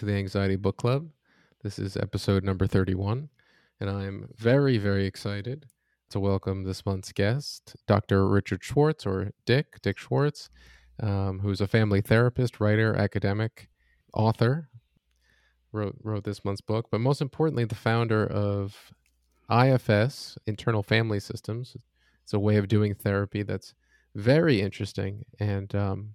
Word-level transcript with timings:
to 0.00 0.06
the 0.06 0.14
Anxiety 0.14 0.56
Book 0.56 0.78
Club. 0.78 1.10
This 1.62 1.78
is 1.78 1.94
episode 1.94 2.42
number 2.42 2.66
31, 2.66 3.28
and 3.80 3.90
I'm 3.90 4.30
very, 4.34 4.78
very 4.78 5.04
excited 5.04 5.66
to 6.08 6.18
welcome 6.18 6.64
this 6.64 6.86
month's 6.86 7.12
guest, 7.12 7.76
Dr. 7.86 8.26
Richard 8.26 8.64
Schwartz, 8.64 9.04
or 9.04 9.32
Dick, 9.44 9.78
Dick 9.82 9.98
Schwartz, 9.98 10.48
um, 11.02 11.40
who's 11.40 11.60
a 11.60 11.66
family 11.66 12.00
therapist, 12.00 12.60
writer, 12.60 12.96
academic, 12.96 13.68
author, 14.14 14.70
wrote, 15.70 15.96
wrote 16.02 16.24
this 16.24 16.46
month's 16.46 16.62
book, 16.62 16.86
but 16.90 17.02
most 17.02 17.20
importantly, 17.20 17.66
the 17.66 17.74
founder 17.74 18.26
of 18.26 18.94
IFS, 19.50 20.38
Internal 20.46 20.82
Family 20.82 21.20
Systems. 21.20 21.76
It's 22.22 22.32
a 22.32 22.38
way 22.38 22.56
of 22.56 22.68
doing 22.68 22.94
therapy 22.94 23.42
that's 23.42 23.74
very 24.14 24.62
interesting 24.62 25.26
and 25.38 25.74
um, 25.74 26.14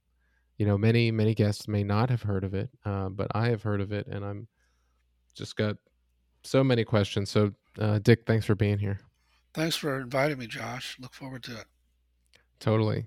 you 0.57 0.65
know 0.65 0.77
many 0.77 1.11
many 1.11 1.33
guests 1.33 1.67
may 1.67 1.83
not 1.83 2.09
have 2.09 2.21
heard 2.21 2.43
of 2.43 2.53
it 2.53 2.69
uh, 2.85 3.09
but 3.09 3.27
i 3.35 3.47
have 3.47 3.61
heard 3.61 3.81
of 3.81 3.91
it 3.91 4.07
and 4.07 4.23
i'm 4.23 4.47
just 5.33 5.55
got 5.55 5.75
so 6.43 6.63
many 6.63 6.83
questions 6.83 7.29
so 7.29 7.51
uh, 7.79 7.99
dick 7.99 8.25
thanks 8.25 8.45
for 8.45 8.55
being 8.55 8.77
here. 8.77 8.99
Thanks 9.53 9.75
for 9.75 9.99
inviting 9.99 10.37
me 10.37 10.47
josh. 10.47 10.97
Look 10.99 11.13
forward 11.13 11.43
to 11.43 11.53
it. 11.53 11.65
Totally. 12.59 13.05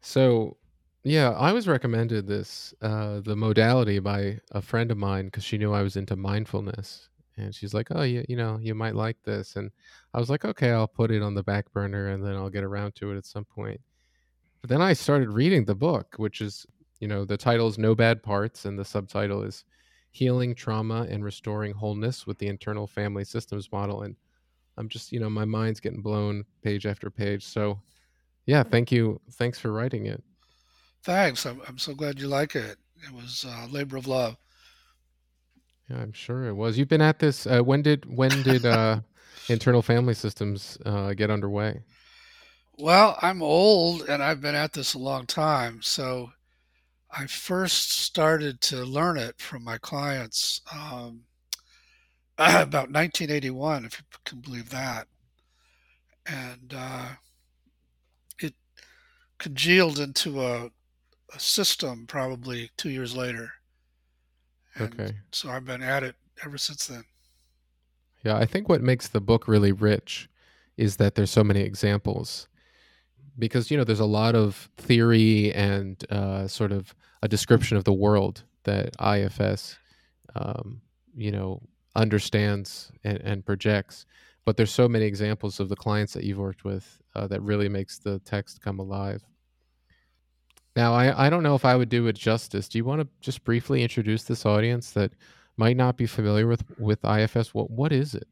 So 0.00 0.56
yeah 1.02 1.30
i 1.30 1.52
was 1.52 1.66
recommended 1.66 2.26
this 2.26 2.74
uh, 2.82 3.20
the 3.20 3.36
modality 3.36 3.98
by 3.98 4.38
a 4.52 4.60
friend 4.60 4.90
of 4.90 4.98
mine 4.98 5.26
because 5.26 5.44
she 5.44 5.56
knew 5.56 5.72
i 5.72 5.82
was 5.82 5.96
into 5.96 6.16
mindfulness 6.16 7.08
and 7.36 7.54
she's 7.54 7.72
like 7.72 7.88
oh 7.92 8.02
you, 8.02 8.24
you 8.28 8.36
know 8.36 8.58
you 8.60 8.74
might 8.74 8.94
like 8.94 9.16
this 9.24 9.56
and 9.56 9.70
i 10.12 10.18
was 10.18 10.28
like 10.28 10.44
okay 10.44 10.70
i'll 10.70 10.86
put 10.88 11.10
it 11.10 11.22
on 11.22 11.34
the 11.34 11.42
back 11.42 11.72
burner 11.72 12.08
and 12.08 12.24
then 12.24 12.34
i'll 12.34 12.50
get 12.50 12.64
around 12.64 12.94
to 12.94 13.10
it 13.12 13.16
at 13.16 13.24
some 13.24 13.44
point 13.44 13.80
but 14.60 14.70
then 14.70 14.82
I 14.82 14.92
started 14.92 15.30
reading 15.30 15.64
the 15.64 15.74
book, 15.74 16.14
which 16.16 16.40
is, 16.40 16.66
you 17.00 17.08
know, 17.08 17.24
the 17.24 17.36
title 17.36 17.66
is 17.68 17.78
No 17.78 17.94
Bad 17.94 18.22
Parts, 18.22 18.64
and 18.64 18.78
the 18.78 18.84
subtitle 18.84 19.42
is 19.42 19.64
Healing 20.10 20.54
Trauma 20.54 21.06
and 21.08 21.24
Restoring 21.24 21.72
Wholeness 21.72 22.26
with 22.26 22.38
the 22.38 22.48
Internal 22.48 22.86
Family 22.86 23.24
Systems 23.24 23.70
Model. 23.72 24.02
And 24.02 24.16
I'm 24.76 24.88
just, 24.88 25.12
you 25.12 25.20
know, 25.20 25.30
my 25.30 25.44
mind's 25.44 25.80
getting 25.80 26.02
blown 26.02 26.44
page 26.62 26.86
after 26.86 27.10
page. 27.10 27.44
So, 27.44 27.80
yeah, 28.46 28.62
thank 28.62 28.92
you. 28.92 29.20
Thanks 29.32 29.58
for 29.58 29.72
writing 29.72 30.06
it. 30.06 30.22
Thanks. 31.02 31.46
I'm, 31.46 31.62
I'm 31.66 31.78
so 31.78 31.94
glad 31.94 32.18
you 32.18 32.28
like 32.28 32.54
it. 32.54 32.76
It 33.02 33.12
was 33.14 33.46
a 33.48 33.66
labor 33.68 33.96
of 33.96 34.06
love. 34.06 34.36
Yeah, 35.88 35.98
I'm 35.98 36.12
sure 36.12 36.46
it 36.46 36.54
was. 36.54 36.78
You've 36.78 36.88
been 36.88 37.00
at 37.00 37.18
this. 37.18 37.46
Uh, 37.46 37.62
when 37.62 37.82
did 37.82 38.04
when 38.14 38.42
did 38.42 38.66
uh, 38.66 39.00
internal 39.48 39.82
family 39.82 40.14
systems 40.14 40.76
uh, 40.84 41.14
get 41.14 41.30
underway? 41.30 41.82
Well, 42.80 43.18
I'm 43.20 43.42
old 43.42 44.08
and 44.08 44.22
I've 44.22 44.40
been 44.40 44.54
at 44.54 44.72
this 44.72 44.94
a 44.94 44.98
long 44.98 45.26
time. 45.26 45.82
So 45.82 46.32
I 47.10 47.26
first 47.26 47.92
started 47.92 48.60
to 48.62 48.84
learn 48.84 49.18
it 49.18 49.38
from 49.38 49.64
my 49.64 49.76
clients 49.78 50.62
um, 50.72 51.22
about 52.38 52.90
1981, 52.90 53.84
if 53.84 53.98
you 53.98 54.18
can 54.24 54.40
believe 54.40 54.70
that. 54.70 55.08
And 56.24 56.74
uh, 56.74 57.08
it 58.38 58.54
congealed 59.38 59.98
into 59.98 60.40
a, 60.40 60.70
a, 61.34 61.38
system 61.38 62.06
probably 62.06 62.70
two 62.78 62.90
years 62.90 63.14
later. 63.14 63.52
And 64.76 64.98
okay. 64.98 65.16
So 65.32 65.50
I've 65.50 65.66
been 65.66 65.82
at 65.82 66.02
it 66.02 66.14
ever 66.44 66.56
since 66.56 66.86
then. 66.86 67.04
Yeah, 68.24 68.36
I 68.36 68.46
think 68.46 68.68
what 68.68 68.80
makes 68.80 69.08
the 69.08 69.20
book 69.20 69.48
really 69.48 69.72
rich 69.72 70.30
is 70.76 70.96
that 70.96 71.14
there's 71.14 71.30
so 71.30 71.44
many 71.44 71.60
examples 71.60 72.48
because 73.38 73.70
you 73.70 73.76
know 73.76 73.84
there's 73.84 74.00
a 74.00 74.04
lot 74.04 74.34
of 74.34 74.68
theory 74.76 75.52
and 75.54 76.04
uh, 76.10 76.46
sort 76.46 76.72
of 76.72 76.94
a 77.22 77.28
description 77.28 77.76
of 77.76 77.84
the 77.84 77.92
world 77.92 78.42
that 78.64 78.94
IFS, 79.00 79.76
um, 80.34 80.80
you 81.16 81.30
know, 81.30 81.60
understands 81.96 82.92
and, 83.04 83.18
and, 83.18 83.44
projects. 83.44 84.06
But 84.44 84.56
there's 84.56 84.70
so 84.70 84.88
many 84.88 85.04
examples 85.04 85.60
of 85.60 85.68
the 85.68 85.76
clients 85.76 86.12
that 86.14 86.24
you've 86.24 86.38
worked 86.38 86.64
with 86.64 87.00
uh, 87.14 87.26
that 87.28 87.42
really 87.42 87.68
makes 87.68 87.98
the 87.98 88.18
text 88.20 88.60
come 88.62 88.78
alive. 88.78 89.22
Now, 90.76 90.94
I, 90.94 91.26
I 91.26 91.30
don't 91.30 91.42
know 91.42 91.54
if 91.54 91.64
I 91.64 91.76
would 91.76 91.88
do 91.88 92.06
it 92.06 92.16
justice. 92.16 92.68
Do 92.68 92.78
you 92.78 92.84
want 92.84 93.02
to 93.02 93.08
just 93.20 93.44
briefly 93.44 93.82
introduce 93.82 94.22
this 94.24 94.46
audience 94.46 94.92
that 94.92 95.12
might 95.56 95.76
not 95.76 95.96
be 95.96 96.06
familiar 96.06 96.46
with 96.46 96.62
with 96.78 97.04
IFS? 97.04 97.52
What 97.52 97.70
what 97.70 97.92
is 97.92 98.14
it? 98.14 98.28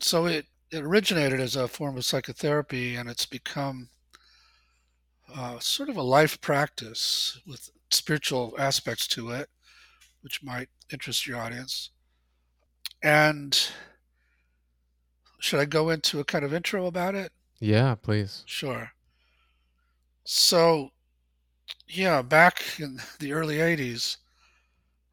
So 0.00 0.26
it 0.26 0.46
it 0.72 0.82
originated 0.82 1.38
as 1.38 1.54
a 1.54 1.68
form 1.68 1.98
of 1.98 2.04
psychotherapy 2.04 2.96
and 2.96 3.08
it's 3.08 3.26
become 3.26 3.90
uh, 5.34 5.58
sort 5.58 5.90
of 5.90 5.98
a 5.98 6.02
life 6.02 6.40
practice 6.40 7.38
with 7.46 7.70
spiritual 7.90 8.54
aspects 8.58 9.06
to 9.06 9.30
it, 9.30 9.50
which 10.22 10.42
might 10.42 10.68
interest 10.90 11.26
your 11.26 11.38
audience. 11.38 11.90
And 13.02 13.58
should 15.40 15.60
I 15.60 15.66
go 15.66 15.90
into 15.90 16.20
a 16.20 16.24
kind 16.24 16.44
of 16.44 16.54
intro 16.54 16.86
about 16.86 17.14
it? 17.14 17.32
Yeah, 17.60 17.94
please. 17.94 18.42
Sure. 18.46 18.90
So, 20.24 20.90
yeah, 21.86 22.22
back 22.22 22.62
in 22.78 22.98
the 23.18 23.32
early 23.32 23.56
80s, 23.56 24.16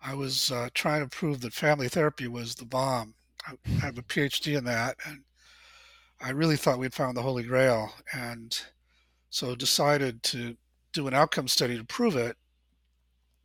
I 0.01 0.13
was 0.13 0.51
uh, 0.51 0.69
trying 0.73 1.01
to 1.01 1.09
prove 1.09 1.41
that 1.41 1.53
family 1.53 1.89
therapy 1.89 2.27
was 2.27 2.55
the 2.55 2.65
bomb. 2.65 3.13
I 3.45 3.55
have 3.81 3.97
a 3.97 4.03
PhD 4.03 4.57
in 4.57 4.63
that, 4.65 4.95
and 5.05 5.23
I 6.21 6.31
really 6.31 6.57
thought 6.57 6.79
we'd 6.79 6.93
found 6.93 7.15
the 7.15 7.21
Holy 7.21 7.43
Grail, 7.43 7.93
and 8.13 8.59
so 9.29 9.55
decided 9.55 10.21
to 10.23 10.57
do 10.91 11.07
an 11.07 11.13
outcome 11.13 11.47
study 11.47 11.77
to 11.77 11.83
prove 11.83 12.15
it 12.15 12.35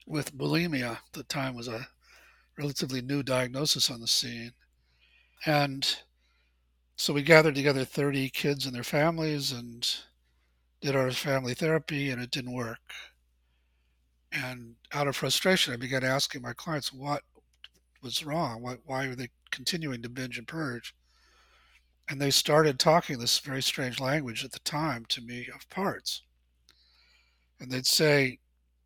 with 0.06 0.36
bulimia. 0.36 0.92
At 0.92 1.12
the 1.12 1.22
time 1.22 1.54
was 1.54 1.68
a 1.68 1.86
relatively 2.58 3.00
new 3.00 3.22
diagnosis 3.22 3.90
on 3.90 4.00
the 4.00 4.08
scene. 4.08 4.52
And 5.46 5.98
so 6.96 7.12
we 7.12 7.22
gathered 7.22 7.54
together 7.54 7.84
30 7.84 8.30
kids 8.30 8.66
and 8.66 8.74
their 8.74 8.82
families 8.82 9.52
and 9.52 9.88
did 10.80 10.96
our 10.96 11.10
family 11.12 11.54
therapy, 11.54 12.10
and 12.10 12.20
it 12.20 12.30
didn't 12.30 12.54
work. 12.54 12.80
And 14.32 14.74
out 14.92 15.06
of 15.06 15.14
frustration, 15.14 15.72
I 15.72 15.76
began 15.76 16.02
asking 16.02 16.42
my 16.42 16.54
clients 16.54 16.92
what 16.92 17.22
was 18.02 18.24
wrong. 18.24 18.62
Why, 18.62 18.78
why 18.84 19.04
are 19.06 19.14
they 19.14 19.28
continuing 19.50 20.02
to 20.02 20.08
binge 20.08 20.38
and 20.38 20.46
purge? 20.48 20.92
And 22.08 22.20
they 22.20 22.30
started 22.30 22.78
talking 22.78 23.18
this 23.18 23.38
very 23.38 23.62
strange 23.62 24.00
language 24.00 24.44
at 24.44 24.52
the 24.52 24.58
time 24.60 25.04
to 25.06 25.20
me 25.20 25.48
of 25.54 25.68
parts. 25.70 26.22
And 27.60 27.70
they'd 27.70 27.86
say, 27.86 28.38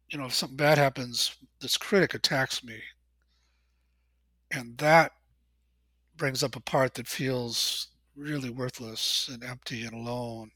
you 0.09 0.19
know, 0.19 0.27
if 0.27 0.34
something 0.34 0.56
bad 0.56 0.79
happens, 0.79 1.37
this 1.61 1.77
critic 1.77 2.15
attacks 2.15 2.62
me. 2.62 2.81
And 4.51 4.79
that 4.79 5.12
brings 6.17 6.43
up 6.43 6.56
a 6.56 6.61
part 6.61 6.95
that 6.95 7.09
feels 7.09 7.89
really 8.17 8.51
worthless 8.51 9.29
and 9.33 9.45
empty 9.45 9.85
and 9.85 9.93
alone 9.93 10.50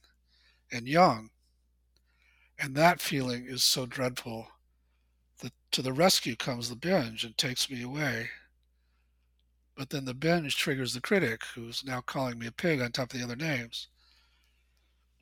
and 0.72 0.86
young. 0.86 1.30
And 2.58 2.74
that 2.76 3.00
feeling 3.00 3.46
is 3.46 3.64
so 3.64 3.86
dreadful 3.86 4.48
that 5.40 5.52
to 5.72 5.82
the 5.82 5.92
rescue 5.92 6.36
comes 6.36 6.68
the 6.68 6.76
binge 6.76 7.24
and 7.24 7.36
takes 7.36 7.68
me 7.68 7.82
away. 7.82 8.30
But 9.82 9.90
then 9.90 10.04
the 10.04 10.14
binge 10.14 10.54
triggers 10.54 10.94
the 10.94 11.00
critic, 11.00 11.42
who's 11.56 11.82
now 11.84 12.02
calling 12.02 12.38
me 12.38 12.46
a 12.46 12.52
pig 12.52 12.80
on 12.80 12.92
top 12.92 13.12
of 13.12 13.18
the 13.18 13.24
other 13.24 13.34
names. 13.34 13.88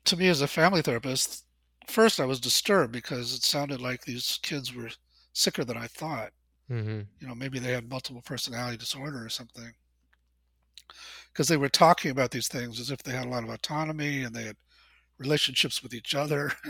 To 0.05 0.15
me, 0.15 0.27
as 0.27 0.41
a 0.41 0.47
family 0.47 0.83
therapist, 0.83 1.45
first 1.87 2.19
I 2.19 2.27
was 2.27 2.39
disturbed 2.39 2.93
because 2.93 3.33
it 3.33 3.41
sounded 3.41 3.81
like 3.81 4.03
these 4.03 4.37
kids 4.43 4.71
were 4.71 4.91
sicker 5.33 5.63
than 5.63 5.77
I 5.77 5.87
thought. 5.87 6.29
Mm-hmm. 6.69 6.99
You 7.19 7.27
know, 7.27 7.33
maybe 7.33 7.57
they 7.57 7.71
had 7.71 7.89
multiple 7.89 8.21
personality 8.21 8.77
disorder 8.77 9.25
or 9.25 9.29
something. 9.29 9.73
Because 11.33 11.47
they 11.47 11.57
were 11.57 11.67
talking 11.67 12.11
about 12.11 12.29
these 12.29 12.47
things 12.47 12.79
as 12.79 12.91
if 12.91 13.01
they 13.01 13.13
had 13.13 13.25
a 13.25 13.29
lot 13.29 13.43
of 13.43 13.49
autonomy 13.49 14.21
and 14.21 14.35
they 14.35 14.43
had 14.43 14.57
relationships 15.17 15.81
with 15.81 15.95
each 15.95 16.13
other. 16.13 16.51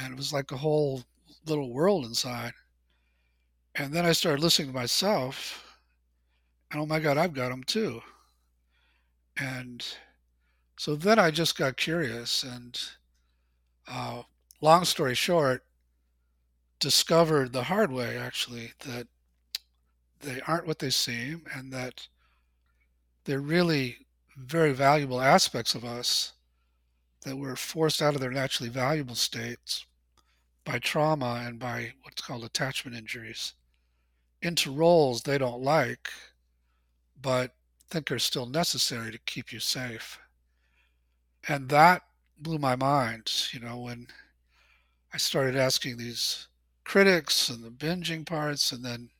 and 0.00 0.12
it 0.12 0.16
was 0.16 0.32
like 0.32 0.52
a 0.52 0.56
whole 0.56 1.02
little 1.46 1.72
world 1.72 2.04
inside. 2.04 2.52
And 3.74 3.92
then 3.92 4.06
I 4.06 4.12
started 4.12 4.40
listening 4.40 4.68
to 4.68 4.74
myself 4.74 5.71
and 6.72 6.80
oh 6.80 6.86
my 6.86 6.98
God, 6.98 7.18
I've 7.18 7.34
got 7.34 7.50
them 7.50 7.62
too. 7.64 8.00
And 9.38 9.84
so 10.78 10.96
then 10.96 11.18
I 11.18 11.30
just 11.30 11.56
got 11.56 11.76
curious 11.76 12.42
and, 12.42 12.80
uh, 13.86 14.22
long 14.60 14.84
story 14.84 15.14
short, 15.14 15.64
discovered 16.80 17.52
the 17.52 17.64
hard 17.64 17.92
way 17.92 18.16
actually 18.16 18.72
that 18.80 19.06
they 20.20 20.40
aren't 20.48 20.66
what 20.66 20.78
they 20.78 20.90
seem 20.90 21.44
and 21.54 21.72
that 21.72 22.08
they're 23.24 23.40
really 23.40 23.98
very 24.36 24.72
valuable 24.72 25.20
aspects 25.20 25.74
of 25.74 25.84
us 25.84 26.32
that 27.22 27.36
were 27.36 27.54
forced 27.54 28.02
out 28.02 28.14
of 28.14 28.20
their 28.20 28.30
naturally 28.30 28.70
valuable 28.70 29.14
states 29.14 29.86
by 30.64 30.78
trauma 30.78 31.44
and 31.46 31.58
by 31.58 31.92
what's 32.02 32.22
called 32.22 32.44
attachment 32.44 32.96
injuries 32.96 33.54
into 34.40 34.72
roles 34.72 35.22
they 35.22 35.38
don't 35.38 35.62
like 35.62 36.10
but 37.22 37.54
think 37.88 38.10
are 38.10 38.18
still 38.18 38.46
necessary 38.46 39.12
to 39.12 39.18
keep 39.18 39.52
you 39.52 39.60
safe. 39.60 40.18
And 41.48 41.68
that 41.68 42.02
blew 42.38 42.58
my 42.58 42.76
mind, 42.76 43.30
you 43.52 43.60
know, 43.60 43.78
when 43.78 44.08
I 45.14 45.18
started 45.18 45.56
asking 45.56 45.96
these 45.96 46.48
critics 46.84 47.48
and 47.48 47.62
the 47.62 47.70
binging 47.70 48.26
parts, 48.26 48.72
and 48.72 48.84
then 48.84 49.10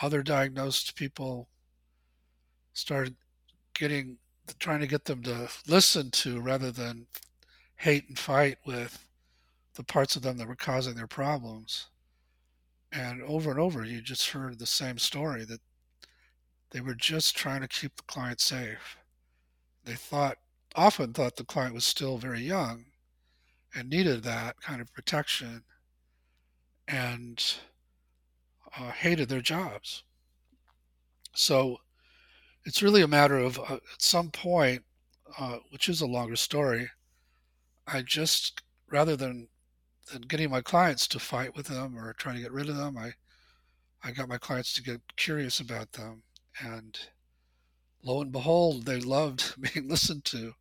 other 0.00 0.22
diagnosed 0.22 0.94
people 0.96 1.48
started 2.72 3.14
getting 3.74 4.18
trying 4.58 4.80
to 4.80 4.86
get 4.86 5.04
them 5.04 5.22
to 5.22 5.48
listen 5.66 6.10
to 6.10 6.40
rather 6.40 6.70
than 6.70 7.06
hate 7.76 8.08
and 8.08 8.18
fight 8.18 8.56
with 8.64 9.06
the 9.74 9.82
parts 9.84 10.16
of 10.16 10.22
them 10.22 10.38
that 10.38 10.48
were 10.48 10.56
causing 10.56 10.94
their 10.94 11.06
problems. 11.06 11.88
And 12.90 13.22
over 13.22 13.50
and 13.50 13.60
over, 13.60 13.84
you 13.84 14.00
just 14.00 14.30
heard 14.30 14.58
the 14.58 14.66
same 14.66 14.96
story 14.98 15.44
that 15.44 15.60
they 16.70 16.80
were 16.80 16.94
just 16.94 17.36
trying 17.36 17.60
to 17.62 17.68
keep 17.68 17.96
the 17.96 18.02
client 18.02 18.40
safe. 18.40 18.98
They 19.84 19.94
thought, 19.94 20.36
often 20.74 21.12
thought 21.12 21.36
the 21.36 21.44
client 21.44 21.74
was 21.74 21.84
still 21.84 22.18
very 22.18 22.42
young 22.42 22.86
and 23.74 23.88
needed 23.88 24.22
that 24.22 24.60
kind 24.60 24.80
of 24.80 24.92
protection 24.92 25.64
and 26.86 27.42
uh, 28.78 28.90
hated 28.90 29.28
their 29.28 29.40
jobs. 29.40 30.04
So 31.34 31.78
it's 32.64 32.82
really 32.82 33.02
a 33.02 33.08
matter 33.08 33.38
of 33.38 33.58
uh, 33.58 33.74
at 33.74 33.80
some 33.98 34.30
point, 34.30 34.82
uh, 35.38 35.58
which 35.70 35.88
is 35.88 36.00
a 36.00 36.06
longer 36.06 36.36
story, 36.36 36.90
I 37.86 38.02
just 38.02 38.62
rather 38.90 39.16
than 39.16 39.48
than 40.12 40.22
getting 40.22 40.50
my 40.50 40.62
clients 40.62 41.06
to 41.08 41.18
fight 41.18 41.54
with 41.54 41.66
them 41.66 41.98
or 41.98 42.12
trying 42.14 42.36
to 42.36 42.42
get 42.42 42.52
rid 42.52 42.68
of 42.68 42.76
them, 42.76 42.96
I 42.98 43.12
I 44.02 44.12
got 44.12 44.28
my 44.28 44.38
clients 44.38 44.74
to 44.74 44.82
get 44.82 45.00
curious 45.16 45.60
about 45.60 45.92
them, 45.92 46.22
and 46.60 46.98
lo 48.02 48.20
and 48.20 48.32
behold, 48.32 48.86
they 48.86 49.00
loved 49.00 49.54
being 49.74 49.88
listened 49.88 50.24
to 50.26 50.54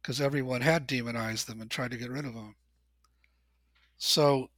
because 0.00 0.20
everyone 0.20 0.60
had 0.60 0.86
demonized 0.86 1.46
them 1.46 1.60
and 1.60 1.70
tried 1.70 1.92
to 1.92 1.96
get 1.96 2.10
rid 2.10 2.24
of 2.24 2.34
them. 2.34 2.56
So 3.98 4.50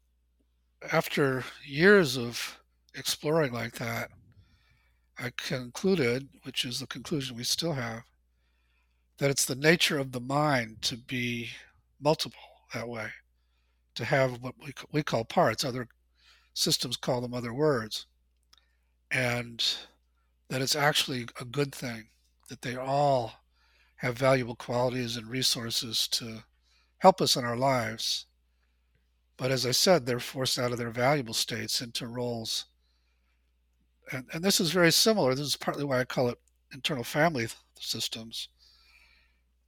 after 0.91 1.45
years 1.65 2.17
of 2.17 2.61
exploring 2.95 3.53
like 3.53 3.75
that, 3.75 4.11
I 5.19 5.33
concluded, 5.37 6.29
which 6.43 6.65
is 6.65 6.81
the 6.81 6.87
conclusion 6.87 7.37
we 7.37 7.45
still 7.45 7.75
have, 7.75 8.03
that 9.19 9.31
it's 9.31 9.45
the 9.45 9.55
nature 9.55 9.99
of 9.99 10.13
the 10.13 10.21
mind 10.21 10.83
to 10.83 10.97
be 10.97 11.51
multiple 12.01 12.41
that 12.73 12.89
way, 12.89 13.09
to 13.95 14.05
have 14.05 14.43
what 14.43 14.55
we, 14.65 14.73
we 14.91 15.03
call 15.03 15.25
parts, 15.25 15.65
other 15.65 15.89
systems 16.55 16.97
call 16.97 17.21
them 17.21 17.35
other 17.35 17.55
words, 17.55 18.07
and 19.11 19.77
that 20.49 20.63
it's 20.63 20.77
actually 20.77 21.27
a 21.41 21.45
good 21.45 21.75
thing 21.75 22.09
that 22.49 22.63
they 22.63 22.77
all 22.77 23.33
have 23.97 24.19
valuable 24.19 24.57
qualities 24.57 25.17
and 25.17 25.29
resources 25.29 26.07
to 26.09 26.45
help 26.99 27.21
us 27.21 27.37
in 27.37 27.45
our 27.45 27.57
lives. 27.57 28.27
But 29.37 29.51
as 29.51 29.67
I 29.67 29.71
said, 29.73 30.05
they're 30.05 30.21
forced 30.21 30.59
out 30.59 30.73
of 30.73 30.79
their 30.79 30.91
valuable 30.91 31.35
states 31.35 31.81
into 31.81 32.07
roles. 32.07 32.67
And, 34.13 34.27
and 34.33 34.45
this 34.45 34.61
is 34.61 34.71
very 34.71 34.93
similar. 34.93 35.35
This 35.35 35.47
is 35.47 35.57
partly 35.57 35.85
why 35.85 36.01
I 36.01 36.05
call 36.05 36.29
it 36.29 36.39
internal 36.73 37.05
family 37.05 37.49
systems, 37.79 38.49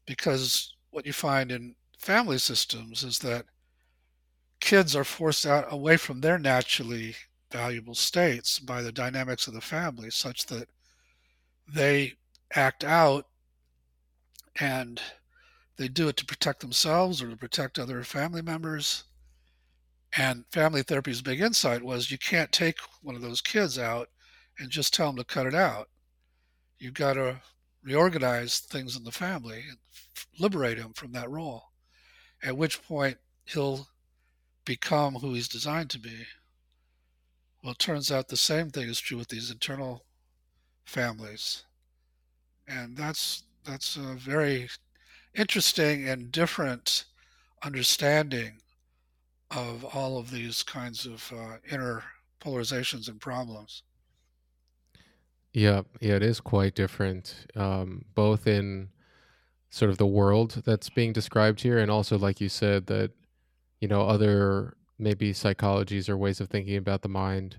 because 0.07 0.75
what 0.91 1.07
you 1.07 1.13
find 1.13 1.51
in 1.51 1.75
family 1.99 2.39
systems 2.39 3.03
is 3.03 3.19
that 3.21 3.47
kids 4.61 4.95
are 4.95 5.05
forced 5.05 5.47
out 5.47 5.67
away 5.71 5.97
from 5.97 6.21
their 6.21 6.39
naturally 6.39 7.15
valuable 7.51 7.95
states 7.95 8.59
by 8.59 8.83
the 8.83 8.93
dynamics 8.93 9.47
of 9.47 9.55
the 9.55 9.61
family, 9.61 10.11
such 10.11 10.47
that 10.47 10.69
they 11.69 12.15
act 12.55 12.85
out 12.85 13.27
and 14.61 15.01
they 15.77 15.89
do 15.89 16.09
it 16.09 16.17
to 16.17 16.25
protect 16.25 16.61
themselves 16.61 17.23
or 17.23 17.31
to 17.31 17.37
protect 17.37 17.79
other 17.79 18.03
family 18.03 18.43
members. 18.43 19.05
And 20.17 20.45
family 20.51 20.83
therapy's 20.83 21.21
big 21.21 21.41
insight 21.41 21.83
was 21.83 22.11
you 22.11 22.19
can't 22.19 22.51
take 22.53 22.79
one 23.03 23.15
of 23.15 23.23
those 23.23 23.41
kids 23.41 23.79
out 23.79 24.09
and 24.59 24.71
just 24.71 24.95
tell 24.95 25.09
them 25.09 25.17
to 25.17 25.25
cut 25.25 25.47
it 25.47 25.55
out. 25.55 25.89
You've 26.79 26.95
got 26.95 27.15
to 27.15 27.41
reorganize 27.83 28.61
things 28.61 28.97
in 28.97 29.05
the 29.05 29.13
family 29.13 29.65
and 29.69 29.79
liberate 30.39 30.79
him 30.79 30.93
from 30.95 31.13
that 31.13 31.31
role, 31.31 31.65
at 32.43 32.57
which 32.57 32.83
point 32.83 33.19
he'll 33.45 33.89
become 34.65 35.15
who 35.15 35.35
he's 35.35 35.49
designed 35.49 35.91
to 35.91 35.99
be. 35.99 36.27
Well, 37.67 37.73
it 37.73 37.81
turns 37.81 38.13
out 38.13 38.29
the 38.29 38.37
same 38.37 38.71
thing 38.71 38.89
is 38.89 39.01
true 39.01 39.19
with 39.19 39.27
these 39.27 39.51
internal 39.51 40.05
families. 40.85 41.65
And 42.69 42.97
that's 42.97 43.43
that's 43.65 43.97
a 43.97 44.15
very 44.15 44.69
interesting 45.35 46.09
and 46.09 46.31
different 46.31 47.07
understanding 47.65 48.61
of 49.51 49.85
all 49.85 50.17
of 50.17 50.31
these 50.31 50.63
kinds 50.63 51.07
of 51.07 51.33
uh, 51.37 51.57
inner 51.69 52.05
polarizations 52.41 53.09
and 53.09 53.21
problems. 53.21 53.83
Yeah, 55.53 55.83
yeah, 56.01 56.15
it 56.15 56.23
is 56.23 56.39
quite 56.39 56.77
different, 56.77 57.51
um, 57.57 58.05
both 58.15 58.47
in 58.47 58.91
sort 59.71 59.91
of 59.91 59.99
the 59.99 60.07
world 60.07 60.63
that's 60.65 60.89
being 60.89 61.13
described 61.13 61.63
here, 61.63 61.79
and 61.79 61.91
also, 61.91 62.17
like 62.17 62.41
you 62.41 62.49
said, 62.49 62.87
that 62.87 63.11
you 63.81 63.89
know 63.89 64.03
other 64.03 64.77
maybe 64.99 65.33
psychologies 65.33 66.09
or 66.09 66.17
ways 66.17 66.41
of 66.41 66.49
thinking 66.49 66.77
about 66.77 67.03
the 67.03 67.09
mind 67.09 67.59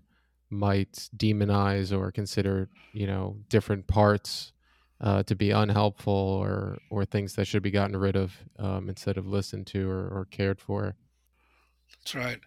might 0.49 1.09
demonize 1.15 1.91
or 1.97 2.11
consider 2.11 2.69
you 2.93 3.05
know 3.05 3.37
different 3.49 3.85
parts 3.87 4.53
uh, 5.01 5.21
to 5.23 5.35
be 5.35 5.51
unhelpful 5.51 6.13
or 6.13 6.77
or 6.89 7.05
things 7.05 7.35
that 7.35 7.45
should 7.45 7.63
be 7.63 7.71
gotten 7.71 7.95
rid 7.95 8.15
of 8.15 8.33
um, 8.57 8.89
instead 8.89 9.17
of 9.17 9.27
listened 9.27 9.67
to 9.67 9.89
or, 9.89 10.07
or 10.07 10.27
cared 10.31 10.59
for. 10.59 10.95
That's 11.99 12.15
right, 12.15 12.39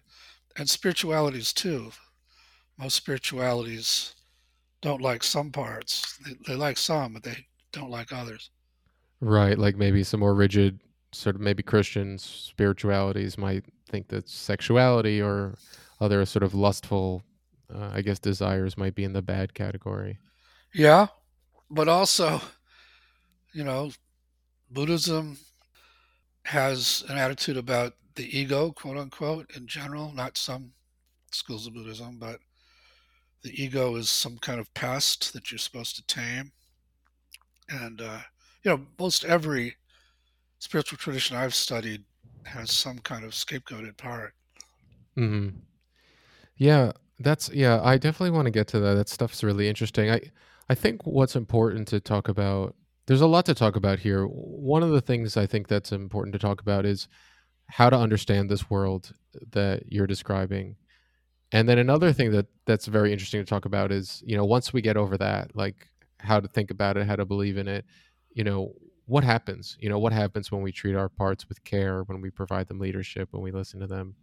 and 0.57 0.69
spiritualities 0.69 1.53
too. 1.53 1.91
Most 2.77 2.95
spiritualities 2.95 4.15
don't 4.81 5.01
like 5.01 5.23
some 5.23 5.51
parts. 5.51 6.17
They, 6.25 6.35
they 6.47 6.55
like 6.55 6.77
some, 6.77 7.13
but 7.13 7.23
they 7.23 7.45
don't 7.71 7.91
like 7.91 8.11
others. 8.11 8.49
Right, 9.19 9.57
like 9.57 9.75
maybe 9.77 10.03
some 10.03 10.19
more 10.19 10.33
rigid, 10.33 10.79
sort 11.11 11.35
of 11.35 11.41
maybe 11.41 11.63
Christian 11.63 12.17
spiritualities 12.17 13.37
might 13.37 13.65
think 13.89 14.07
that 14.09 14.29
sexuality 14.29 15.21
or 15.21 15.55
other 15.99 16.25
sort 16.25 16.43
of 16.43 16.53
lustful, 16.53 17.23
uh, 17.73 17.89
I 17.93 18.01
guess, 18.01 18.19
desires 18.19 18.77
might 18.77 18.95
be 18.95 19.03
in 19.03 19.13
the 19.13 19.21
bad 19.21 19.53
category. 19.53 20.17
Yeah, 20.73 21.07
but 21.69 21.87
also, 21.87 22.41
you 23.53 23.63
know, 23.63 23.91
Buddhism 24.69 25.37
has 26.45 27.03
an 27.09 27.17
attitude 27.17 27.57
about 27.57 27.93
the 28.15 28.37
ego, 28.37 28.71
quote 28.71 28.97
unquote, 28.97 29.51
in 29.55 29.67
general, 29.67 30.13
not 30.13 30.37
some 30.37 30.71
schools 31.31 31.67
of 31.67 31.73
Buddhism, 31.73 32.17
but 32.19 32.39
the 33.43 33.61
ego 33.61 33.95
is 33.95 34.09
some 34.09 34.37
kind 34.37 34.59
of 34.59 34.73
pest 34.73 35.33
that 35.33 35.51
you're 35.51 35.57
supposed 35.57 35.95
to 35.95 36.05
tame. 36.05 36.51
And, 37.69 38.01
uh, 38.01 38.19
you 38.63 38.71
know, 38.71 38.81
most 38.99 39.23
every 39.23 39.75
spiritual 40.61 40.97
tradition 40.97 41.35
I've 41.35 41.53
studied 41.55 42.05
has 42.45 42.71
some 42.71 42.99
kind 42.99 43.25
of 43.25 43.31
scapegoated 43.31 43.97
part. 43.97 44.33
hmm 45.15 45.63
Yeah, 46.57 46.91
that's 47.19 47.49
yeah. 47.49 47.81
I 47.83 47.97
definitely 47.97 48.31
want 48.31 48.45
to 48.45 48.51
get 48.51 48.67
to 48.69 48.79
that. 48.79 48.95
That 48.95 49.09
stuff's 49.09 49.43
really 49.43 49.67
interesting. 49.67 50.09
I 50.09 50.21
I 50.69 50.75
think 50.75 51.05
what's 51.05 51.35
important 51.35 51.87
to 51.89 51.99
talk 51.99 52.27
about. 52.27 52.75
There's 53.07 53.21
a 53.21 53.27
lot 53.27 53.45
to 53.47 53.55
talk 53.55 53.75
about 53.75 53.99
here. 53.99 54.25
One 54.25 54.83
of 54.83 54.91
the 54.91 55.01
things 55.01 55.35
I 55.35 55.45
think 55.45 55.67
that's 55.67 55.91
important 55.91 56.33
to 56.33 56.39
talk 56.39 56.61
about 56.61 56.85
is 56.85 57.07
how 57.67 57.89
to 57.89 57.97
understand 57.97 58.49
this 58.49 58.69
world 58.69 59.13
that 59.51 59.91
you're 59.91 60.07
describing. 60.07 60.77
And 61.51 61.67
then 61.69 61.79
another 61.79 62.13
thing 62.13 62.31
that 62.31 62.47
that's 62.65 62.87
very 62.87 63.11
interesting 63.11 63.41
to 63.41 63.45
talk 63.45 63.65
about 63.65 63.91
is, 63.91 64.23
you 64.25 64.37
know, 64.37 64.45
once 64.45 64.73
we 64.73 64.81
get 64.81 64.97
over 64.97 65.17
that, 65.17 65.55
like 65.55 65.87
how 66.19 66.39
to 66.39 66.47
think 66.47 66.71
about 66.71 66.97
it, 66.97 67.07
how 67.07 67.15
to 67.17 67.25
believe 67.25 67.57
in 67.57 67.67
it, 67.67 67.85
you 68.33 68.43
know, 68.45 68.73
what 69.11 69.25
happens? 69.25 69.75
You 69.81 69.89
know, 69.89 69.99
what 69.99 70.13
happens 70.13 70.53
when 70.53 70.61
we 70.61 70.71
treat 70.71 70.95
our 70.95 71.09
parts 71.09 71.49
with 71.49 71.61
care, 71.65 72.03
when 72.03 72.21
we 72.21 72.29
provide 72.29 72.69
them 72.69 72.79
leadership, 72.79 73.27
when 73.31 73.43
we 73.43 73.51
listen 73.51 73.81
to 73.81 73.87
them. 73.87 74.15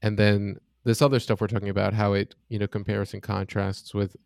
And 0.00 0.18
then 0.18 0.56
this 0.84 1.02
other 1.02 1.20
stuff 1.20 1.42
we're 1.42 1.48
talking 1.48 1.68
about, 1.68 1.92
how 1.92 2.14
it, 2.14 2.34
you 2.48 2.58
know, 2.58 2.66
compares 2.66 3.12
and 3.12 3.22
contrasts 3.22 3.92
with 3.92 4.16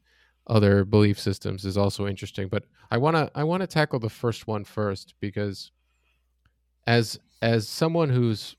other 0.47 0.85
belief 0.85 1.19
systems 1.19 1.65
is 1.65 1.77
also 1.77 2.07
interesting. 2.07 2.47
But 2.47 2.65
I 2.93 2.99
wanna 2.99 3.29
I 3.35 3.43
wanna 3.43 3.67
tackle 3.67 3.99
the 3.99 4.09
first 4.09 4.47
one 4.47 4.65
first 4.65 5.15
because 5.21 5.73
as 6.87 7.19
as 7.41 7.69
someone 7.69 8.09
who's, 8.09 8.55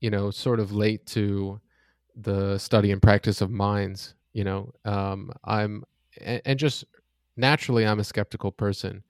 you 0.00 0.10
know, 0.10 0.30
sort 0.30 0.60
of 0.60 0.72
late 0.72 1.06
to 1.06 1.60
the 2.16 2.58
study 2.58 2.92
and 2.92 3.02
practice 3.02 3.40
of 3.40 3.50
minds, 3.50 4.14
you 4.34 4.44
know, 4.44 4.72
um, 4.84 5.32
I'm 5.44 5.84
and, 6.20 6.42
and 6.44 6.58
just 6.58 6.84
naturally 7.36 7.86
I'm 7.86 8.00
a 8.00 8.04
skeptical 8.04 8.52
person. 8.52 9.02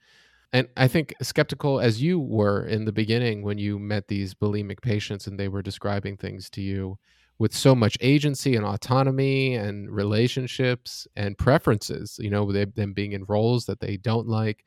And 0.54 0.68
I 0.78 0.88
think 0.88 1.14
skeptical 1.22 1.80
as 1.80 2.02
you 2.02 2.20
were 2.20 2.64
in 2.66 2.86
the 2.86 2.92
beginning 2.92 3.42
when 3.42 3.58
you 3.58 3.78
met 3.78 4.08
these 4.08 4.34
bulimic 4.34 4.82
patients 4.82 5.26
and 5.28 5.38
they 5.40 5.48
were 5.48 5.62
describing 5.62 6.16
things 6.16 6.50
to 6.52 6.62
you 6.62 6.98
with 7.40 7.54
so 7.54 7.74
much 7.74 7.98
agency 8.00 8.56
and 8.56 8.64
autonomy 8.64 9.56
and 9.56 9.90
relationships 9.90 11.08
and 11.16 11.38
preferences, 11.38 12.18
you 12.20 12.30
know, 12.30 12.52
they, 12.52 12.66
them 12.66 12.94
being 12.94 13.12
in 13.12 13.24
roles 13.26 13.66
that 13.66 13.80
they 13.80 13.98
don't 13.98 14.28
like. 14.28 14.64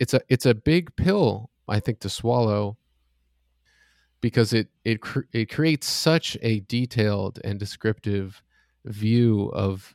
It's 0.00 0.14
a 0.14 0.22
it's 0.30 0.46
a 0.46 0.54
big 0.54 0.96
pill, 0.96 1.50
I 1.68 1.80
think, 1.80 2.00
to 2.02 2.10
swallow. 2.10 2.78
because 4.20 4.52
it 4.52 4.68
it 4.84 5.00
cr- 5.00 5.28
it 5.32 5.46
creates 5.50 5.88
such 5.88 6.36
a 6.42 6.60
detailed 6.60 7.40
and 7.44 7.58
descriptive 7.58 8.42
view 8.84 9.46
of 9.54 9.94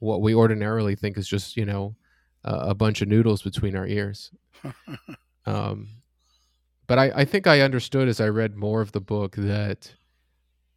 what 0.00 0.22
we 0.22 0.34
ordinarily 0.34 0.96
think 0.96 1.18
is 1.18 1.28
just 1.28 1.56
you 1.56 1.64
know 1.66 1.96
uh, 2.44 2.66
a 2.68 2.74
bunch 2.74 3.02
of 3.02 3.08
noodles 3.08 3.42
between 3.42 3.76
our 3.76 3.86
ears. 3.86 4.30
um, 5.46 5.88
but 6.86 6.98
I, 6.98 7.12
I 7.14 7.24
think 7.24 7.46
I 7.46 7.60
understood 7.60 8.08
as 8.08 8.20
I 8.20 8.28
read 8.28 8.56
more 8.56 8.80
of 8.80 8.92
the 8.92 9.00
book 9.00 9.36
that 9.36 9.92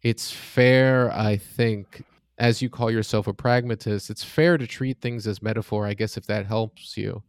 it's 0.02 0.30
fair. 0.30 1.12
I 1.12 1.36
think, 1.36 2.02
as 2.38 2.62
you 2.62 2.70
call 2.70 2.90
yourself 2.90 3.26
a 3.26 3.34
pragmatist, 3.34 4.10
it's 4.10 4.24
fair 4.24 4.56
to 4.56 4.66
treat 4.66 5.00
things 5.00 5.26
as 5.26 5.42
metaphor. 5.42 5.86
I 5.86 5.94
guess 5.94 6.16
if 6.16 6.26
that 6.26 6.46
helps 6.46 6.96
you. 6.96 7.22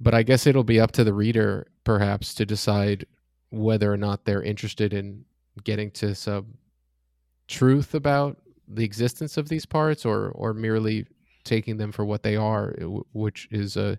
But 0.00 0.14
I 0.14 0.22
guess 0.24 0.46
it'll 0.46 0.64
be 0.64 0.80
up 0.80 0.92
to 0.92 1.04
the 1.04 1.14
reader, 1.14 1.68
perhaps, 1.84 2.34
to 2.34 2.44
decide 2.44 3.06
whether 3.50 3.92
or 3.92 3.96
not 3.96 4.24
they're 4.24 4.42
interested 4.42 4.92
in 4.92 5.24
getting 5.64 5.90
to 5.92 6.14
some 6.14 6.54
truth 7.46 7.94
about 7.94 8.38
the 8.66 8.84
existence 8.84 9.36
of 9.36 9.48
these 9.48 9.66
parts 9.66 10.04
or 10.04 10.30
or 10.30 10.54
merely 10.54 11.06
taking 11.44 11.76
them 11.76 11.92
for 11.92 12.04
what 12.04 12.22
they 12.22 12.36
are 12.36 12.74
which 13.12 13.48
is 13.50 13.76
a 13.76 13.98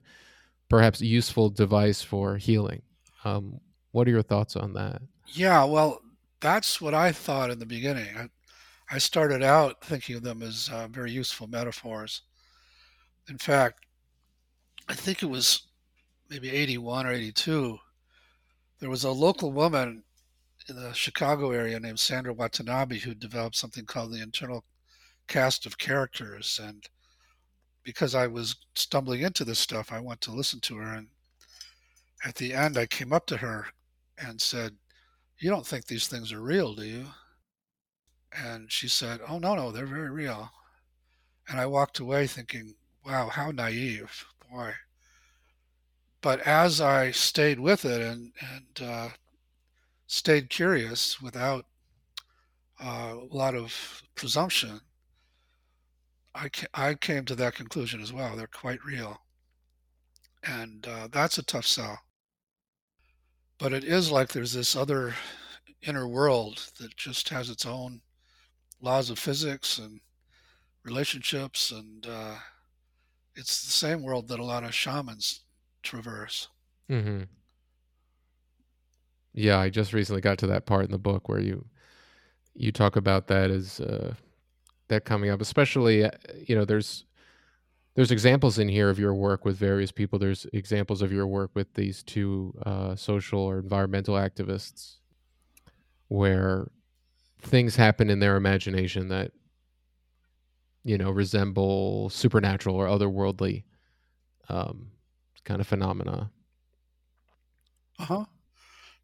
perhaps 0.69 1.01
useful 1.01 1.49
device 1.49 2.01
for 2.01 2.37
healing. 2.37 2.81
Um, 3.23 3.59
what 3.91 4.07
are 4.07 4.11
your 4.11 4.23
thoughts 4.23 4.55
on 4.55 4.73
that? 4.73 5.01
Yeah 5.27 5.63
well 5.63 5.99
that's 6.39 6.81
what 6.81 6.93
i 6.93 7.11
thought 7.11 7.49
in 7.49 7.59
the 7.59 7.65
beginning. 7.65 8.17
I, 8.17 8.29
I 8.91 8.97
started 8.97 9.43
out 9.43 9.83
thinking 9.83 10.15
of 10.15 10.23
them 10.23 10.41
as 10.41 10.69
uh, 10.71 10.87
very 10.87 11.11
useful 11.11 11.47
metaphors. 11.47 12.21
In 13.29 13.37
fact 13.37 13.85
i 14.89 14.93
think 14.93 15.23
it 15.23 15.27
was 15.27 15.67
maybe 16.29 16.49
81 16.49 17.05
or 17.07 17.11
82 17.11 17.77
there 18.79 18.89
was 18.89 19.05
a 19.05 19.11
local 19.11 19.53
woman 19.53 20.03
in 20.67 20.75
the 20.75 20.93
Chicago 20.93 21.51
area 21.51 21.79
named 21.79 21.99
Sandra 21.99 22.33
Watanabe 22.33 22.99
who 22.99 23.13
developed 23.13 23.55
something 23.55 23.85
called 23.85 24.11
the 24.11 24.21
internal 24.21 24.63
cast 25.27 25.65
of 25.65 25.77
characters. 25.77 26.59
And 26.61 26.83
because 27.83 28.15
I 28.15 28.27
was 28.27 28.55
stumbling 28.75 29.21
into 29.21 29.43
this 29.43 29.59
stuff, 29.59 29.91
I 29.91 29.99
went 29.99 30.21
to 30.21 30.31
listen 30.31 30.59
to 30.61 30.77
her. 30.77 30.93
And 30.93 31.07
at 32.25 32.35
the 32.35 32.53
end, 32.53 32.77
I 32.77 32.85
came 32.85 33.13
up 33.13 33.25
to 33.27 33.37
her 33.37 33.67
and 34.17 34.41
said, 34.41 34.75
You 35.39 35.49
don't 35.49 35.65
think 35.65 35.85
these 35.85 36.07
things 36.07 36.31
are 36.31 36.41
real, 36.41 36.73
do 36.73 36.83
you? 36.83 37.05
And 38.31 38.71
she 38.71 38.87
said, 38.87 39.21
Oh, 39.27 39.39
no, 39.39 39.55
no, 39.55 39.71
they're 39.71 39.85
very 39.85 40.09
real. 40.09 40.49
And 41.47 41.59
I 41.59 41.65
walked 41.65 41.99
away 41.99 42.27
thinking, 42.27 42.75
Wow, 43.05 43.29
how 43.29 43.51
naive, 43.51 44.25
boy. 44.49 44.73
But 46.21 46.39
as 46.41 46.79
I 46.79 47.11
stayed 47.11 47.59
with 47.59 47.83
it 47.83 48.01
and, 48.01 48.31
and 48.39 48.87
uh, 48.87 49.09
stayed 50.07 50.49
curious 50.49 51.21
without 51.21 51.65
uh, 52.81 53.15
a 53.19 53.35
lot 53.35 53.55
of 53.55 54.01
presumption, 54.15 54.79
I, 56.35 56.49
I 56.73 56.93
came 56.95 57.25
to 57.25 57.35
that 57.35 57.55
conclusion 57.55 58.01
as 58.01 58.11
well. 58.11 58.35
They're 58.35 58.47
quite 58.47 58.83
real. 58.83 59.19
And 60.43 60.87
uh, 60.87 61.07
that's 61.11 61.37
a 61.37 61.43
tough 61.43 61.65
sell. 61.65 61.99
But 63.59 63.73
it 63.73 63.83
is 63.83 64.11
like 64.11 64.29
there's 64.29 64.53
this 64.53 64.75
other 64.75 65.13
inner 65.81 66.07
world 66.07 66.71
that 66.79 66.95
just 66.97 67.29
has 67.29 67.49
its 67.49 67.65
own 67.65 68.01
laws 68.81 69.09
of 69.09 69.19
physics 69.19 69.77
and 69.77 69.99
relationships. 70.83 71.71
And 71.71 72.05
uh, 72.07 72.35
it's 73.35 73.63
the 73.63 73.71
same 73.71 74.01
world 74.01 74.27
that 74.27 74.39
a 74.39 74.45
lot 74.45 74.63
of 74.63 74.73
shamans 74.73 75.41
traverse. 75.83 76.47
Mm-hmm. 76.89 77.23
Yeah, 79.33 79.59
I 79.59 79.69
just 79.69 79.93
recently 79.93 80.21
got 80.21 80.37
to 80.39 80.47
that 80.47 80.65
part 80.65 80.85
in 80.85 80.91
the 80.91 80.97
book 80.97 81.27
where 81.27 81.39
you 81.39 81.65
you 82.55 82.71
talk 82.71 82.95
about 82.95 83.27
that 83.27 83.49
as 83.49 83.79
uh, 83.79 84.13
that 84.89 85.05
coming 85.05 85.29
up, 85.29 85.41
especially 85.41 86.03
uh, 86.03 86.11
you 86.47 86.55
know 86.55 86.65
there's 86.65 87.05
there's 87.95 88.11
examples 88.11 88.57
in 88.57 88.67
here 88.67 88.89
of 88.89 88.99
your 88.99 89.13
work 89.13 89.45
with 89.45 89.57
various 89.57 89.91
people. 89.91 90.17
There's 90.17 90.47
examples 90.53 91.01
of 91.01 91.11
your 91.11 91.27
work 91.27 91.51
with 91.53 91.73
these 91.75 92.03
two 92.03 92.53
uh, 92.65 92.95
social 92.95 93.41
or 93.41 93.59
environmental 93.59 94.15
activists 94.15 94.97
where 96.07 96.71
things 97.41 97.75
happen 97.75 98.09
in 98.09 98.19
their 98.19 98.35
imagination 98.35 99.09
that 99.09 99.31
you 100.83 100.97
know 100.97 101.11
resemble 101.11 102.09
supernatural 102.09 102.75
or 102.75 102.87
otherworldly 102.87 103.63
um, 104.49 104.91
kind 105.43 105.61
of 105.61 105.67
phenomena. 105.67 106.31
Uh 107.99 108.05
huh. 108.05 108.25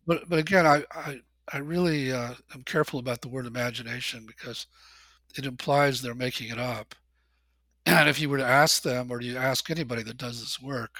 But 0.07 0.27
but 0.29 0.39
again, 0.39 0.65
I 0.65 0.83
I, 0.91 1.19
I 1.53 1.57
really 1.59 2.11
uh, 2.11 2.33
am 2.53 2.63
careful 2.63 2.99
about 2.99 3.21
the 3.21 3.29
word 3.29 3.45
imagination 3.45 4.25
because 4.25 4.67
it 5.37 5.45
implies 5.45 6.01
they're 6.01 6.15
making 6.15 6.49
it 6.49 6.59
up. 6.59 6.95
And 7.85 8.09
if 8.09 8.19
you 8.19 8.29
were 8.29 8.37
to 8.37 8.45
ask 8.45 8.83
them, 8.83 9.09
or 9.09 9.21
you 9.21 9.37
ask 9.37 9.69
anybody 9.69 10.03
that 10.03 10.17
does 10.17 10.39
this 10.39 10.61
work, 10.61 10.95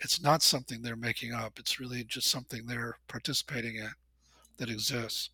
it's 0.00 0.22
not 0.22 0.42
something 0.42 0.82
they're 0.82 0.96
making 0.96 1.32
up. 1.32 1.58
It's 1.58 1.80
really 1.80 2.04
just 2.04 2.30
something 2.30 2.66
they're 2.66 2.98
participating 3.08 3.76
in 3.76 3.90
that 4.58 4.68
exists. 4.68 5.30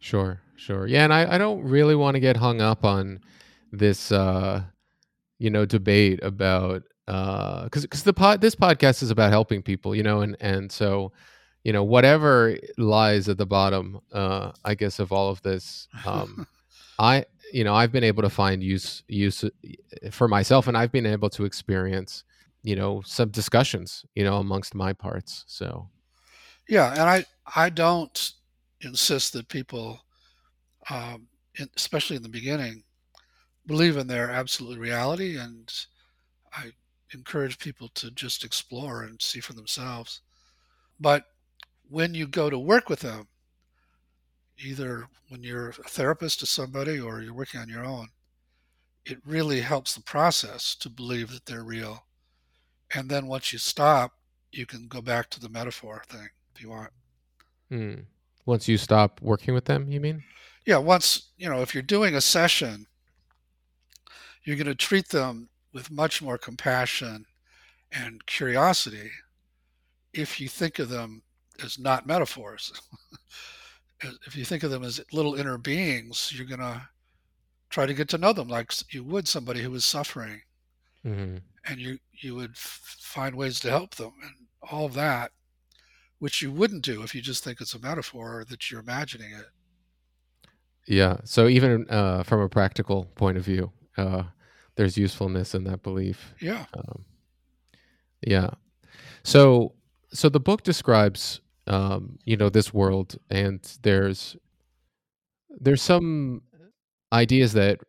Sure, 0.00 0.40
sure. 0.56 0.86
Yeah, 0.86 1.04
and 1.04 1.12
I, 1.12 1.34
I 1.34 1.38
don't 1.38 1.62
really 1.62 1.96
want 1.96 2.14
to 2.14 2.20
get 2.20 2.36
hung 2.36 2.60
up 2.60 2.84
on 2.84 3.20
this 3.72 4.10
uh 4.12 4.62
you 5.38 5.50
know 5.50 5.64
debate 5.64 6.20
about 6.22 6.82
uh 7.06 7.64
because 7.64 7.82
because 7.82 8.02
the 8.02 8.12
pod 8.12 8.40
this 8.40 8.54
podcast 8.54 9.02
is 9.02 9.10
about 9.10 9.30
helping 9.30 9.62
people 9.62 9.94
you 9.94 10.02
know 10.02 10.20
and 10.20 10.36
and 10.40 10.70
so 10.70 11.12
you 11.64 11.72
know 11.72 11.84
whatever 11.84 12.56
lies 12.76 13.28
at 13.28 13.36
the 13.36 13.46
bottom 13.46 14.00
uh 14.12 14.50
i 14.64 14.74
guess 14.74 14.98
of 14.98 15.12
all 15.12 15.28
of 15.28 15.40
this 15.42 15.88
um 16.06 16.46
i 16.98 17.24
you 17.52 17.64
know 17.64 17.74
i've 17.74 17.92
been 17.92 18.04
able 18.04 18.22
to 18.22 18.30
find 18.30 18.62
use 18.62 19.02
use 19.08 19.44
uh, 19.44 19.48
for 20.10 20.28
myself 20.28 20.66
and 20.66 20.76
i've 20.76 20.92
been 20.92 21.06
able 21.06 21.30
to 21.30 21.44
experience 21.44 22.24
you 22.62 22.76
know 22.76 23.02
some 23.04 23.30
discussions 23.30 24.04
you 24.14 24.24
know 24.24 24.36
amongst 24.36 24.74
my 24.74 24.92
parts 24.92 25.44
so. 25.46 25.88
Yeah 26.68 26.90
and 26.92 27.02
i 27.02 27.24
i 27.56 27.70
don't 27.70 28.32
insist 28.82 29.32
that 29.32 29.48
people 29.48 30.00
um 30.90 31.26
especially 31.76 32.16
in 32.16 32.22
the 32.22 32.28
beginning 32.28 32.82
believe 33.66 33.96
in 33.96 34.06
their 34.06 34.30
absolute 34.30 34.78
reality 34.78 35.38
and 35.38 35.72
i 36.52 36.70
encourage 37.14 37.58
people 37.58 37.88
to 37.94 38.10
just 38.10 38.44
explore 38.44 39.04
and 39.04 39.20
see 39.20 39.40
for 39.40 39.52
themselves. 39.52 40.20
But 41.00 41.24
when 41.88 42.14
you 42.14 42.26
go 42.26 42.50
to 42.50 42.58
work 42.58 42.88
with 42.88 43.00
them, 43.00 43.28
either 44.58 45.06
when 45.28 45.42
you're 45.42 45.70
a 45.70 45.72
therapist 45.72 46.40
to 46.40 46.46
somebody 46.46 47.00
or 47.00 47.20
you're 47.20 47.34
working 47.34 47.60
on 47.60 47.68
your 47.68 47.84
own, 47.84 48.08
it 49.04 49.18
really 49.24 49.60
helps 49.60 49.94
the 49.94 50.02
process 50.02 50.74
to 50.76 50.90
believe 50.90 51.30
that 51.32 51.46
they're 51.46 51.64
real. 51.64 52.04
And 52.94 53.08
then 53.08 53.26
once 53.26 53.52
you 53.52 53.58
stop, 53.58 54.12
you 54.52 54.66
can 54.66 54.88
go 54.88 55.00
back 55.00 55.30
to 55.30 55.40
the 55.40 55.48
metaphor 55.48 56.02
thing 56.08 56.28
if 56.54 56.62
you 56.62 56.70
want. 56.70 56.90
Hmm. 57.68 57.94
Once 58.46 58.66
you 58.66 58.78
stop 58.78 59.20
working 59.20 59.52
with 59.52 59.66
them, 59.66 59.90
you 59.90 60.00
mean? 60.00 60.24
Yeah, 60.64 60.78
once, 60.78 61.32
you 61.36 61.48
know, 61.48 61.60
if 61.60 61.74
you're 61.74 61.82
doing 61.82 62.14
a 62.14 62.20
session, 62.20 62.86
you're 64.42 64.56
going 64.56 64.66
to 64.66 64.74
treat 64.74 65.08
them 65.08 65.50
with 65.72 65.90
much 65.90 66.22
more 66.22 66.38
compassion 66.38 67.26
and 67.92 68.24
curiosity 68.26 69.10
if 70.14 70.40
you 70.40 70.48
think 70.48 70.78
of 70.78 70.88
them 70.88 71.22
as 71.62 71.78
not 71.78 72.06
metaphors. 72.06 72.72
if 74.26 74.36
you 74.36 74.44
think 74.44 74.62
of 74.62 74.70
them 74.70 74.84
as 74.84 75.00
little 75.12 75.34
inner 75.34 75.58
beings, 75.58 76.32
you're 76.34 76.46
going 76.46 76.60
to 76.60 76.88
try 77.70 77.86
to 77.86 77.94
get 77.94 78.08
to 78.10 78.18
know 78.18 78.32
them 78.32 78.48
like 78.48 78.72
you 78.92 79.04
would 79.04 79.28
somebody 79.28 79.62
who 79.62 79.74
is 79.74 79.84
suffering. 79.84 80.40
Mm-hmm. 81.04 81.36
And 81.66 81.80
you, 81.80 81.98
you 82.12 82.34
would 82.34 82.52
f- 82.52 82.96
find 83.00 83.34
ways 83.34 83.60
to 83.60 83.70
help 83.70 83.94
them 83.96 84.12
and 84.22 84.32
all 84.70 84.86
of 84.86 84.94
that, 84.94 85.32
which 86.18 86.42
you 86.42 86.50
wouldn't 86.50 86.84
do 86.84 87.02
if 87.02 87.14
you 87.14 87.20
just 87.20 87.44
think 87.44 87.60
it's 87.60 87.74
a 87.74 87.78
metaphor 87.78 88.40
or 88.40 88.44
that 88.44 88.70
you're 88.70 88.80
imagining 88.80 89.32
it. 89.32 89.46
Yeah. 90.86 91.18
So 91.24 91.48
even 91.48 91.88
uh, 91.90 92.22
from 92.22 92.40
a 92.40 92.48
practical 92.48 93.04
point 93.16 93.36
of 93.36 93.44
view, 93.44 93.70
uh, 93.96 94.24
there's 94.76 94.96
usefulness 94.96 95.54
in 95.54 95.64
that 95.64 95.82
belief. 95.82 96.34
Yeah. 96.40 96.64
Um, 96.72 97.04
yeah. 98.22 98.50
So 99.22 99.74
so 100.12 100.28
the 100.28 100.40
book 100.40 100.62
describes 100.62 101.40
um, 101.68 102.18
you 102.24 102.36
know 102.36 102.48
this 102.48 102.74
world 102.74 103.16
and 103.30 103.78
there's 103.82 104.36
there's 105.60 105.82
some 105.82 106.42
ideas 107.12 107.52
that 107.52 107.80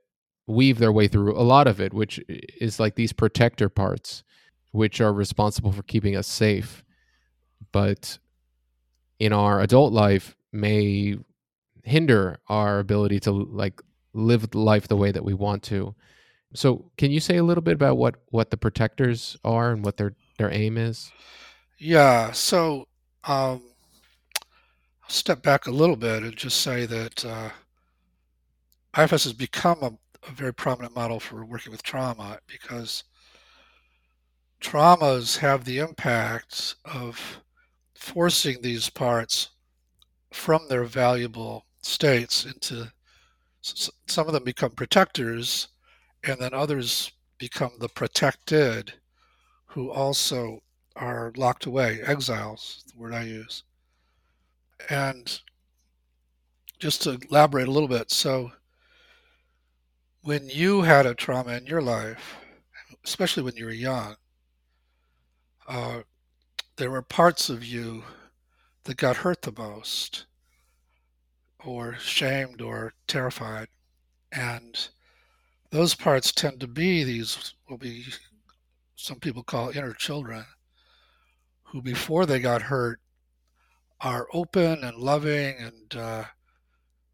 weave 0.47 0.79
their 0.79 0.91
way 0.91 1.07
through 1.07 1.37
a 1.37 1.43
lot 1.43 1.67
of 1.67 1.79
it 1.79 1.93
which 1.93 2.19
is 2.27 2.79
like 2.79 2.95
these 2.95 3.13
protector 3.13 3.69
parts 3.69 4.23
which 4.71 5.01
are 5.01 5.13
responsible 5.13 5.71
for 5.71 5.83
keeping 5.83 6.15
us 6.15 6.27
safe. 6.27 6.83
But 7.71 8.19
in 9.19 9.33
our 9.33 9.59
adult 9.61 9.93
life 9.93 10.35
may 10.51 11.17
hinder 11.83 12.39
our 12.47 12.79
ability 12.79 13.19
to 13.21 13.31
like 13.31 13.81
live 14.13 14.53
life 14.53 14.87
the 14.87 14.95
way 14.95 15.11
that 15.11 15.23
we 15.23 15.33
want 15.33 15.63
to. 15.63 15.95
So 16.53 16.91
can 16.97 17.11
you 17.11 17.19
say 17.19 17.37
a 17.37 17.43
little 17.43 17.61
bit 17.61 17.73
about 17.73 17.97
what 17.97 18.15
what 18.29 18.49
the 18.49 18.57
protectors 18.57 19.37
are 19.43 19.71
and 19.71 19.83
what 19.83 19.97
their 19.97 20.13
their 20.37 20.51
aim 20.51 20.77
is? 20.77 21.11
Yeah 21.77 22.31
so 22.31 22.87
um 23.23 23.61
step 25.09 25.41
back 25.41 25.65
a 25.65 25.71
little 25.71 25.95
bit 25.95 26.23
and 26.23 26.35
just 26.35 26.61
say 26.61 26.85
that 26.85 27.25
uh, 27.25 27.49
IFS 28.95 29.23
has 29.23 29.33
become 29.33 29.79
a, 29.81 29.91
a 30.27 30.31
very 30.31 30.53
prominent 30.53 30.95
model 30.95 31.19
for 31.19 31.43
working 31.45 31.71
with 31.71 31.83
trauma 31.83 32.39
because 32.47 33.03
traumas 34.61 35.37
have 35.37 35.65
the 35.65 35.79
impact 35.79 36.75
of 36.85 37.41
forcing 37.95 38.61
these 38.61 38.89
parts 38.89 39.49
from 40.31 40.67
their 40.67 40.83
valuable 40.83 41.65
states 41.81 42.45
into 42.45 42.91
some 43.61 44.27
of 44.27 44.33
them 44.33 44.43
become 44.43 44.71
protectors 44.71 45.69
and 46.23 46.39
then 46.39 46.53
others 46.53 47.11
become 47.39 47.71
the 47.79 47.89
protected 47.89 48.93
who 49.65 49.89
also 49.89 50.59
are 50.95 51.33
locked 51.35 51.65
away 51.65 51.99
exiles 52.05 52.83
the 52.87 52.97
word 52.97 53.13
i 53.13 53.23
use 53.23 53.63
and 54.89 55.41
just 56.79 57.03
to 57.03 57.19
elaborate 57.29 57.67
a 57.67 57.71
little 57.71 57.87
bit 57.87 58.11
so 58.11 58.51
when 60.23 60.49
you 60.49 60.81
had 60.81 61.05
a 61.05 61.13
trauma 61.13 61.53
in 61.53 61.65
your 61.65 61.81
life 61.81 62.37
especially 63.03 63.43
when 63.43 63.55
you 63.55 63.65
were 63.65 63.71
young 63.71 64.15
uh, 65.67 66.01
there 66.77 66.89
were 66.89 67.01
parts 67.01 67.49
of 67.49 67.63
you 67.63 68.03
that 68.85 68.97
got 68.97 69.17
hurt 69.17 69.41
the 69.41 69.53
most 69.57 70.25
or 71.63 71.95
shamed 71.99 72.61
or 72.61 72.93
terrified. 73.07 73.67
And 74.31 74.89
those 75.71 75.93
parts 75.93 76.31
tend 76.31 76.59
to 76.61 76.67
be 76.67 77.03
these, 77.03 77.53
will 77.69 77.77
be 77.77 78.05
some 78.95 79.19
people 79.19 79.43
call 79.43 79.69
inner 79.69 79.93
children, 79.93 80.45
who 81.63 81.81
before 81.81 82.25
they 82.25 82.39
got 82.39 82.63
hurt 82.63 82.99
are 84.01 84.27
open 84.33 84.83
and 84.83 84.97
loving 84.97 85.55
and 85.57 85.95
uh, 85.95 86.23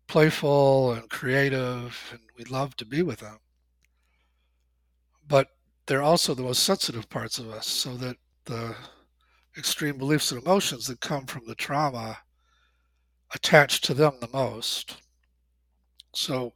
playful 0.08 0.94
and 0.94 1.10
creative, 1.10 2.10
and 2.12 2.22
we 2.38 2.44
love 2.46 2.76
to 2.78 2.86
be 2.86 3.02
with 3.02 3.20
them. 3.20 3.40
But 5.28 5.50
they're 5.88 6.04
also 6.04 6.34
the 6.34 6.44
most 6.44 6.64
sensitive 6.64 7.10
parts 7.10 7.40
of 7.40 7.50
us, 7.50 7.68
so 7.68 7.96
that 7.98 8.18
the 8.46 8.76
extreme 9.58 9.98
beliefs 9.98 10.32
and 10.32 10.42
emotions 10.42 10.88
that 10.88 11.00
come 11.00 11.26
from 11.26 11.46
the 11.48 11.56
trauma 11.56 12.18
attach 13.34 13.82
to 13.82 13.94
them 13.94 14.14
the 14.20 14.30
most. 14.32 14.98
So 16.14 16.54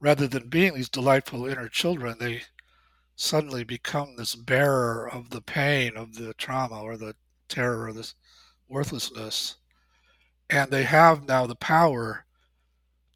rather 0.00 0.26
than 0.26 0.48
being 0.48 0.74
these 0.74 0.88
delightful 0.88 1.46
inner 1.46 1.68
children, 1.68 2.16
they 2.18 2.42
suddenly 3.16 3.64
become 3.64 4.16
this 4.16 4.34
bearer 4.34 5.08
of 5.10 5.30
the 5.30 5.42
pain 5.42 5.96
of 5.96 6.14
the 6.14 6.32
trauma 6.34 6.80
or 6.80 6.96
the 6.96 7.14
terror 7.48 7.86
or 7.86 7.92
this 7.92 8.14
worthlessness. 8.70 9.56
And 10.48 10.70
they 10.70 10.84
have 10.84 11.28
now 11.28 11.46
the 11.46 11.56
power 11.56 12.24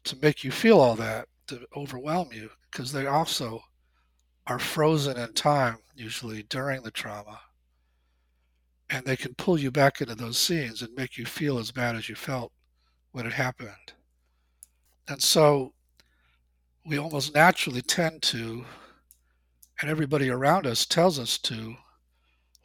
to 0.03 0.17
make 0.21 0.43
you 0.43 0.51
feel 0.51 0.79
all 0.79 0.95
that, 0.95 1.27
to 1.47 1.65
overwhelm 1.75 2.29
you, 2.31 2.49
because 2.71 2.91
they 2.91 3.07
also 3.07 3.61
are 4.47 4.59
frozen 4.59 5.17
in 5.17 5.33
time, 5.33 5.77
usually 5.95 6.43
during 6.43 6.83
the 6.83 6.91
trauma 6.91 7.39
and 8.89 9.05
they 9.05 9.15
can 9.17 9.33
pull 9.35 9.57
you 9.57 9.71
back 9.71 10.01
into 10.01 10.15
those 10.15 10.37
scenes 10.37 10.81
and 10.81 10.93
make 10.95 11.17
you 11.17 11.25
feel 11.25 11.57
as 11.57 11.71
bad 11.71 11.95
as 11.95 12.07
you 12.07 12.15
felt 12.15 12.51
when 13.11 13.25
it 13.25 13.33
happened. 13.33 13.93
And 15.07 15.21
so 15.21 15.73
we 16.85 16.99
almost 16.99 17.33
naturally 17.33 17.81
tend 17.81 18.21
to, 18.23 18.63
and 19.81 19.89
everybody 19.89 20.29
around 20.29 20.67
us 20.67 20.85
tells 20.85 21.19
us 21.19 21.37
to, 21.39 21.75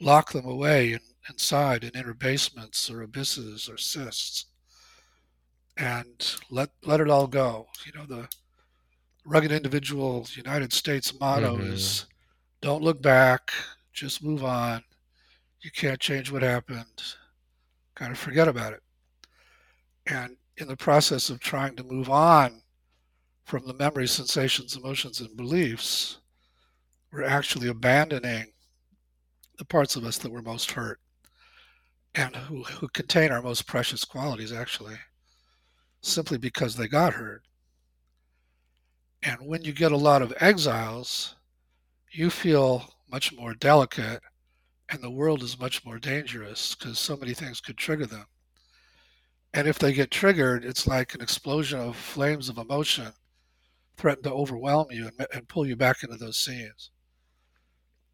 lock 0.02 0.32
them 0.32 0.46
away 0.46 0.92
in, 0.94 1.00
inside 1.30 1.84
in 1.84 1.90
inner 1.90 2.14
basements 2.14 2.90
or 2.90 3.02
abysses 3.02 3.68
or 3.68 3.78
cysts 3.78 4.46
and 5.76 6.36
let 6.50 6.70
let 6.84 7.00
it 7.00 7.08
all 7.08 7.26
go. 7.26 7.68
You 7.86 7.92
know, 7.92 8.06
the 8.06 8.28
rugged 9.24 9.52
individual 9.52 10.26
United 10.34 10.72
States 10.72 11.18
motto 11.18 11.56
mm-hmm. 11.56 11.72
is 11.72 12.06
don't 12.60 12.82
look 12.82 13.00
back, 13.00 13.52
just 13.92 14.22
move 14.22 14.44
on 14.44 14.82
you 15.60 15.70
can't 15.70 16.00
change 16.00 16.32
what 16.32 16.42
happened. 16.42 17.02
Kind 17.94 18.12
of 18.12 18.18
forget 18.18 18.48
about 18.48 18.72
it. 18.72 18.82
And 20.06 20.36
in 20.56 20.68
the 20.68 20.76
process 20.76 21.30
of 21.30 21.40
trying 21.40 21.76
to 21.76 21.84
move 21.84 22.08
on 22.10 22.62
from 23.44 23.66
the 23.66 23.74
memories, 23.74 24.10
sensations, 24.10 24.76
emotions, 24.76 25.20
and 25.20 25.36
beliefs, 25.36 26.18
we're 27.12 27.24
actually 27.24 27.68
abandoning 27.68 28.46
the 29.58 29.64
parts 29.64 29.96
of 29.96 30.04
us 30.04 30.16
that 30.18 30.32
were 30.32 30.42
most 30.42 30.70
hurt 30.70 31.00
and 32.14 32.34
who, 32.34 32.62
who 32.64 32.88
contain 32.88 33.30
our 33.30 33.42
most 33.42 33.66
precious 33.66 34.04
qualities, 34.04 34.52
actually, 34.52 34.96
simply 36.00 36.38
because 36.38 36.76
they 36.76 36.88
got 36.88 37.14
hurt. 37.14 37.42
And 39.22 39.36
when 39.40 39.62
you 39.62 39.72
get 39.72 39.92
a 39.92 39.96
lot 39.96 40.22
of 40.22 40.34
exiles, 40.40 41.36
you 42.10 42.30
feel 42.30 42.94
much 43.10 43.32
more 43.32 43.54
delicate 43.54 44.22
and 44.90 45.00
the 45.00 45.10
world 45.10 45.42
is 45.42 45.60
much 45.60 45.84
more 45.84 45.98
dangerous 45.98 46.74
because 46.74 46.98
so 46.98 47.16
many 47.16 47.32
things 47.32 47.60
could 47.60 47.76
trigger 47.76 48.06
them. 48.06 48.26
And 49.54 49.68
if 49.68 49.78
they 49.78 49.92
get 49.92 50.10
triggered, 50.10 50.64
it's 50.64 50.86
like 50.86 51.14
an 51.14 51.20
explosion 51.20 51.78
of 51.78 51.96
flames 51.96 52.48
of 52.48 52.58
emotion 52.58 53.12
threaten 53.96 54.24
to 54.24 54.32
overwhelm 54.32 54.86
you 54.90 55.06
and, 55.06 55.26
and 55.32 55.48
pull 55.48 55.66
you 55.66 55.76
back 55.76 56.02
into 56.02 56.16
those 56.16 56.38
scenes. 56.38 56.90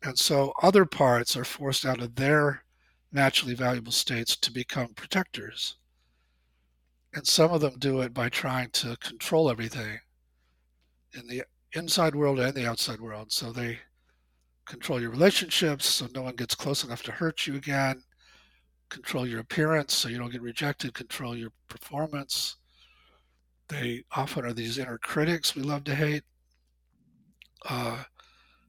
And 0.02 0.18
so 0.18 0.52
other 0.62 0.84
parts 0.84 1.36
are 1.36 1.44
forced 1.44 1.86
out 1.86 2.00
of 2.00 2.16
their 2.16 2.64
naturally 3.16 3.54
valuable 3.54 3.90
states 3.90 4.36
to 4.36 4.52
become 4.52 4.94
protectors. 4.94 5.76
And 7.14 7.26
some 7.26 7.50
of 7.50 7.62
them 7.62 7.78
do 7.78 8.02
it 8.02 8.12
by 8.12 8.28
trying 8.28 8.70
to 8.72 8.96
control 8.98 9.50
everything 9.50 9.98
in 11.14 11.26
the 11.26 11.44
inside 11.72 12.14
world 12.14 12.38
and 12.38 12.54
the 12.54 12.68
outside 12.68 13.00
world. 13.00 13.32
So 13.32 13.52
they 13.52 13.78
control 14.66 15.00
your 15.00 15.10
relationships 15.10 15.86
so 15.86 16.08
no 16.14 16.22
one 16.22 16.36
gets 16.36 16.54
close 16.54 16.84
enough 16.84 17.02
to 17.04 17.12
hurt 17.12 17.46
you 17.46 17.54
again, 17.54 18.02
control 18.90 19.26
your 19.26 19.40
appearance 19.40 19.94
so 19.94 20.10
you 20.10 20.18
don't 20.18 20.32
get 20.32 20.42
rejected, 20.42 20.92
control 20.92 21.34
your 21.34 21.52
performance. 21.68 22.56
They 23.68 24.04
often 24.14 24.44
are 24.44 24.52
these 24.52 24.76
inner 24.76 24.98
critics 24.98 25.56
we 25.56 25.62
love 25.62 25.84
to 25.84 25.94
hate. 25.94 26.24
Uh, 27.68 28.04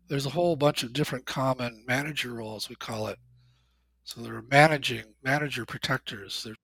there's 0.07 0.25
a 0.25 0.31
whole 0.31 0.55
bunch 0.55 0.83
of 0.83 0.93
different 0.93 1.25
common 1.25 1.83
manager 1.85 2.33
roles, 2.33 2.69
we 2.69 2.75
call 2.75 3.07
it. 3.07 3.19
So 4.07 4.21
they're 4.21 4.41
managing, 4.49 5.03
manager 5.21 5.65
protectors. 5.65 6.41
They're 6.41 6.55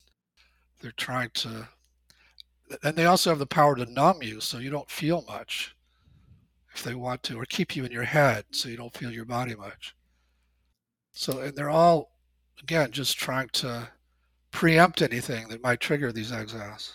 they're 0.81 0.93
trying 0.93 1.29
to, 1.33 1.67
and 2.83 2.95
they 2.95 3.03
also 3.05 3.31
have 3.31 3.39
the 3.39 3.45
power 3.45 3.75
to 3.75 3.85
numb 3.91 4.23
you 4.23 4.39
so 4.39 4.59
you 4.59 4.69
don't 4.69 4.89
feel 4.89 5.25
much 5.27 5.75
if 6.73 6.83
they 6.83 6.95
want 6.95 7.21
to, 7.23 7.37
or 7.37 7.43
keep 7.43 7.75
you 7.75 7.83
in 7.83 7.91
your 7.91 8.05
head 8.05 8.45
so 8.51 8.69
you 8.69 8.77
don't 8.77 8.95
feel 8.95 9.11
your 9.11 9.25
body 9.25 9.55
much. 9.55 9.93
So, 11.11 11.39
and 11.39 11.53
they're 11.53 11.69
all, 11.69 12.11
again, 12.61 12.91
just 12.91 13.17
trying 13.17 13.49
to 13.53 13.89
preempt 14.51 15.01
anything 15.01 15.49
that 15.49 15.61
might 15.63 15.81
trigger 15.81 16.13
these 16.13 16.31
exiles. 16.31 16.93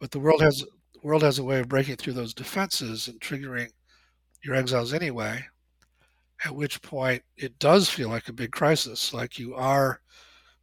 But 0.00 0.12
the 0.12 0.20
world 0.20 0.40
has 0.40 0.64
world 1.02 1.22
has 1.22 1.38
a 1.38 1.44
way 1.44 1.60
of 1.60 1.68
breaking 1.68 1.96
through 1.96 2.14
those 2.14 2.32
defenses 2.32 3.08
and 3.08 3.20
triggering 3.20 3.68
your 4.42 4.54
exiles 4.54 4.94
anyway. 4.94 5.44
At 6.44 6.54
which 6.54 6.82
point 6.82 7.22
it 7.36 7.58
does 7.58 7.88
feel 7.88 8.10
like 8.10 8.28
a 8.28 8.32
big 8.32 8.52
crisis, 8.52 9.14
like 9.14 9.38
you 9.38 9.54
are 9.54 10.00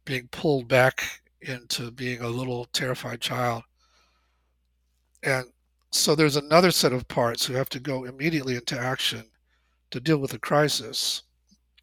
being 0.04 0.28
pulled 0.28 0.68
back 0.68 1.22
into 1.40 1.90
being 1.90 2.20
a 2.20 2.28
little 2.28 2.66
terrified 2.66 3.20
child. 3.20 3.64
And 5.22 5.46
so 5.90 6.14
there's 6.14 6.36
another 6.36 6.70
set 6.70 6.92
of 6.92 7.08
parts 7.08 7.44
who 7.44 7.54
have 7.54 7.68
to 7.70 7.80
go 7.80 8.04
immediately 8.04 8.56
into 8.56 8.78
action 8.78 9.24
to 9.90 10.00
deal 10.00 10.18
with 10.18 10.30
the 10.30 10.38
crisis 10.38 11.22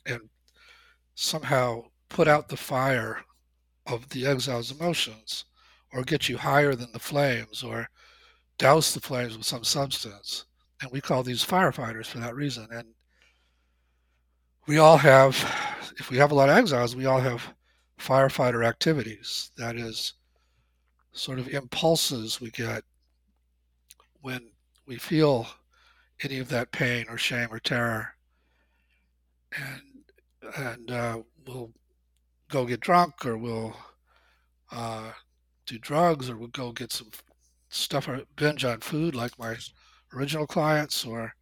and 0.05 0.21
somehow 1.15 1.83
put 2.09 2.27
out 2.27 2.47
the 2.47 2.57
fire 2.57 3.21
of 3.85 4.09
the 4.09 4.25
exile's 4.25 4.71
emotions 4.71 5.45
or 5.93 6.03
get 6.03 6.29
you 6.29 6.37
higher 6.37 6.75
than 6.75 6.91
the 6.91 6.99
flames 6.99 7.63
or 7.63 7.89
douse 8.57 8.93
the 8.93 9.01
flames 9.01 9.37
with 9.37 9.45
some 9.45 9.63
substance. 9.63 10.45
And 10.81 10.91
we 10.91 11.01
call 11.01 11.23
these 11.23 11.45
firefighters 11.45 12.05
for 12.05 12.19
that 12.19 12.35
reason. 12.35 12.67
And 12.71 12.87
we 14.69 14.77
all 14.77 14.97
have, 14.97 15.35
if 15.97 16.11
we 16.11 16.17
have 16.17 16.29
a 16.29 16.35
lot 16.35 16.47
of 16.47 16.55
exiles, 16.55 16.95
we 16.95 17.07
all 17.07 17.19
have 17.19 17.55
firefighter 17.99 18.63
activities. 18.63 19.49
That 19.57 19.75
is 19.75 20.13
sort 21.11 21.39
of 21.39 21.47
impulses 21.47 22.39
we 22.39 22.51
get 22.51 22.83
when 24.21 24.51
we 24.85 24.97
feel 24.97 25.47
any 26.23 26.37
of 26.37 26.49
that 26.49 26.71
pain 26.71 27.07
or 27.09 27.17
shame 27.17 27.47
or 27.49 27.57
terror, 27.57 28.09
and 29.57 29.81
and 30.57 30.91
uh, 30.91 31.17
we'll 31.47 31.71
go 32.51 32.63
get 32.63 32.79
drunk 32.79 33.25
or 33.25 33.39
we'll 33.39 33.75
uh, 34.71 35.11
do 35.65 35.79
drugs 35.79 36.29
or 36.29 36.37
we'll 36.37 36.47
go 36.49 36.71
get 36.71 36.91
some 36.91 37.09
stuff 37.69 38.07
or 38.07 38.21
binge 38.35 38.63
on 38.63 38.81
food 38.81 39.15
like 39.15 39.37
my 39.39 39.55
original 40.13 40.45
clients 40.45 41.05
or 41.05 41.33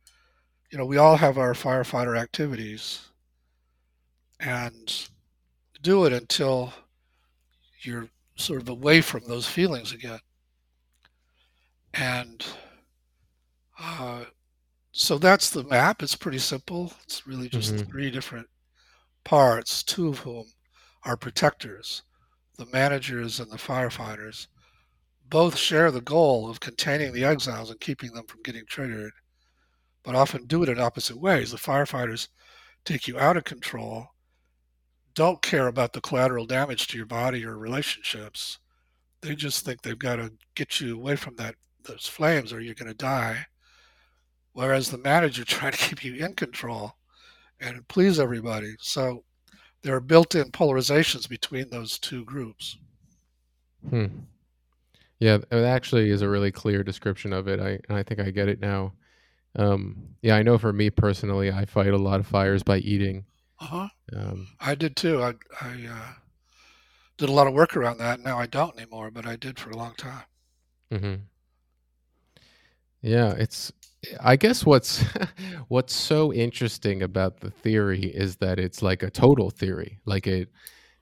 you 0.72 0.78
know 0.78 0.86
we 0.86 0.96
all 0.96 1.18
have 1.18 1.38
our 1.38 1.54
firefighter 1.54 2.18
activities 2.18 3.08
and 4.40 5.10
do 5.82 6.06
it 6.06 6.14
until 6.14 6.74
you're 7.82 8.10
sort 8.36 8.62
of 8.62 8.70
away 8.70 9.02
from 9.02 9.24
those 9.26 9.48
feelings 9.48 9.92
again. 9.92 10.20
And 11.94 12.46
uh, 13.80 14.26
so 14.92 15.18
that's 15.18 15.50
the 15.52 15.64
map. 15.66 16.04
It's 16.04 16.16
pretty 16.16 16.40
simple. 16.40 16.94
It's 17.04 17.28
really 17.28 17.50
just 17.50 17.76
Mhm. 17.76 17.90
three 17.90 18.12
different 18.12 18.50
parts, 19.26 19.84
two 19.84 20.10
of 20.10 20.20
whom 20.20 20.54
are 21.04 21.18
protectors 21.18 22.04
the 22.58 22.66
managers 22.68 23.40
and 23.40 23.52
the 23.52 23.58
firefighters. 23.58 24.48
Both 25.26 25.58
share 25.58 25.92
the 25.92 26.02
goal 26.02 26.50
of 26.50 26.60
containing 26.60 27.14
the 27.14 27.24
exiles 27.26 27.70
and 27.72 27.80
keeping 27.80 28.14
them 28.14 28.28
from 28.28 28.42
getting 28.44 28.66
triggered, 28.68 29.14
but 30.04 30.16
often 30.16 30.48
do 30.48 30.64
it 30.64 30.70
in 30.70 30.80
opposite 30.80 31.18
ways. 31.18 31.52
The 31.52 31.58
firefighters 31.58 32.30
take 32.86 33.08
you 33.08 33.20
out 33.20 33.38
of 33.38 33.46
control, 33.46 34.10
don't 35.18 35.42
care 35.42 35.66
about 35.66 35.94
the 35.94 36.02
collateral 36.02 36.46
damage 36.46 36.86
to 36.88 36.98
your 36.98 37.08
body 37.08 37.44
or 37.44 37.58
relationships. 37.58 38.60
They 39.22 39.34
just 39.34 39.66
think 39.66 39.82
they've 39.82 39.98
got 39.98 40.18
to 40.18 40.32
get 40.54 40.80
you 40.80 40.96
away 40.96 41.16
from 41.16 41.36
that 41.38 41.56
those 41.86 42.06
flames 42.06 42.54
or 42.54 42.62
you're 42.62 42.76
going 42.76 42.92
to 42.92 42.94
die. 42.94 43.48
Whereas 44.54 44.92
the 44.92 45.00
manager 45.00 45.44
trying 45.46 45.72
to 45.72 45.78
keep 45.78 46.06
you 46.06 46.24
in 46.24 46.36
control 46.36 46.94
and 47.60 47.88
please 47.88 48.20
everybody. 48.20 48.76
So 48.80 49.24
there 49.82 49.96
are 49.96 50.02
built-in 50.02 50.52
polarizations 50.52 51.28
between 51.28 51.72
those 51.72 51.98
two 51.98 52.24
groups. 52.24 52.78
Hmm. 53.90 54.06
Yeah, 55.18 55.40
it 55.52 55.64
actually 55.64 56.12
is 56.12 56.22
a 56.22 56.30
really 56.30 56.52
clear 56.52 56.84
description 56.84 57.34
of 57.34 57.48
it. 57.48 57.60
I 57.60 57.80
I 57.92 58.04
think 58.04 58.20
I 58.20 58.30
get 58.30 58.50
it 58.50 58.60
now. 58.60 58.94
Um, 59.56 60.10
yeah, 60.22 60.36
I 60.36 60.44
know 60.44 60.60
for 60.60 60.72
me 60.72 60.92
personally, 60.92 61.52
I 61.52 61.66
fight 61.66 61.88
a 61.88 61.98
lot 61.98 62.20
of 62.20 62.28
fires 62.28 62.62
by 62.62 62.78
eating. 62.78 63.26
Uh-huh. 63.60 63.88
Um, 64.16 64.48
I 64.60 64.76
did 64.76 64.96
too. 64.96 65.22
I 65.24 65.34
I 65.62 65.88
uh, 65.90 66.14
did 67.18 67.30
a 67.30 67.32
lot 67.32 67.48
of 67.48 67.54
work 67.54 67.76
around 67.76 67.98
that. 67.98 68.20
Now 68.20 68.38
I 68.38 68.46
don't 68.46 68.76
anymore, 68.78 69.12
but 69.12 69.26
I 69.26 69.36
did 69.36 69.60
for 69.60 69.72
a 69.72 69.78
long 69.78 69.94
time. 69.96 70.24
Mm-hmm. 70.92 71.16
Yeah, 73.02 73.32
it's. 73.32 73.72
I 74.22 74.36
guess 74.36 74.66
what's 74.66 75.04
what's 75.70 75.94
so 75.94 76.32
interesting 76.32 77.02
about 77.02 77.40
the 77.40 77.50
theory 77.50 78.06
is 78.06 78.38
that 78.38 78.60
it's 78.60 78.82
like 78.82 79.04
a 79.04 79.10
total 79.10 79.50
theory. 79.50 80.00
Like 80.06 80.28
it, 80.28 80.50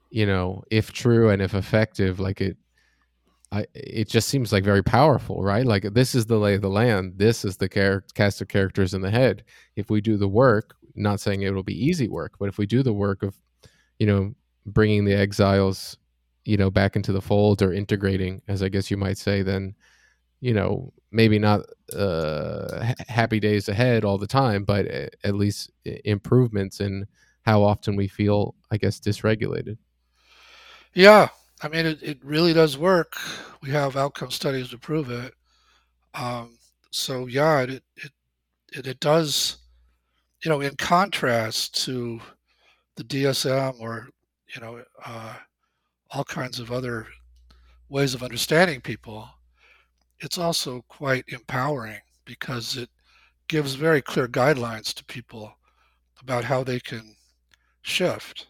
you 0.09 0.25
know, 0.25 0.63
if 0.71 0.93
true 0.93 1.29
and 1.29 1.41
if 1.41 1.53
effective, 1.53 2.19
like 2.19 2.39
it 2.41 2.57
I, 3.51 3.65
it 3.73 4.09
just 4.09 4.27
seems 4.27 4.51
like 4.51 4.63
very 4.63 4.83
powerful, 4.83 5.41
right? 5.41 5.65
Like 5.65 5.93
this 5.93 6.15
is 6.15 6.25
the 6.25 6.37
lay 6.37 6.55
of 6.55 6.61
the 6.61 6.69
land. 6.69 7.13
This 7.17 7.45
is 7.45 7.57
the 7.57 7.69
char- 7.69 8.03
cast 8.13 8.41
of 8.41 8.47
characters 8.47 8.93
in 8.93 9.01
the 9.01 9.11
head. 9.11 9.43
If 9.75 9.89
we 9.89 10.01
do 10.01 10.17
the 10.17 10.27
work, 10.27 10.75
not 10.95 11.19
saying 11.19 11.41
it 11.41 11.53
will 11.53 11.63
be 11.63 11.85
easy 11.85 12.07
work, 12.07 12.33
but 12.39 12.49
if 12.49 12.57
we 12.57 12.65
do 12.65 12.83
the 12.83 12.93
work 12.93 13.23
of, 13.23 13.35
you 13.99 14.07
know, 14.07 14.33
bringing 14.65 15.05
the 15.05 15.13
exiles, 15.13 15.97
you 16.43 16.57
know, 16.57 16.69
back 16.69 16.95
into 16.95 17.11
the 17.11 17.21
fold 17.21 17.61
or 17.61 17.73
integrating, 17.73 18.41
as 18.47 18.61
I 18.63 18.69
guess 18.69 18.89
you 18.89 18.97
might 18.97 19.17
say, 19.17 19.41
then, 19.41 19.75
you 20.41 20.53
know, 20.53 20.93
maybe 21.11 21.39
not 21.39 21.61
uh, 21.93 22.83
ha- 22.83 22.93
happy 23.07 23.39
days 23.39 23.69
ahead 23.69 24.03
all 24.03 24.17
the 24.17 24.27
time, 24.27 24.63
but 24.63 24.85
at 25.23 25.35
least 25.35 25.71
improvements 26.03 26.79
in 26.79 27.07
how 27.43 27.63
often 27.63 27.95
we 27.95 28.07
feel, 28.07 28.55
I 28.71 28.77
guess, 28.77 28.99
dysregulated. 28.99 29.77
Yeah, 30.93 31.29
I 31.61 31.67
mean 31.67 31.85
it, 31.85 32.01
it 32.01 32.23
really 32.23 32.53
does 32.53 32.77
work. 32.77 33.17
We 33.61 33.69
have 33.71 33.97
outcome 33.97 34.31
studies 34.31 34.69
to 34.69 34.77
prove 34.77 35.09
it. 35.09 35.33
Um, 36.13 36.57
so 36.91 37.27
yeah, 37.27 37.61
it, 37.61 37.83
it 37.97 38.11
it 38.73 38.87
it 38.87 38.99
does. 38.99 39.57
You 40.45 40.51
know, 40.51 40.61
in 40.61 40.75
contrast 40.75 41.83
to 41.85 42.21
the 42.97 43.03
DSM 43.03 43.81
or 43.81 44.09
you 44.53 44.61
know 44.61 44.83
uh, 45.03 45.33
all 46.11 46.23
kinds 46.23 46.59
of 46.59 46.71
other 46.71 47.07
ways 47.89 48.13
of 48.13 48.21
understanding 48.21 48.79
people, 48.79 49.27
it's 50.19 50.37
also 50.37 50.85
quite 50.87 51.25
empowering 51.29 51.99
because 52.25 52.77
it 52.77 52.91
gives 53.47 53.73
very 53.73 54.03
clear 54.03 54.27
guidelines 54.27 54.93
to 54.93 55.05
people 55.05 55.51
about 56.21 56.43
how 56.43 56.63
they 56.63 56.79
can 56.79 57.15
shift, 57.81 58.45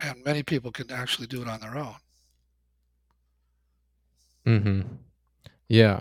and 0.00 0.22
many 0.22 0.42
people 0.42 0.70
can 0.70 0.90
actually 0.90 1.26
do 1.26 1.40
it 1.40 1.48
on 1.48 1.60
their 1.60 1.78
own. 1.78 1.94
Mm-hmm. 4.46 4.82
Yeah. 5.68 6.00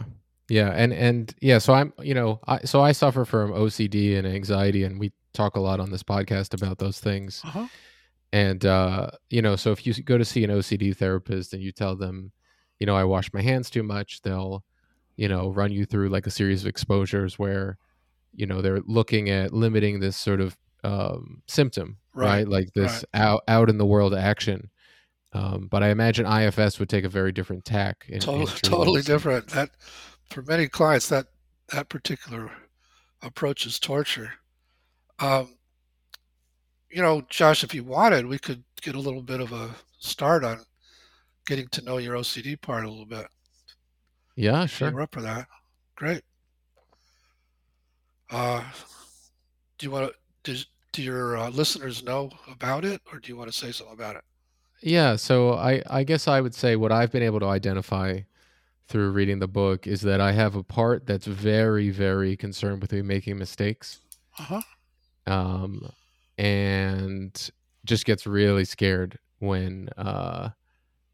Yeah. 0.49 0.69
And 0.69 0.93
and 0.93 1.33
yeah, 1.41 1.57
so 1.57 1.73
I'm 1.73 1.93
you 2.01 2.13
know, 2.13 2.39
I 2.47 2.59
so 2.59 2.81
I 2.81 2.91
suffer 2.91 3.25
from 3.25 3.51
OCD 3.51 4.17
and 4.17 4.27
anxiety 4.27 4.83
and 4.83 4.99
we 4.99 5.11
talk 5.33 5.55
a 5.55 5.59
lot 5.59 5.79
on 5.79 5.91
this 5.91 6.03
podcast 6.03 6.53
about 6.53 6.77
those 6.77 6.99
things. 6.99 7.41
Uh-huh. 7.43 7.67
And 8.31 8.65
uh, 8.65 9.11
you 9.29 9.41
know, 9.41 9.55
so 9.55 9.71
if 9.71 9.85
you 9.85 9.93
go 9.93 10.17
to 10.17 10.25
see 10.25 10.43
an 10.43 10.49
OCD 10.49 10.95
therapist 10.95 11.53
and 11.53 11.61
you 11.61 11.71
tell 11.71 11.95
them, 11.95 12.31
you 12.79 12.85
know, 12.85 12.95
I 12.95 13.03
wash 13.03 13.31
my 13.33 13.41
hands 13.41 13.69
too 13.69 13.83
much, 13.83 14.21
they'll, 14.21 14.63
you 15.15 15.29
know, 15.29 15.49
run 15.49 15.71
you 15.71 15.85
through 15.85 16.09
like 16.09 16.27
a 16.27 16.31
series 16.31 16.61
of 16.61 16.67
exposures 16.67 17.39
where, 17.39 17.77
you 18.33 18.45
know, 18.45 18.61
they're 18.61 18.81
looking 18.85 19.29
at 19.29 19.53
limiting 19.53 19.99
this 19.99 20.17
sort 20.17 20.41
of 20.41 20.57
um, 20.83 21.41
symptom, 21.47 21.97
right? 22.13 22.39
Right, 22.39 22.47
Like 22.47 22.73
this 22.73 23.05
right. 23.13 23.21
out 23.21 23.43
out 23.47 23.69
in 23.69 23.77
the 23.77 23.85
world 23.85 24.13
action. 24.13 24.69
Um, 25.33 25.67
but 25.69 25.83
I 25.83 25.89
imagine 25.89 26.25
IFS 26.25 26.79
would 26.79 26.87
take 26.87 27.03
a 27.03 27.09
very 27.09 27.33
different 27.33 27.65
tack 27.65 28.05
in, 28.07 28.15
in 28.15 28.19
Totally, 28.21 28.45
treating 28.45 28.69
totally 28.69 29.01
different. 29.01 29.47
That 29.49 29.69
for 30.29 30.41
many 30.43 30.67
clients, 30.67 31.09
that 31.09 31.27
that 31.73 31.89
particular 31.89 32.51
approach 33.21 33.65
is 33.65 33.79
torture. 33.79 34.33
Um, 35.19 35.55
you 36.89 37.01
know, 37.01 37.21
Josh, 37.29 37.63
if 37.63 37.73
you 37.73 37.83
wanted, 37.83 38.25
we 38.25 38.37
could 38.37 38.63
get 38.81 38.95
a 38.95 38.99
little 38.99 39.21
bit 39.21 39.41
of 39.41 39.51
a 39.51 39.69
start 39.99 40.43
on 40.43 40.59
getting 41.45 41.67
to 41.69 41.83
know 41.83 41.97
your 41.97 42.15
OCD 42.15 42.59
part 42.59 42.85
a 42.85 42.89
little 42.89 43.05
bit. 43.05 43.27
Yeah, 44.35 44.65
sure. 44.65 44.89
you're 44.89 45.01
up 45.01 45.13
for 45.13 45.21
that, 45.21 45.47
great. 45.95 46.21
Uh, 48.29 48.63
do 49.77 49.85
you 49.85 49.91
want 49.91 50.11
to? 50.43 50.53
Do, 50.53 50.61
do 50.91 51.03
your 51.03 51.37
uh, 51.37 51.49
listeners 51.49 52.03
know 52.03 52.31
about 52.49 52.85
it, 52.85 53.01
or 53.11 53.19
do 53.19 53.29
you 53.29 53.35
want 53.35 53.51
to 53.51 53.57
say 53.57 53.71
something 53.71 53.93
about 53.93 54.15
it? 54.15 54.23
Yeah, 54.81 55.15
so 55.15 55.53
I 55.53 55.81
I 55.89 56.03
guess 56.03 56.27
I 56.27 56.41
would 56.41 56.55
say 56.55 56.75
what 56.75 56.91
I've 56.91 57.11
been 57.11 57.23
able 57.23 57.39
to 57.39 57.47
identify 57.47 58.19
through 58.87 59.11
reading 59.11 59.39
the 59.39 59.47
book 59.47 59.87
is 59.87 60.01
that 60.01 60.21
I 60.21 60.31
have 60.31 60.55
a 60.55 60.63
part 60.63 61.05
that's 61.05 61.25
very 61.25 61.89
very 61.89 62.37
concerned 62.37 62.81
with 62.81 62.91
me 62.91 63.01
making 63.01 63.37
mistakes. 63.37 63.99
Uh-huh. 64.39 64.61
Um 65.27 65.89
and 66.37 67.49
just 67.85 68.05
gets 68.05 68.27
really 68.27 68.65
scared 68.65 69.17
when 69.39 69.89
uh 69.97 70.49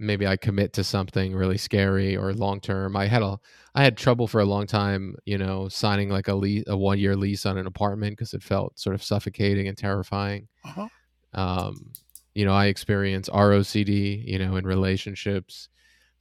maybe 0.02 0.26
I 0.26 0.36
commit 0.36 0.74
to 0.74 0.84
something 0.84 1.36
really 1.36 1.60
scary 1.60 2.18
or 2.18 2.34
long 2.34 2.60
term. 2.60 2.98
I 2.98 3.06
had 3.06 3.22
a 3.22 3.40
I 3.76 3.84
had 3.84 3.96
trouble 3.96 4.28
for 4.28 4.42
a 4.42 4.46
long 4.46 4.68
time, 4.68 5.16
you 5.26 5.38
know, 5.38 5.70
signing 5.70 6.10
like 6.10 6.28
a 6.28 6.36
lease, 6.36 6.66
a 6.68 6.76
one 6.76 7.00
year 7.00 7.16
lease 7.16 7.46
on 7.46 7.58
an 7.58 7.68
apartment 7.68 8.18
because 8.18 8.34
it 8.34 8.44
felt 8.44 8.78
sort 8.78 8.96
of 8.96 9.04
suffocating 9.04 9.68
and 9.68 9.78
terrifying. 9.78 10.48
Uh-huh. 10.66 10.88
Um, 11.34 11.94
you 12.34 12.46
know, 12.46 12.54
I 12.54 12.66
experience 12.66 13.30
ROCD, 13.30 14.28
you 14.28 14.40
know, 14.40 14.56
in 14.56 14.66
relationships. 14.66 15.70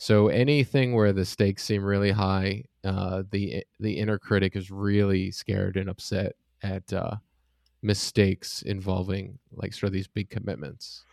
So 0.00 0.28
anything 0.28 0.94
where 0.94 1.12
the 1.12 1.26
stakes 1.26 1.62
seem 1.62 1.84
really 1.84 2.10
high, 2.10 2.64
uh, 2.84 3.22
the 3.30 3.62
the 3.80 3.98
inner 3.98 4.18
critic 4.18 4.56
is 4.56 4.70
really 4.70 5.30
scared 5.30 5.76
and 5.76 5.90
upset 5.90 6.36
at 6.62 6.90
uh, 6.90 7.16
mistakes 7.82 8.62
involving 8.62 9.38
like 9.52 9.74
sort 9.74 9.88
of 9.88 9.92
these 9.92 10.08
big 10.08 10.30
commitments. 10.30 11.04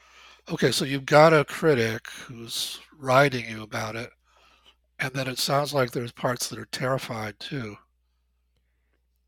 Okay, 0.50 0.72
so 0.72 0.86
you've 0.86 1.06
got 1.06 1.34
a 1.34 1.44
critic 1.44 2.08
who's 2.10 2.80
writing 2.98 3.50
you 3.50 3.62
about 3.62 3.98
it, 3.98 4.10
and 5.00 5.14
then 5.14 5.28
it 5.28 5.38
sounds 5.38 5.74
like 5.74 5.92
there's 5.92 6.14
parts 6.14 6.48
that 6.48 6.58
are 6.58 6.66
terrified 6.66 7.42
too. 7.42 7.78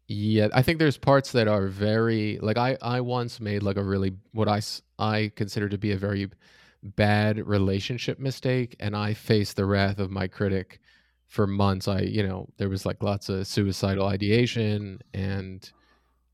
Yeah, 0.07 0.47
I 0.53 0.63
think 0.63 0.79
there's 0.79 0.97
parts 0.97 1.33
that 1.33 1.47
are 1.47 1.67
very 1.67 2.39
like 2.41 2.57
I 2.57 2.77
I 2.81 3.01
once 3.01 3.39
made 3.39 3.61
like 3.61 3.77
a 3.77 3.83
really 3.83 4.15
what 4.31 4.47
I 4.47 4.61
I 4.97 5.31
consider 5.35 5.69
to 5.69 5.77
be 5.77 5.91
a 5.91 5.97
very 5.97 6.29
bad 6.83 7.45
relationship 7.45 8.19
mistake 8.19 8.75
and 8.79 8.95
I 8.95 9.13
faced 9.13 9.55
the 9.55 9.65
wrath 9.65 9.99
of 9.99 10.11
my 10.11 10.27
critic 10.27 10.79
for 11.27 11.45
months. 11.45 11.87
I, 11.87 12.01
you 12.01 12.25
know, 12.25 12.47
there 12.57 12.69
was 12.69 12.85
like 12.85 13.03
lots 13.03 13.29
of 13.29 13.45
suicidal 13.47 14.07
ideation 14.07 14.99
and 15.13 15.69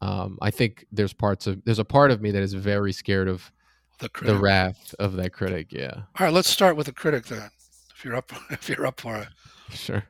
um 0.01 0.37
I 0.41 0.51
think 0.51 0.85
there's 0.91 1.13
parts 1.13 1.47
of 1.47 1.63
there's 1.65 1.79
a 1.79 1.85
part 1.85 2.11
of 2.11 2.21
me 2.21 2.31
that 2.31 2.43
is 2.43 2.53
very 2.53 2.91
scared 2.93 3.27
of 3.27 3.51
The 3.99 4.09
the 4.21 4.37
wrath 4.37 4.93
of 4.99 5.13
that 5.13 5.31
critic. 5.33 5.71
Yeah. 5.71 5.93
All 5.95 6.25
right, 6.25 6.33
let's 6.33 6.49
start 6.49 6.75
with 6.75 6.87
the 6.87 6.93
critic 6.93 7.25
then. 7.25 7.49
If 7.95 8.03
you're 8.05 8.15
up, 8.15 8.31
if 8.51 8.69
you're 8.69 8.85
up 8.85 8.99
for 9.01 9.15
it. 9.17 9.27
Sure. 9.71 10.03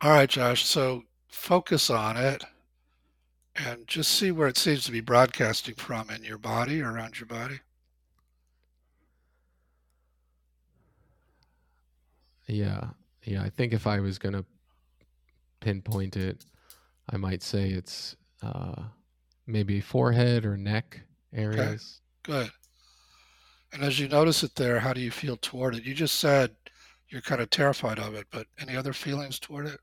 All 0.00 0.10
right, 0.12 0.28
Josh. 0.28 0.64
So 0.64 1.04
focus 1.28 1.90
on 1.90 2.16
it 2.16 2.42
and 3.54 3.86
just 3.86 4.12
see 4.12 4.30
where 4.30 4.48
it 4.48 4.56
seems 4.56 4.84
to 4.84 4.92
be 4.92 5.00
broadcasting 5.00 5.74
from 5.74 6.10
in 6.10 6.24
your 6.24 6.38
body 6.38 6.80
or 6.80 6.92
around 6.92 7.18
your 7.20 7.26
body. 7.26 7.60
Yeah. 12.50 12.90
Yeah, 13.24 13.42
I 13.42 13.50
think 13.50 13.72
if 13.72 13.86
I 13.86 14.00
was 14.00 14.18
going 14.18 14.32
to 14.32 14.44
pinpoint 15.60 16.16
it, 16.16 16.44
I 17.10 17.16
might 17.16 17.42
say 17.42 17.70
it's 17.70 18.16
uh 18.42 18.82
maybe 19.46 19.80
forehead 19.80 20.44
or 20.46 20.56
neck 20.56 21.00
areas. 21.34 22.00
Good. 22.22 22.50
And 23.72 23.82
as 23.82 23.98
you 24.00 24.08
notice 24.08 24.42
it 24.42 24.54
there, 24.56 24.80
how 24.80 24.92
do 24.92 25.00
you 25.00 25.10
feel 25.10 25.36
toward 25.36 25.74
it? 25.74 25.84
You 25.84 25.94
just 25.94 26.16
said 26.18 26.56
you're 27.08 27.20
kind 27.20 27.40
of 27.40 27.50
terrified 27.50 27.98
of 27.98 28.14
it, 28.14 28.26
but 28.30 28.46
any 28.58 28.76
other 28.76 28.92
feelings 28.92 29.38
toward 29.38 29.66
it? 29.66 29.80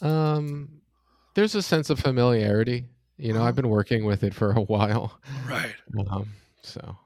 Um, 0.00 0.80
there's 1.34 1.54
a 1.54 1.62
sense 1.62 1.90
of 1.90 1.98
familiarity. 1.98 2.86
You 3.18 3.32
know, 3.32 3.40
Uh-huh. 3.40 3.48
I've 3.48 3.56
been 3.56 3.68
working 3.68 4.04
with 4.04 4.22
it 4.24 4.34
for 4.34 4.52
a 4.52 4.60
while. 4.72 5.20
Right. 5.48 5.74
Um, 6.08 6.28
so 6.62 6.96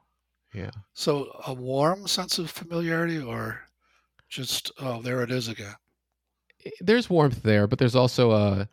yeah. 0.55 0.71
So 0.95 1.31
a 1.47 1.53
warm 1.53 2.09
sense 2.09 2.39
of 2.39 2.51
familiarity 2.51 3.19
or 3.21 3.69
just, 4.29 4.73
oh, 4.79 5.03
there 5.03 5.23
it 5.23 5.31
is 5.31 5.49
again? 5.49 5.77
There's 6.81 7.11
warmth 7.11 7.43
there, 7.43 7.67
but 7.67 7.79
there's 7.79 7.97
also 7.97 8.33
a 8.33 8.69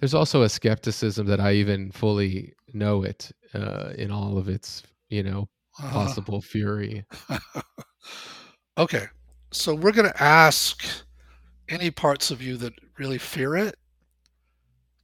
there's 0.00 0.14
also 0.14 0.42
a 0.42 0.48
skepticism 0.50 1.26
that 1.28 1.40
I 1.40 1.54
even 1.54 1.92
fully 1.92 2.54
know 2.74 3.02
it 3.04 3.32
uh, 3.54 3.92
in 3.96 4.10
all 4.12 4.38
of 4.38 4.48
its 4.48 4.82
you 5.10 5.22
know 5.22 5.48
Uh-huh. 5.78 5.90
possible 5.94 6.42
fury. 6.42 7.04
Okay. 8.78 9.06
So 9.52 9.74
we're 9.74 9.92
going 9.92 10.10
to 10.10 10.22
ask 10.22 10.84
any 11.68 11.90
parts 11.90 12.30
of 12.30 12.42
you 12.42 12.56
that 12.58 12.74
really 12.98 13.18
fear 13.18 13.56
it 13.56 13.76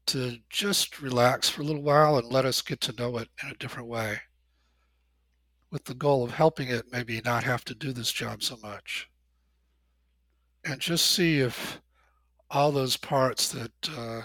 to 0.07 0.39
just 0.51 1.01
relax 1.01 1.49
for 1.49 1.63
a 1.63 1.65
little 1.65 1.83
while 1.83 2.17
and 2.19 2.29
let 2.29 2.45
us 2.45 2.63
get 2.63 2.81
to 2.83 2.93
know 2.93 3.19
it 3.19 3.29
in 3.43 3.51
a 3.51 3.55
different 3.55 3.89
way 3.89 4.21
with 5.77 5.85
the 5.85 5.93
goal 5.93 6.25
of 6.25 6.31
helping 6.31 6.69
it 6.69 6.87
maybe 6.91 7.21
not 7.23 7.45
have 7.45 7.63
to 7.63 7.75
do 7.75 7.93
this 7.93 8.11
job 8.11 8.43
so 8.43 8.57
much. 8.63 9.11
And 10.65 10.81
just 10.81 11.11
see 11.11 11.41
if 11.41 11.83
all 12.51 12.73
those 12.73 12.97
parts 12.97 13.51
that 13.51 13.91
uh, 13.95 14.23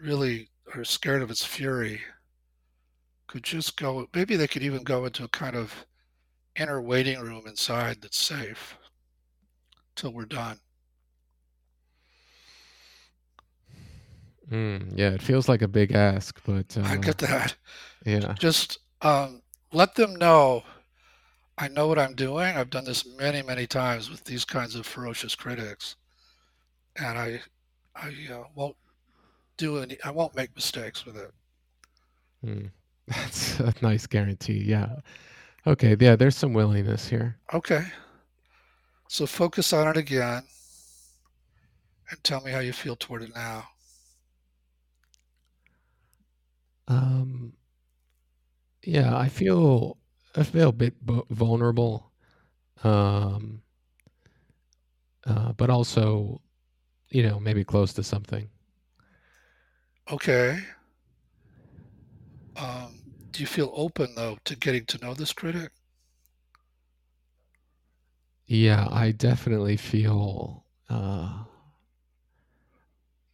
really 0.00 0.48
are 0.72 0.84
scared 0.84 1.22
of 1.22 1.32
its 1.32 1.44
fury 1.44 2.00
could 3.26 3.42
just 3.42 3.76
go, 3.76 4.06
maybe 4.14 4.36
they 4.36 4.46
could 4.46 4.62
even 4.62 4.84
go 4.84 5.04
into 5.04 5.24
a 5.24 5.28
kind 5.30 5.56
of 5.56 5.84
inner 6.54 6.80
waiting 6.80 7.18
room 7.18 7.48
inside 7.48 7.96
that's 8.00 8.16
safe 8.16 8.78
till 9.96 10.12
we're 10.12 10.26
done. 10.26 10.60
Mm, 14.48 14.92
yeah, 14.94 15.10
it 15.10 15.22
feels 15.22 15.48
like 15.48 15.62
a 15.62 15.68
big 15.68 15.90
ask, 15.90 16.40
but 16.46 16.76
I 16.80 16.94
uh, 16.94 16.96
get 16.98 17.18
that. 17.18 17.56
yeah. 18.06 18.34
Just 18.38 18.78
um, 19.02 19.42
let 19.72 19.94
them 19.94 20.16
know 20.16 20.64
I 21.60 21.68
know 21.68 21.88
what 21.88 21.98
I'm 21.98 22.14
doing. 22.14 22.56
I've 22.56 22.70
done 22.70 22.86
this 22.86 23.04
many, 23.04 23.42
many 23.42 23.66
times 23.66 24.10
with 24.10 24.24
these 24.24 24.46
kinds 24.46 24.76
of 24.76 24.86
ferocious 24.86 25.34
critics, 25.34 25.96
and 26.96 27.18
I, 27.18 27.42
I 27.94 28.14
uh, 28.32 28.44
won't 28.54 28.76
do 29.58 29.76
any. 29.76 29.98
I 30.02 30.10
won't 30.10 30.34
make 30.34 30.54
mistakes 30.54 31.04
with 31.04 31.18
it. 31.18 31.30
Mm. 32.42 32.70
That's 33.08 33.60
a 33.60 33.74
nice 33.82 34.06
guarantee. 34.06 34.64
Yeah. 34.64 34.88
Okay. 35.66 35.94
Yeah, 36.00 36.16
there's 36.16 36.34
some 36.34 36.54
willingness 36.54 37.06
here. 37.06 37.36
Okay. 37.52 37.84
So 39.08 39.26
focus 39.26 39.74
on 39.74 39.86
it 39.86 39.98
again, 39.98 40.44
and 42.10 42.24
tell 42.24 42.40
me 42.40 42.52
how 42.52 42.60
you 42.60 42.72
feel 42.72 42.96
toward 42.96 43.22
it 43.22 43.34
now. 43.34 43.64
Um, 46.88 47.52
yeah, 48.84 49.16
I 49.16 49.28
feel 49.28 49.98
I 50.36 50.42
feel 50.44 50.68
a 50.70 50.72
bit 50.72 51.04
bu- 51.04 51.26
vulnerable, 51.30 52.10
um, 52.84 53.62
uh, 55.26 55.52
but 55.52 55.70
also, 55.70 56.40
you 57.10 57.22
know, 57.22 57.40
maybe 57.40 57.64
close 57.64 57.92
to 57.94 58.02
something. 58.02 58.50
Okay. 60.10 60.60
Um, 62.56 63.02
do 63.32 63.42
you 63.42 63.46
feel 63.46 63.72
open 63.74 64.14
though 64.14 64.38
to 64.44 64.54
getting 64.56 64.84
to 64.86 64.98
know 64.98 65.14
this 65.14 65.32
critic? 65.32 65.72
Yeah, 68.46 68.86
I 68.90 69.12
definitely 69.12 69.76
feel 69.78 70.66
uh, 70.90 71.44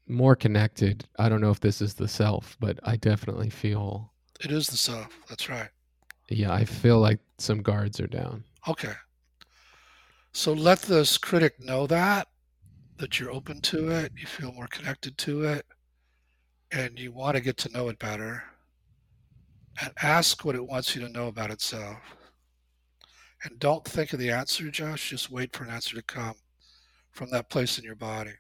more 0.09 0.35
connected. 0.37 1.05
I 1.19 1.29
don't 1.29 1.41
know 1.41 1.51
if 1.53 1.61
this 1.61 1.81
is 1.81 1.95
the 1.95 2.09
self, 2.09 2.57
but 2.61 2.79
I 2.83 2.97
definitely 2.97 3.51
feel. 3.51 4.13
It 4.43 4.51
is 4.51 4.67
the 4.67 4.77
self. 4.77 5.09
That's 5.29 5.49
right. 5.49 5.69
Yeah, 6.29 6.53
I 6.53 6.65
feel 6.65 6.99
like 6.99 7.21
some 7.39 7.63
guards 7.63 8.01
are 8.01 8.07
down. 8.07 8.45
Okay. 8.69 8.93
So 10.33 10.53
let 10.53 10.83
this 10.83 11.17
critic 11.17 11.55
know 11.61 11.87
that, 11.87 12.29
that 12.99 13.19
you're 13.19 13.31
open 13.31 13.61
to 13.63 13.91
it, 13.91 14.13
you 14.17 14.27
feel 14.27 14.53
more 14.53 14.67
connected 14.67 15.17
to 15.19 15.45
it, 15.45 15.65
and 16.73 16.99
you 16.99 17.13
want 17.13 17.37
to 17.37 17.41
get 17.41 17.57
to 17.59 17.73
know 17.73 17.89
it 17.89 17.99
better. 17.99 18.43
And 19.81 19.93
ask 20.03 20.45
what 20.45 20.55
it 20.55 20.67
wants 20.67 20.97
you 20.97 21.03
to 21.03 21.13
know 21.13 21.29
about 21.29 21.51
itself. 21.51 21.99
And 23.45 23.59
don't 23.59 23.85
think 23.85 24.13
of 24.13 24.19
the 24.19 24.31
answer, 24.31 24.71
Josh. 24.71 25.11
Just 25.11 25.31
wait 25.31 25.55
for 25.55 25.65
an 25.65 25.71
answer 25.71 25.95
to 25.97 26.03
come 26.03 26.35
from 27.13 27.31
that 27.31 27.51
place 27.51 27.79
in 27.79 27.85
your 27.85 27.95
body. 27.95 28.33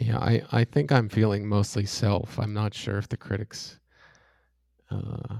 Yeah, 0.00 0.18
I, 0.18 0.42
I 0.52 0.64
think 0.64 0.90
I'm 0.92 1.08
feeling 1.10 1.46
mostly 1.46 1.84
self. 1.86 2.38
I'm 2.38 2.52
not 2.54 2.72
sure 2.74 2.96
if 2.98 3.08
the 3.08 3.16
critics, 3.18 3.78
uh, 4.90 5.36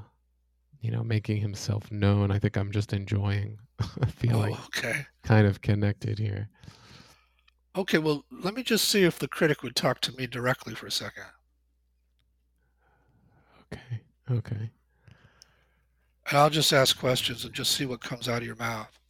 you 0.81 0.91
know, 0.91 1.05
making 1.05 1.39
himself 1.39 1.91
known. 1.93 2.31
I 2.31 2.39
think 2.39 2.57
I'm 2.57 2.73
just 2.73 2.93
enjoying 2.93 3.59
feeling 4.09 4.59
Oh, 4.59 4.65
okay. 4.67 5.07
kind 5.25 5.47
of 5.47 5.63
connected 5.63 6.19
here. 6.19 6.51
Okay, 7.77 7.99
well, 7.99 8.25
let 8.29 8.55
me 8.55 8.65
just 8.65 8.89
see 8.89 9.05
if 9.05 9.21
the 9.21 9.29
critic 9.29 9.63
would 9.63 9.77
talk 9.77 10.01
to 10.01 10.13
me 10.17 10.27
directly 10.27 10.75
for 10.75 10.87
a 10.87 10.91
second. 10.91 11.27
Okay. 13.73 14.01
Okay. 14.31 14.71
And 16.27 16.39
I'll 16.39 16.51
just 16.51 16.73
ask 16.73 16.97
questions 16.97 17.45
and 17.45 17.53
just 17.53 17.73
see 17.73 17.85
what 17.85 18.01
comes 18.01 18.29
out 18.29 18.43
of 18.43 18.47
your 18.47 18.55
mouth. 18.55 19.01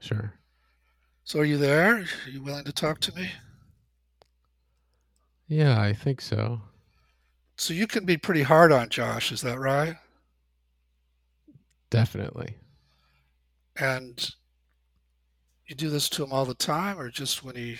Sure. 0.00 0.32
So, 1.26 1.40
are 1.40 1.44
you 1.44 1.58
there? 1.58 1.96
Are 1.96 2.30
you 2.30 2.40
willing 2.40 2.64
to 2.66 2.72
talk 2.72 3.00
to 3.00 3.14
me? 3.16 3.28
Yeah, 5.48 5.80
I 5.80 5.92
think 5.92 6.20
so. 6.20 6.60
So, 7.58 7.72
you 7.74 7.86
can 7.86 8.04
be 8.04 8.16
pretty 8.18 8.42
hard 8.42 8.70
on 8.70 8.88
Josh, 8.90 9.32
is 9.32 9.40
that 9.40 9.58
right? 9.58 9.96
Definitely. 11.90 12.56
And 13.78 14.34
you 15.66 15.74
do 15.74 15.90
this 15.90 16.08
to 16.10 16.22
him 16.24 16.32
all 16.32 16.44
the 16.44 16.54
time, 16.54 16.98
or 16.98 17.10
just 17.10 17.42
when 17.42 17.56
he 17.56 17.78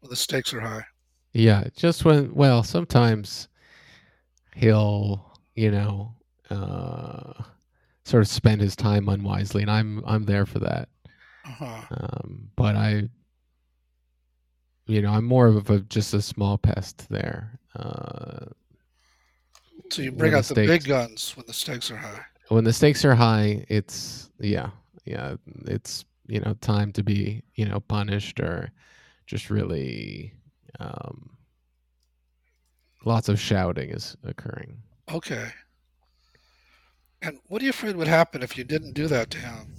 when 0.00 0.10
the 0.10 0.16
stakes 0.16 0.52
are 0.52 0.60
high? 0.60 0.84
Yeah, 1.32 1.64
just 1.76 2.04
when 2.04 2.34
well, 2.34 2.62
sometimes 2.62 3.48
he'll, 4.54 5.38
you 5.54 5.70
know, 5.70 6.14
uh 6.50 7.42
sort 8.04 8.22
of 8.22 8.28
spend 8.28 8.60
his 8.60 8.74
time 8.74 9.08
unwisely 9.08 9.62
and 9.62 9.70
I'm 9.70 10.02
I'm 10.06 10.24
there 10.24 10.46
for 10.46 10.58
that. 10.60 10.88
Uh-huh. 11.50 11.82
Um 11.90 12.50
but 12.56 12.76
I 12.76 13.08
you 14.86 15.00
know, 15.02 15.12
I'm 15.12 15.24
more 15.24 15.46
of 15.46 15.70
a 15.70 15.80
just 15.80 16.14
a 16.14 16.22
small 16.22 16.58
pest 16.58 17.08
there. 17.10 17.58
Uh 17.76 18.46
So 19.90 20.02
you 20.02 20.12
bring 20.12 20.34
out 20.34 20.44
the 20.44 20.54
big 20.54 20.68
stakes 20.82 20.86
guns 20.86 21.36
when 21.36 21.46
the 21.46 21.52
stakes 21.52 21.90
are 21.90 21.96
high. 21.96 22.24
when 22.48 22.64
the 22.64 22.72
stakes 22.72 23.04
are 23.04 23.14
high, 23.14 23.64
it's 23.68 24.30
yeah, 24.38 24.70
yeah, 25.04 25.36
it's 25.66 26.04
you 26.26 26.40
know 26.40 26.54
time 26.60 26.92
to 26.92 27.02
be 27.02 27.42
you 27.54 27.64
know 27.66 27.80
punished 27.80 28.40
or 28.40 28.70
just 29.26 29.50
really 29.50 30.32
um, 30.80 31.30
lots 33.04 33.28
of 33.28 33.38
shouting 33.38 33.90
is 33.90 34.16
occurring. 34.24 34.76
Okay. 35.12 35.48
And 37.22 37.38
what 37.48 37.60
are 37.60 37.64
you 37.64 37.70
afraid 37.70 37.96
would 37.96 38.08
happen 38.08 38.42
if 38.42 38.56
you 38.56 38.64
didn't 38.64 38.94
do 38.94 39.06
that 39.08 39.30
to 39.30 39.38
him? 39.38 39.74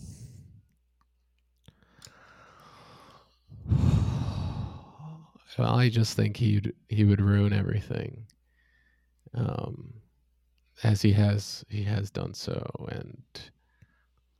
Well, 5.58 5.76
I 5.76 5.90
just 5.90 6.16
think 6.16 6.38
he'd 6.38 6.74
he 6.90 7.04
would 7.04 7.22
ruin 7.22 7.54
everything, 7.54 8.26
um, 9.34 9.94
as 10.84 11.02
he 11.02 11.12
has 11.14 11.64
he 11.70 11.84
has 11.84 12.10
done 12.12 12.34
so, 12.34 12.64
and 12.90 13.22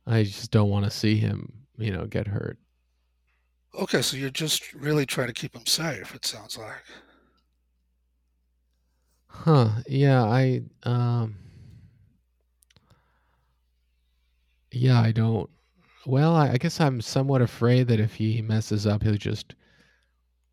I 0.06 0.22
just 0.24 0.50
don't 0.50 0.70
want 0.70 0.84
to 0.84 0.90
see 0.90 1.16
him 1.16 1.66
you 1.78 1.92
know 1.92 2.06
get 2.06 2.26
hurt. 2.28 2.58
Okay, 3.74 4.02
so 4.02 4.16
you're 4.16 4.30
just 4.30 4.72
really 4.74 5.06
trying 5.06 5.28
to 5.28 5.32
keep 5.32 5.54
him 5.54 5.66
safe, 5.66 6.14
it 6.14 6.24
sounds 6.26 6.56
like. 6.58 6.84
Huh? 9.26 9.82
Yeah, 9.88 10.22
I 10.22 10.62
um. 10.84 11.36
Yeah, 14.72 15.00
I 15.00 15.12
don't. 15.12 15.48
Well, 16.06 16.34
I, 16.34 16.52
I 16.52 16.56
guess 16.56 16.80
I'm 16.80 17.00
somewhat 17.00 17.42
afraid 17.42 17.86
that 17.88 18.00
if 18.00 18.14
he 18.14 18.42
messes 18.42 18.86
up, 18.86 19.02
he'll 19.02 19.14
just, 19.16 19.54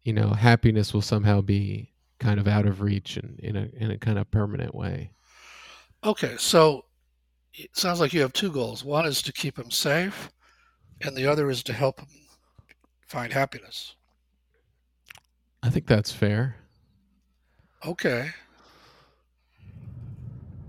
you 0.03 0.13
know, 0.13 0.29
happiness 0.29 0.93
will 0.93 1.01
somehow 1.01 1.41
be 1.41 1.91
kind 2.19 2.39
of 2.39 2.47
out 2.47 2.65
of 2.65 2.81
reach 2.81 3.17
and 3.17 3.39
in 3.39 3.55
a 3.55 3.69
in 3.77 3.91
a 3.91 3.97
kind 3.97 4.19
of 4.19 4.29
permanent 4.31 4.75
way. 4.75 5.11
Okay, 6.03 6.35
so 6.37 6.85
it 7.53 7.75
sounds 7.75 7.99
like 7.99 8.13
you 8.13 8.21
have 8.21 8.33
two 8.33 8.51
goals. 8.51 8.83
One 8.83 9.05
is 9.05 9.21
to 9.23 9.33
keep 9.33 9.57
him 9.57 9.71
safe, 9.71 10.31
and 11.01 11.15
the 11.15 11.27
other 11.27 11.49
is 11.49 11.63
to 11.63 11.73
help 11.73 11.99
him 11.99 12.07
find 13.07 13.33
happiness. 13.33 13.95
I 15.61 15.69
think 15.69 15.87
that's 15.87 16.11
fair. 16.11 16.55
Okay. 17.85 18.29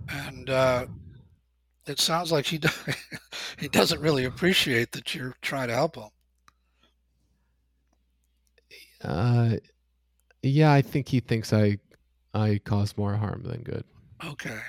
And 0.09 0.51
uh, 0.51 0.87
it 1.87 2.01
sounds 2.01 2.33
like 2.33 2.47
he 2.47 2.59
do- 2.59 2.69
he 3.59 3.69
doesn't 3.69 4.01
really 4.01 4.25
appreciate 4.25 4.91
that 4.93 5.15
you're 5.15 5.37
trying 5.43 5.69
to 5.69 5.75
help 5.75 5.97
him. 5.97 6.09
Uh, 9.03 9.57
yeah, 10.43 10.73
I 10.73 10.83
think 10.83 11.09
he 11.09 11.21
thinks 11.21 11.53
I 11.53 11.79
I 12.35 12.61
cause 12.65 12.97
more 12.97 13.17
harm 13.17 13.43
than 13.45 13.63
good. 13.63 13.85
Okay. 14.25 14.61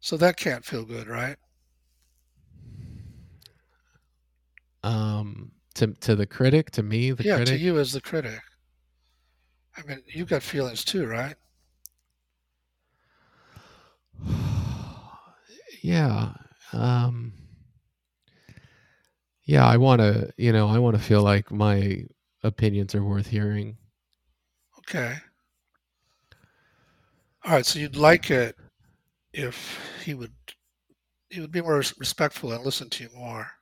So 0.00 0.16
that 0.18 0.36
can't 0.36 0.64
feel 0.64 0.84
good, 0.84 1.08
right? 1.08 1.36
Um, 4.82 5.52
to 5.74 5.88
to 5.88 6.14
the 6.14 6.26
critic, 6.26 6.70
to 6.72 6.82
me, 6.82 7.10
the 7.12 7.24
yeah, 7.24 7.44
to 7.44 7.56
you 7.56 7.78
as 7.78 7.92
the 7.92 8.00
critic. 8.00 8.40
I 9.76 9.82
mean, 9.86 10.02
you've 10.06 10.28
got 10.28 10.42
feelings 10.42 10.84
too, 10.84 11.06
right? 11.06 11.36
yeah. 15.82 16.32
Um, 16.72 17.32
yeah, 19.44 19.66
I 19.66 19.76
want 19.76 20.00
to, 20.00 20.32
you 20.36 20.52
know, 20.52 20.68
I 20.68 20.78
want 20.78 20.96
to 20.96 21.02
feel 21.02 21.22
like 21.22 21.50
my 21.50 22.04
opinions 22.44 22.94
are 22.94 23.02
worth 23.04 23.28
hearing. 23.28 23.78
Okay. 24.78 25.16
All 27.44 27.52
right, 27.52 27.64
so 27.66 27.78
you'd 27.78 27.94
like 27.96 28.28
it 28.30 28.56
if 29.32 29.78
he 30.04 30.14
would 30.14 30.34
he 31.30 31.40
would 31.40 31.52
be 31.52 31.62
more 31.62 31.76
respectful 31.98 32.52
and 32.52 32.64
listen 32.64 32.90
to 32.90 33.04
you 33.04 33.10
more. 33.14 33.52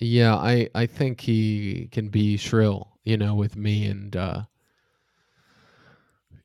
Yeah, 0.00 0.34
I 0.36 0.68
I 0.74 0.86
think 0.86 1.20
he 1.20 1.88
can 1.92 2.08
be 2.08 2.36
shrill, 2.36 2.98
you 3.04 3.16
know, 3.16 3.34
with 3.34 3.56
me 3.56 3.86
and 3.86 4.14
uh 4.16 4.44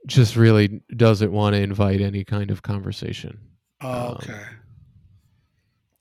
just 0.07 0.35
really 0.35 0.81
doesn't 0.95 1.31
want 1.31 1.55
to 1.55 1.61
invite 1.61 2.01
any 2.01 2.23
kind 2.23 2.51
of 2.51 2.61
conversation. 2.61 3.39
Oh, 3.81 4.07
Um, 4.07 4.13
okay. 4.13 4.45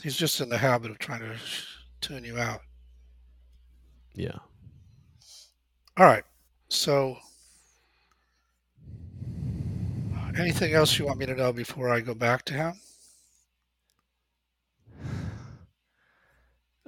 He's 0.02 0.16
just 0.16 0.40
in 0.40 0.48
the 0.50 0.58
habit 0.58 0.90
of 0.90 0.98
trying 0.98 1.20
to 1.20 1.36
tune 2.00 2.24
you 2.24 2.38
out. 2.38 2.60
Yeah. 4.14 4.38
All 5.96 6.06
right. 6.06 6.24
So, 6.68 7.16
anything 10.38 10.72
else 10.74 10.98
you 10.98 11.04
want 11.06 11.18
me 11.18 11.26
to 11.26 11.34
know 11.34 11.52
before 11.52 11.90
I 11.90 12.00
go 12.00 12.14
back 12.14 12.44
to 12.46 12.54
him? 12.54 12.74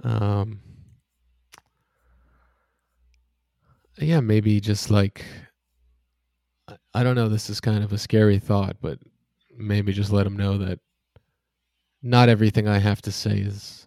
Um 0.02 0.60
yeah, 3.98 4.20
maybe 4.20 4.60
just 4.60 4.90
like 4.90 5.24
I- 6.68 6.76
I 6.94 7.02
don't 7.02 7.14
know, 7.16 7.28
this 7.28 7.48
is 7.50 7.60
kind 7.60 7.84
of 7.84 7.92
a 7.92 7.98
scary 7.98 8.38
thought, 8.38 8.76
but 8.80 8.98
maybe 9.56 9.92
just 9.92 10.10
let 10.12 10.26
him 10.26 10.36
know 10.36 10.58
that 10.58 10.80
not 12.02 12.28
everything 12.28 12.68
I 12.68 12.78
have 12.78 13.00
to 13.02 13.12
say 13.12 13.38
is 13.38 13.83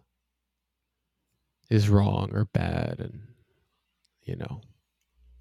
is 1.69 1.89
wrong 1.89 2.29
or 2.33 2.45
bad 2.45 2.99
and 2.99 3.21
you 4.23 4.35
know. 4.35 4.61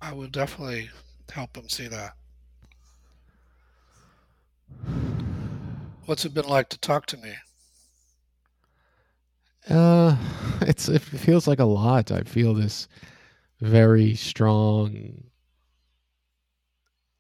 I 0.01 0.13
will 0.13 0.29
definitely 0.29 0.91
help 1.33 1.57
him 1.57 1.69
see 1.69 1.89
that. 1.89 2.15
What's 6.07 6.25
it 6.25 6.35
been 6.35 6.47
like 6.47 6.69
to 6.71 6.79
talk 6.79 7.07
to 7.07 7.17
me? 7.17 7.35
Uh 9.69 10.17
it's 10.63 10.89
it 10.89 11.03
feels 11.03 11.47
like 11.49 11.59
a 11.59 11.65
lot. 11.65 12.13
I 12.13 12.23
feel 12.23 12.55
this 12.55 12.89
very 13.61 14.15
strong 14.15 15.25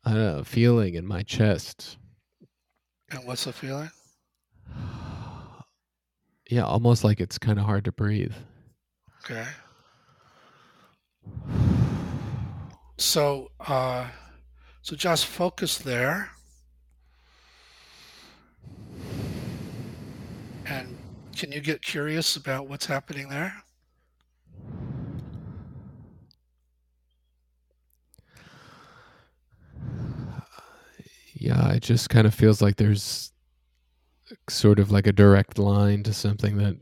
I 0.05 0.11
don't 0.11 0.37
know, 0.37 0.45
feeling 0.45 0.95
in 0.95 1.05
my 1.05 1.23
chest. 1.25 1.99
And 3.11 3.27
what's 3.27 3.45
the 3.45 3.53
feeling? 3.53 3.90
Yeah, 6.49 6.62
almost 6.62 7.03
like 7.03 7.19
it's 7.19 7.38
kind 7.38 7.59
of 7.59 7.64
hard 7.64 7.85
to 7.87 7.92
breathe. 7.92 8.33
Okay. 9.29 9.45
So, 12.97 13.51
uh, 13.59 14.07
so 14.83 14.95
just 14.95 15.27
focus 15.27 15.79
there, 15.79 16.31
and 20.65 20.97
can 21.37 21.51
you 21.51 21.61
get 21.61 21.83
curious 21.83 22.37
about 22.37 22.69
what's 22.69 22.87
happening 22.87 23.29
there? 23.29 23.53
Yeah, 31.35 31.73
it 31.73 31.83
just 31.83 32.11
kind 32.11 32.29
of 32.29 32.35
feels 32.35 32.62
like 32.62 32.77
there's 32.77 33.33
sort 34.49 34.79
of 34.79 34.93
like 34.93 35.09
a 35.09 35.12
direct 35.12 35.59
line 35.59 36.05
to 36.05 36.12
something 36.12 36.59
that 36.59 36.77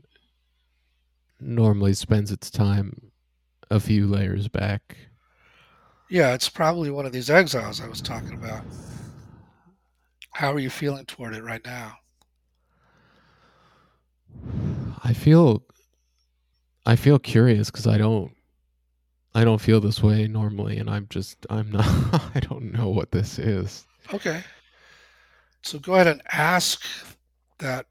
normally 1.39 1.93
spends 1.93 2.31
its 2.31 2.49
time 2.49 3.11
a 3.69 3.79
few 3.79 4.07
layers 4.07 4.47
back. 4.47 4.97
Yeah, 6.09 6.33
it's 6.33 6.49
probably 6.49 6.91
one 6.91 7.05
of 7.05 7.11
these 7.11 7.29
exiles 7.29 7.81
I 7.81 7.87
was 7.87 8.01
talking 8.01 8.33
about. 8.33 8.63
How 10.31 10.51
are 10.53 10.59
you 10.59 10.69
feeling 10.69 11.05
toward 11.05 11.33
it 11.33 11.43
right 11.43 11.63
now? 11.65 11.97
I 15.03 15.13
feel 15.13 15.63
I 16.85 16.95
feel 16.95 17.19
curious 17.19 17.71
cuz 17.71 17.87
I 17.87 17.97
don't 17.97 18.35
I 19.33 19.43
don't 19.43 19.61
feel 19.61 19.81
this 19.81 20.01
way 20.01 20.27
normally 20.27 20.77
and 20.77 20.89
I'm 20.89 21.07
just 21.09 21.45
I'm 21.49 21.71
not 21.71 21.85
I 22.35 22.39
don't 22.39 22.71
know 22.71 22.89
what 22.89 23.11
this 23.11 23.39
is. 23.39 23.85
Okay. 24.13 24.43
So 25.61 25.79
go 25.79 25.95
ahead 25.95 26.07
and 26.07 26.21
ask 26.31 26.85
that 27.57 27.87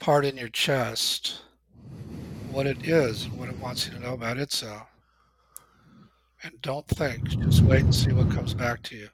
part 0.00 0.24
in 0.24 0.36
your 0.36 0.48
chest 0.48 1.42
what 2.50 2.66
it 2.66 2.86
is, 2.86 3.28
what 3.30 3.48
it 3.48 3.58
wants 3.58 3.86
you 3.86 3.92
to 3.94 4.00
know 4.00 4.14
about 4.14 4.38
itself. 4.38 4.86
And 6.42 6.60
don't 6.62 6.86
think, 6.88 7.28
just 7.40 7.62
wait 7.62 7.82
and 7.82 7.94
see 7.94 8.12
what 8.12 8.30
comes 8.30 8.54
back 8.54 8.82
to 8.84 8.96
you. 8.96 9.08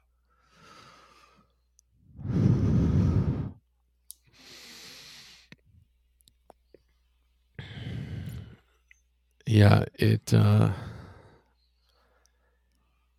Yeah, 9.47 9.85
it 9.95 10.35
uh 10.35 10.71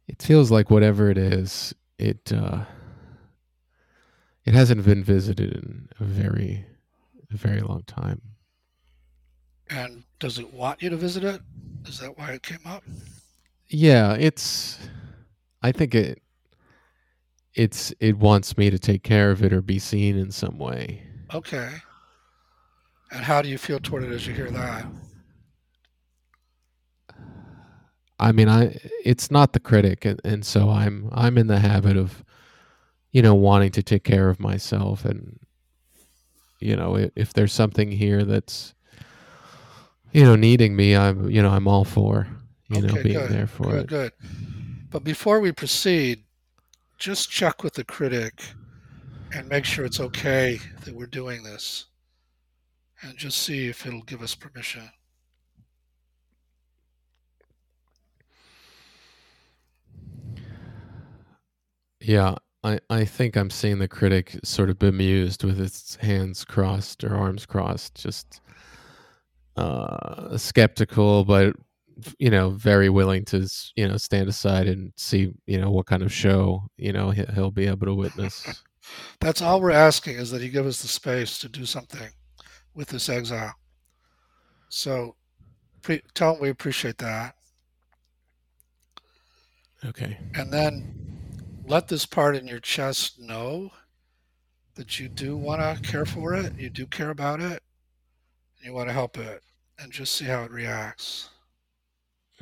it 0.07 0.21
feels 0.21 0.51
like 0.51 0.69
whatever 0.69 1.09
it 1.09 1.17
is, 1.17 1.73
it 1.97 2.31
uh 2.33 2.65
it 4.45 4.53
hasn't 4.53 4.83
been 4.85 5.03
visited 5.03 5.53
in 5.53 5.89
a 5.99 6.03
very 6.03 6.65
a 7.31 7.37
very 7.37 7.61
long 7.61 7.83
time. 7.83 8.21
And 9.69 10.03
does 10.19 10.39
it 10.39 10.53
want 10.53 10.81
you 10.81 10.89
to 10.89 10.97
visit 10.97 11.23
it? 11.23 11.41
Is 11.85 11.99
that 11.99 12.17
why 12.17 12.31
it 12.31 12.43
came 12.43 12.65
up? 12.65 12.83
Yeah, 13.67 14.13
it's 14.13 14.79
I 15.61 15.71
think 15.71 15.93
it 15.95 16.21
it's 17.53 17.93
it 17.99 18.17
wants 18.17 18.57
me 18.57 18.69
to 18.69 18.79
take 18.79 19.03
care 19.03 19.31
of 19.31 19.43
it 19.43 19.51
or 19.51 19.61
be 19.61 19.79
seen 19.79 20.17
in 20.17 20.31
some 20.31 20.57
way. 20.57 21.01
Okay. 21.33 21.69
And 23.11 23.23
how 23.23 23.41
do 23.41 23.49
you 23.49 23.57
feel 23.57 23.79
toward 23.79 24.03
it 24.03 24.11
as 24.11 24.27
you 24.27 24.33
hear 24.33 24.51
that? 24.51 24.85
I 28.19 28.31
mean, 28.31 28.49
I 28.49 28.77
it's 29.03 29.29
not 29.29 29.53
the 29.53 29.59
critic 29.59 30.05
and, 30.05 30.19
and 30.23 30.45
so 30.45 30.69
I'm 30.69 31.09
I'm 31.11 31.37
in 31.37 31.47
the 31.47 31.59
habit 31.59 31.97
of 31.97 32.23
you 33.11 33.21
know 33.21 33.35
wanting 33.35 33.71
to 33.71 33.83
take 33.83 34.03
care 34.03 34.29
of 34.29 34.39
myself 34.39 35.05
and 35.05 35.39
you 36.59 36.75
know 36.75 36.95
if, 36.95 37.11
if 37.15 37.33
there's 37.33 37.53
something 37.53 37.91
here 37.91 38.23
that's 38.23 38.73
you 40.11 40.23
know 40.23 40.35
needing 40.35 40.75
me 40.75 40.95
I'm 40.95 41.29
you 41.29 41.41
know 41.41 41.49
I'm 41.49 41.67
all 41.67 41.83
for 41.85 42.27
you 42.69 42.81
know 42.81 42.93
Okay, 42.93 43.03
being 43.03 43.13
good. 43.13 43.29
there 43.29 43.47
for 43.47 43.71
Good, 43.71 43.87
it. 43.87 43.87
good. 43.87 44.11
But 44.89 45.03
before 45.03 45.39
we 45.39 45.51
proceed, 45.51 46.23
just 46.97 47.29
check 47.29 47.63
with 47.63 47.73
the 47.73 47.83
critic 47.83 48.41
and 49.33 49.47
make 49.47 49.65
sure 49.65 49.85
it's 49.85 49.99
okay 49.99 50.59
that 50.85 50.95
we're 50.95 51.07
doing 51.07 51.43
this. 51.43 51.85
And 53.01 53.17
just 53.17 53.37
see 53.39 53.67
if 53.67 53.85
it'll 53.85 54.01
give 54.03 54.21
us 54.21 54.35
permission. 54.35 54.89
Yeah, 61.99 62.35
I 62.63 62.79
I 62.89 63.05
think 63.05 63.35
I'm 63.35 63.49
seeing 63.49 63.79
the 63.79 63.87
critic 63.87 64.39
sort 64.43 64.69
of 64.69 64.79
bemused 64.79 65.43
with 65.43 65.59
its 65.59 65.95
hands 65.97 66.43
crossed 66.45 67.03
or 67.03 67.15
arms 67.15 67.45
crossed, 67.45 67.95
just 67.95 68.41
uh 69.57 70.37
skeptical 70.37 71.25
but 71.25 71.55
you 72.19 72.29
know, 72.29 72.49
very 72.51 72.89
willing 72.89 73.25
to 73.25 73.49
you 73.75 73.87
know 73.87 73.97
stand 73.97 74.29
aside 74.29 74.67
and 74.67 74.93
see 74.95 75.33
you 75.45 75.59
know 75.59 75.71
what 75.71 75.85
kind 75.85 76.03
of 76.03 76.11
show 76.13 76.67
you 76.77 76.93
know 76.93 77.09
he- 77.11 77.25
he'll 77.33 77.51
be 77.51 77.67
able 77.67 77.87
to 77.87 77.93
witness. 77.93 78.63
That's 79.19 79.41
all 79.41 79.59
we're 79.59 79.71
asking 79.71 80.17
is 80.17 80.31
that 80.31 80.41
he 80.41 80.49
give 80.49 80.65
us 80.65 80.81
the 80.81 80.87
space 80.87 81.39
to 81.39 81.49
do 81.49 81.65
something 81.65 82.09
with 82.73 82.89
this 82.89 83.09
exile. 83.09 83.53
So 84.69 85.15
pre- 85.81 86.03
tell 86.13 86.35
him 86.35 86.41
we 86.41 86.49
appreciate 86.49 86.97
that. 86.99 87.35
Okay. 89.85 90.17
And 90.35 90.51
then 90.51 90.93
let 91.65 91.87
this 91.87 92.05
part 92.05 92.35
in 92.35 92.47
your 92.47 92.59
chest 92.59 93.19
know 93.19 93.71
that 94.75 94.99
you 94.99 95.09
do 95.09 95.35
want 95.35 95.61
to 95.61 95.81
care 95.89 96.05
for 96.05 96.33
it, 96.33 96.57
you 96.57 96.69
do 96.69 96.85
care 96.85 97.09
about 97.09 97.41
it, 97.41 97.61
you 98.67 98.73
want 98.73 98.89
to 98.89 98.93
help 98.93 99.17
it, 99.17 99.41
and 99.79 99.93
just 99.93 100.13
see 100.13 100.25
how 100.25 100.43
it 100.43 100.51
reacts. 100.51 101.29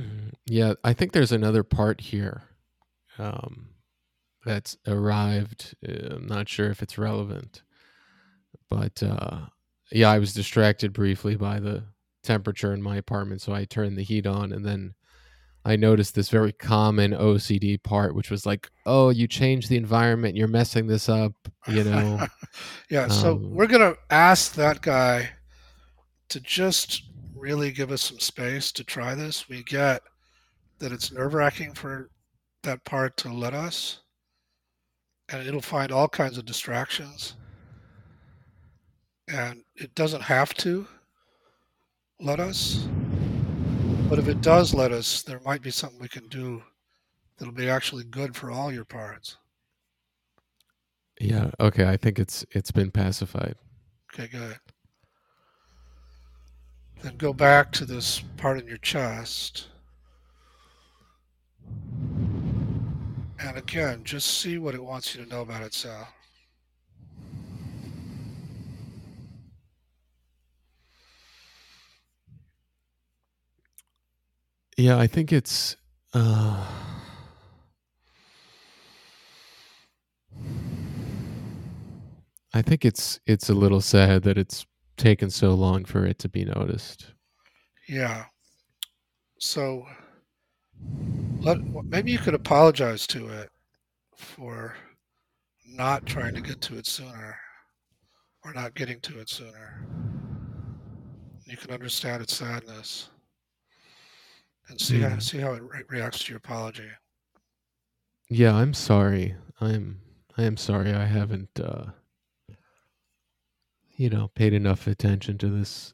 Mhm. 0.02 0.34
Yeah, 0.46 0.74
I 0.84 0.92
think 0.94 1.12
there's 1.12 1.32
another 1.32 1.64
part 1.64 2.02
here 2.02 2.44
um, 3.20 3.70
that's 4.44 4.76
arrived. 4.88 5.76
I'm 5.88 6.26
not 6.26 6.50
sure 6.50 6.70
if 6.72 6.82
it's 6.82 6.98
relevant, 6.98 7.62
but 8.70 9.02
uh, 9.04 9.46
yeah, 9.92 10.10
I 10.10 10.18
was 10.18 10.34
distracted 10.34 10.94
briefly 10.94 11.36
by 11.36 11.60
the 11.60 11.84
temperature 12.24 12.74
in 12.74 12.82
my 12.82 12.98
apartment, 12.98 13.42
so 13.42 13.54
I 13.54 13.66
turned 13.66 13.96
the 13.96 14.04
heat 14.04 14.26
on, 14.26 14.52
and 14.52 14.66
then 14.66 14.96
I 15.64 15.76
noticed 15.76 16.16
this 16.16 16.30
very 16.30 16.52
common 16.52 17.12
OCD 17.12 17.78
part, 17.78 18.16
which 18.16 18.32
was 18.32 18.46
like, 18.46 18.70
"Oh, 18.86 19.10
you 19.12 19.28
changed 19.28 19.70
the 19.70 19.78
environment, 19.78 20.36
you're 20.36 20.48
messing 20.48 20.88
this 20.88 21.08
up," 21.08 21.34
you 21.70 21.84
know. 21.84 22.20
yeah, 22.90 23.08
so 23.08 23.34
Um, 23.34 23.52
we're 23.52 23.68
going 23.68 23.94
to 23.94 24.00
ask 24.10 24.56
that 24.56 24.82
guy 24.82 25.30
to 26.30 26.40
just 26.40 27.04
really 27.36 27.72
give 27.72 27.92
us 27.92 28.02
some 28.02 28.20
space 28.20 28.72
to 28.74 28.84
try 28.84 29.16
this. 29.16 29.50
We 29.50 29.64
get 29.64 30.02
that 30.80 30.92
it's 30.92 31.12
nerve 31.12 31.34
wracking 31.34 31.74
for 31.74 32.10
that 32.64 32.84
part 32.84 33.16
to 33.18 33.30
let 33.32 33.54
us, 33.54 34.02
and 35.30 35.46
it'll 35.48 35.62
find 35.62 35.92
all 35.92 36.08
kinds 36.08 36.38
of 36.38 36.46
distractions. 36.46 37.36
And 39.28 39.64
it 39.76 39.94
doesn't 39.96 40.22
have 40.22 40.54
to 40.56 40.88
let 42.20 42.40
us, 42.40 42.88
but 44.10 44.20
if 44.20 44.28
it 44.28 44.42
does 44.42 44.74
let 44.74 44.92
us, 44.92 45.24
there 45.24 45.42
might 45.46 45.62
be 45.62 45.72
something 45.72 46.00
we 46.00 46.08
can 46.08 46.28
do 46.28 46.64
that'll 47.38 47.54
be 47.54 47.70
actually 47.70 48.04
good 48.06 48.36
for 48.36 48.52
all 48.52 48.72
your 48.72 48.86
parts. 48.86 49.38
yeah, 51.20 51.52
okay, 51.60 51.86
I 51.88 51.98
think 51.98 52.20
it's 52.20 52.46
it's 52.52 52.72
been 52.72 52.92
pacified. 52.92 53.56
Okay, 54.14 54.28
good. 54.28 54.58
Then 57.06 57.18
go 57.18 57.34
back 57.34 57.72
to 57.74 57.86
this 57.86 58.24
part 58.36 58.60
in 58.60 58.66
your 58.66 58.80
chest. 58.80 59.68
And 63.38 63.58
again, 63.58 64.04
just 64.04 64.40
see 64.40 64.58
what 64.58 64.74
it 64.74 64.84
wants 64.84 65.14
you 65.14 65.24
to 65.24 65.30
know 65.30 65.42
about 65.42 65.62
itself. 65.62 66.08
Yeah, 74.76 74.98
I 74.98 75.06
think 75.06 75.32
it's. 75.32 75.76
Uh, 76.12 76.68
I 82.52 82.64
think 82.64 82.84
it's 82.84 83.20
it's 83.28 83.48
a 83.48 83.54
little 83.54 83.82
sad 83.82 84.24
that 84.24 84.40
it's 84.40 84.66
taken 84.98 85.30
so 85.30 85.54
long 85.54 85.86
for 85.86 86.06
it 86.06 86.20
to 86.20 86.30
be 86.30 86.46
noticed. 86.46 87.08
Yeah. 87.88 88.26
So 89.40 89.86
let 91.40 91.58
maybe 91.86 92.12
you 92.12 92.18
could 92.18 92.34
apologize 92.34 93.06
to 93.08 93.28
it 93.28 93.50
for 94.16 94.76
not 95.68 96.06
trying 96.06 96.34
to 96.36 96.42
get 96.42 96.62
to 96.62 96.78
it 96.78 96.88
sooner 96.88 97.38
or 98.44 98.54
not 98.54 98.74
getting 98.76 99.00
to 99.02 99.20
it 99.20 99.30
sooner. 99.30 99.86
You 101.46 101.58
can 101.58 101.72
understand 101.72 102.24
its 102.24 102.36
sadness 102.36 103.10
and 104.70 104.80
see 104.80 105.00
how, 105.00 105.10
Mm. 105.10 105.22
see 105.22 105.38
how 105.40 105.54
it 105.54 105.62
re- 105.64 105.84
reacts 105.90 106.20
to 106.24 106.30
your 106.32 106.38
apology. 106.38 106.90
Yeah, 108.30 108.56
I'm 108.56 108.74
sorry. 108.74 109.36
I'm 109.62 110.02
I 110.38 110.44
am 110.44 110.58
sorry 110.58 110.92
I 110.94 111.06
haven't 111.06 111.60
uh 111.60 111.86
you 113.96 114.10
know, 114.10 114.30
paid 114.36 114.54
enough 114.54 114.88
attention 114.88 115.38
to 115.40 115.48
this 115.48 115.94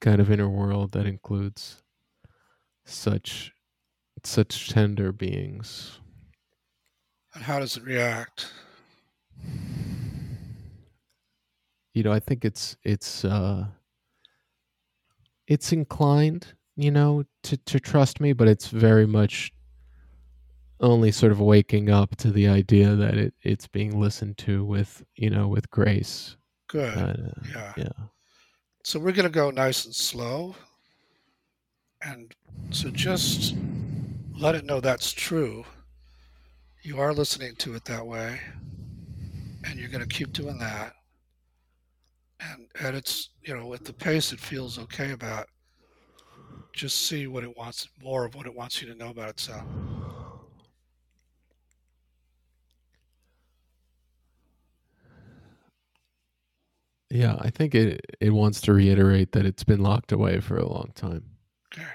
kind 0.00 0.20
of 0.20 0.30
inner 0.30 0.48
world 0.48 0.92
that 0.92 1.06
includes 1.06 1.82
such 2.84 3.52
such 4.24 4.68
tender 4.70 5.12
beings. 5.12 6.00
And 7.34 7.44
how 7.44 7.60
does 7.60 7.76
it 7.76 7.84
react? 7.84 8.52
You 11.94 12.02
know, 12.02 12.12
I 12.12 12.20
think 12.20 12.44
it's 12.44 12.76
it's 12.82 13.24
uh 13.24 13.66
it's 15.46 15.72
inclined, 15.72 16.54
you 16.76 16.90
know, 16.90 17.24
to 17.44 17.56
to 17.56 17.80
trust 17.80 18.20
me, 18.20 18.32
but 18.32 18.48
it's 18.48 18.68
very 18.68 19.06
much 19.06 19.52
only 20.80 21.10
sort 21.10 21.32
of 21.32 21.40
waking 21.40 21.90
up 21.90 22.16
to 22.16 22.30
the 22.30 22.48
idea 22.48 22.94
that 22.94 23.14
it 23.14 23.34
it's 23.42 23.66
being 23.66 24.00
listened 24.00 24.38
to 24.38 24.64
with, 24.64 25.04
you 25.16 25.28
know, 25.30 25.48
with 25.48 25.70
grace. 25.70 26.36
Good. 26.68 26.96
Uh, 26.96 27.14
Yeah. 27.50 27.72
yeah. 27.76 27.88
So 28.84 28.98
we're 28.98 29.12
going 29.12 29.24
to 29.24 29.30
go 29.30 29.50
nice 29.50 29.84
and 29.84 29.94
slow. 29.94 30.54
And 32.02 32.32
so 32.70 32.90
just 32.90 33.56
let 34.38 34.54
it 34.54 34.64
know 34.64 34.80
that's 34.80 35.12
true. 35.12 35.64
You 36.82 37.00
are 37.00 37.12
listening 37.12 37.56
to 37.56 37.74
it 37.74 37.84
that 37.86 38.06
way. 38.06 38.40
And 39.64 39.78
you're 39.78 39.90
going 39.90 40.06
to 40.06 40.14
keep 40.14 40.32
doing 40.32 40.58
that. 40.58 40.92
And 42.40 42.68
at 42.80 42.94
its, 42.94 43.30
you 43.42 43.56
know, 43.56 43.74
at 43.74 43.84
the 43.84 43.92
pace 43.92 44.32
it 44.32 44.38
feels 44.38 44.78
okay 44.78 45.10
about, 45.10 45.46
just 46.72 47.06
see 47.08 47.26
what 47.26 47.42
it 47.42 47.56
wants, 47.56 47.88
more 48.00 48.24
of 48.24 48.36
what 48.36 48.46
it 48.46 48.54
wants 48.54 48.80
you 48.80 48.88
to 48.88 48.94
know 48.94 49.10
about 49.10 49.30
itself. 49.30 49.64
Yeah, 57.10 57.36
I 57.40 57.50
think 57.50 57.74
it 57.74 58.04
it 58.20 58.30
wants 58.30 58.60
to 58.62 58.72
reiterate 58.74 59.32
that 59.32 59.46
it's 59.46 59.64
been 59.64 59.80
locked 59.82 60.12
away 60.12 60.40
for 60.40 60.56
a 60.58 60.68
long 60.68 60.92
time. 60.94 61.24
Okay. 61.72 61.86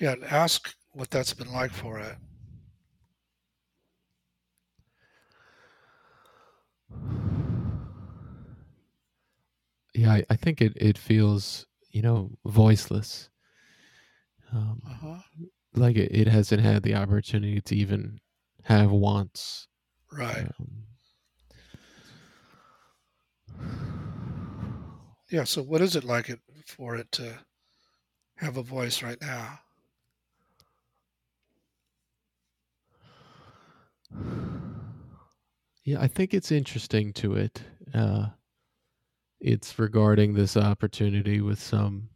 Yeah, 0.00 0.12
and 0.12 0.24
ask 0.24 0.74
what 0.92 1.10
that's 1.10 1.32
been 1.32 1.52
like 1.52 1.72
for 1.72 1.98
it. 2.00 2.16
Yeah, 9.94 10.12
I, 10.12 10.24
I 10.30 10.36
think 10.36 10.60
it, 10.62 10.72
it 10.76 10.96
feels, 10.96 11.66
you 11.90 12.02
know, 12.02 12.30
voiceless. 12.46 13.28
Um, 14.52 14.80
Uh-huh. 14.86 15.18
like 15.74 15.96
it, 15.96 16.10
it 16.14 16.28
hasn't 16.28 16.62
had 16.62 16.82
the 16.82 16.94
opportunity 16.94 17.60
to 17.60 17.76
even 17.76 18.20
have 18.64 18.90
wants. 18.90 19.68
Right. 20.10 20.46
Um, 20.60 20.84
Yeah, 25.30 25.44
so 25.44 25.62
what 25.62 25.80
is 25.80 25.96
it 25.96 26.04
like 26.04 26.28
it 26.28 26.40
for 26.66 26.94
it 26.94 27.10
to 27.12 27.44
have 28.36 28.56
a 28.56 28.62
voice 28.62 29.02
right 29.02 29.20
now? 29.20 29.60
yeah, 35.84 36.00
I 36.00 36.08
think 36.08 36.32
it's 36.32 36.52
interesting 36.52 37.12
to 37.14 37.34
it. 37.34 37.62
Uh, 37.92 38.28
it's 39.40 39.78
regarding 39.78 40.34
this 40.34 40.56
opportunity 40.56 41.40
with 41.40 41.60
some 41.60 42.08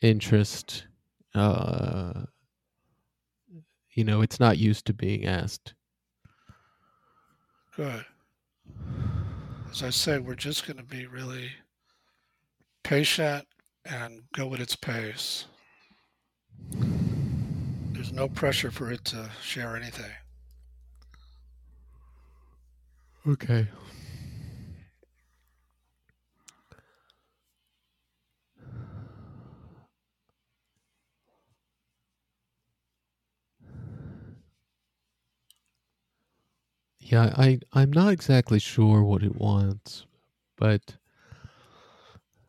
interest. 0.00 0.86
Uh, 1.34 2.26
you 3.94 4.04
know, 4.04 4.22
it's 4.22 4.40
not 4.40 4.58
used 4.58 4.86
to 4.86 4.92
being 4.92 5.24
asked. 5.24 5.74
Good. 7.76 8.06
As 9.74 9.82
I 9.82 9.90
say, 9.90 10.20
we're 10.20 10.36
just 10.36 10.68
going 10.68 10.76
to 10.76 10.84
be 10.84 11.04
really 11.08 11.50
patient 12.84 13.44
and 13.84 14.22
go 14.32 14.54
at 14.54 14.60
its 14.60 14.76
pace. 14.76 15.46
There's 17.90 18.12
no 18.12 18.28
pressure 18.28 18.70
for 18.70 18.92
it 18.92 19.04
to 19.06 19.30
share 19.42 19.76
anything. 19.76 20.12
Okay. 23.26 23.66
Yeah, 37.04 37.32
I 37.36 37.60
I'm 37.72 37.92
not 37.92 38.12
exactly 38.12 38.58
sure 38.58 39.04
what 39.04 39.22
it 39.22 39.36
wants, 39.36 40.06
but 40.56 40.96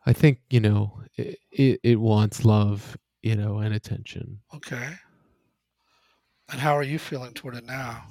I 0.06 0.12
think 0.14 0.40
you 0.50 0.60
know 0.60 1.02
it 1.16 1.38
it, 1.50 1.80
it 1.82 1.96
wants 2.00 2.44
love. 2.44 2.96
you 3.22 3.34
know, 3.34 3.58
and 3.58 3.74
attention. 3.74 4.40
Okay. 4.54 4.96
And 6.50 6.60
how 6.60 6.76
are 6.76 6.82
you 6.82 6.98
feeling 6.98 7.34
toward 7.34 7.54
it 7.56 7.64
now? 7.64 8.08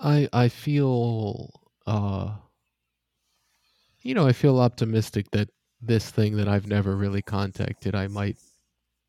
I 0.00 0.26
I 0.32 0.48
feel 0.48 1.50
uh 1.86 2.36
you 4.02 4.14
know, 4.14 4.26
I 4.26 4.32
feel 4.32 4.58
optimistic 4.60 5.30
that 5.32 5.50
this 5.80 6.10
thing 6.10 6.36
that 6.36 6.48
I've 6.48 6.66
never 6.66 6.96
really 6.96 7.22
contacted, 7.22 7.94
I 7.94 8.06
might, 8.08 8.38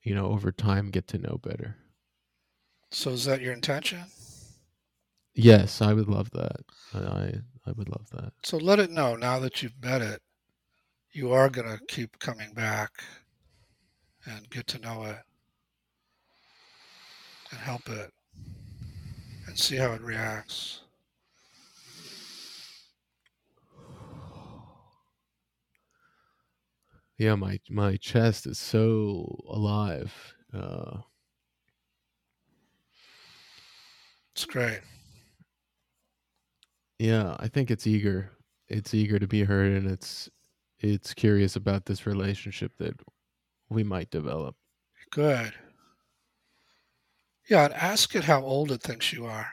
you 0.03 0.15
know, 0.15 0.27
over 0.27 0.51
time 0.51 0.91
get 0.91 1.07
to 1.09 1.17
know 1.17 1.39
better. 1.41 1.77
So 2.91 3.11
is 3.11 3.25
that 3.25 3.41
your 3.41 3.53
intention? 3.53 4.05
Yes, 5.33 5.81
I 5.81 5.93
would 5.93 6.07
love 6.07 6.31
that. 6.31 6.61
I 6.93 7.41
I, 7.65 7.71
would 7.71 7.89
love 7.89 8.09
that. 8.11 8.31
So 8.43 8.57
let 8.57 8.79
it 8.79 8.91
know 8.91 9.15
now 9.15 9.39
that 9.39 9.61
you've 9.61 9.83
met 9.83 10.01
it, 10.01 10.21
you 11.11 11.33
are 11.33 11.49
going 11.49 11.67
to 11.67 11.83
keep 11.85 12.17
coming 12.17 12.53
back 12.53 13.03
and 14.25 14.49
get 14.49 14.67
to 14.67 14.79
know 14.79 15.03
it 15.03 15.17
and 17.51 17.59
help 17.59 17.89
it 17.89 18.11
and 19.47 19.59
see 19.59 19.75
how 19.75 19.91
it 19.91 20.01
reacts. 20.01 20.81
Yeah, 27.17 27.35
my 27.35 27.59
my 27.69 27.97
chest 27.97 28.45
is 28.45 28.59
so 28.59 29.43
alive. 29.49 30.35
Uh, 30.53 31.01
It's 34.38 34.45
great. 34.45 34.81
yeah, 36.99 37.35
I 37.39 37.47
think 37.47 37.71
it's 37.71 37.88
eager. 37.88 38.31
It's 38.67 38.93
eager 38.93 39.19
to 39.19 39.27
be 39.27 39.43
heard, 39.43 39.71
and 39.73 39.89
it's 39.89 40.29
it's 40.79 41.13
curious 41.13 41.55
about 41.55 41.85
this 41.85 42.05
relationship 42.05 42.73
that 42.77 42.99
we 43.69 43.83
might 43.83 44.09
develop. 44.11 44.55
Good. 45.11 45.53
Yeah, 47.49 47.65
and 47.65 47.73
ask 47.73 48.15
it 48.15 48.25
how 48.25 48.43
old 48.43 48.71
it 48.71 48.83
thinks 48.83 49.11
you 49.11 49.25
are. 49.25 49.51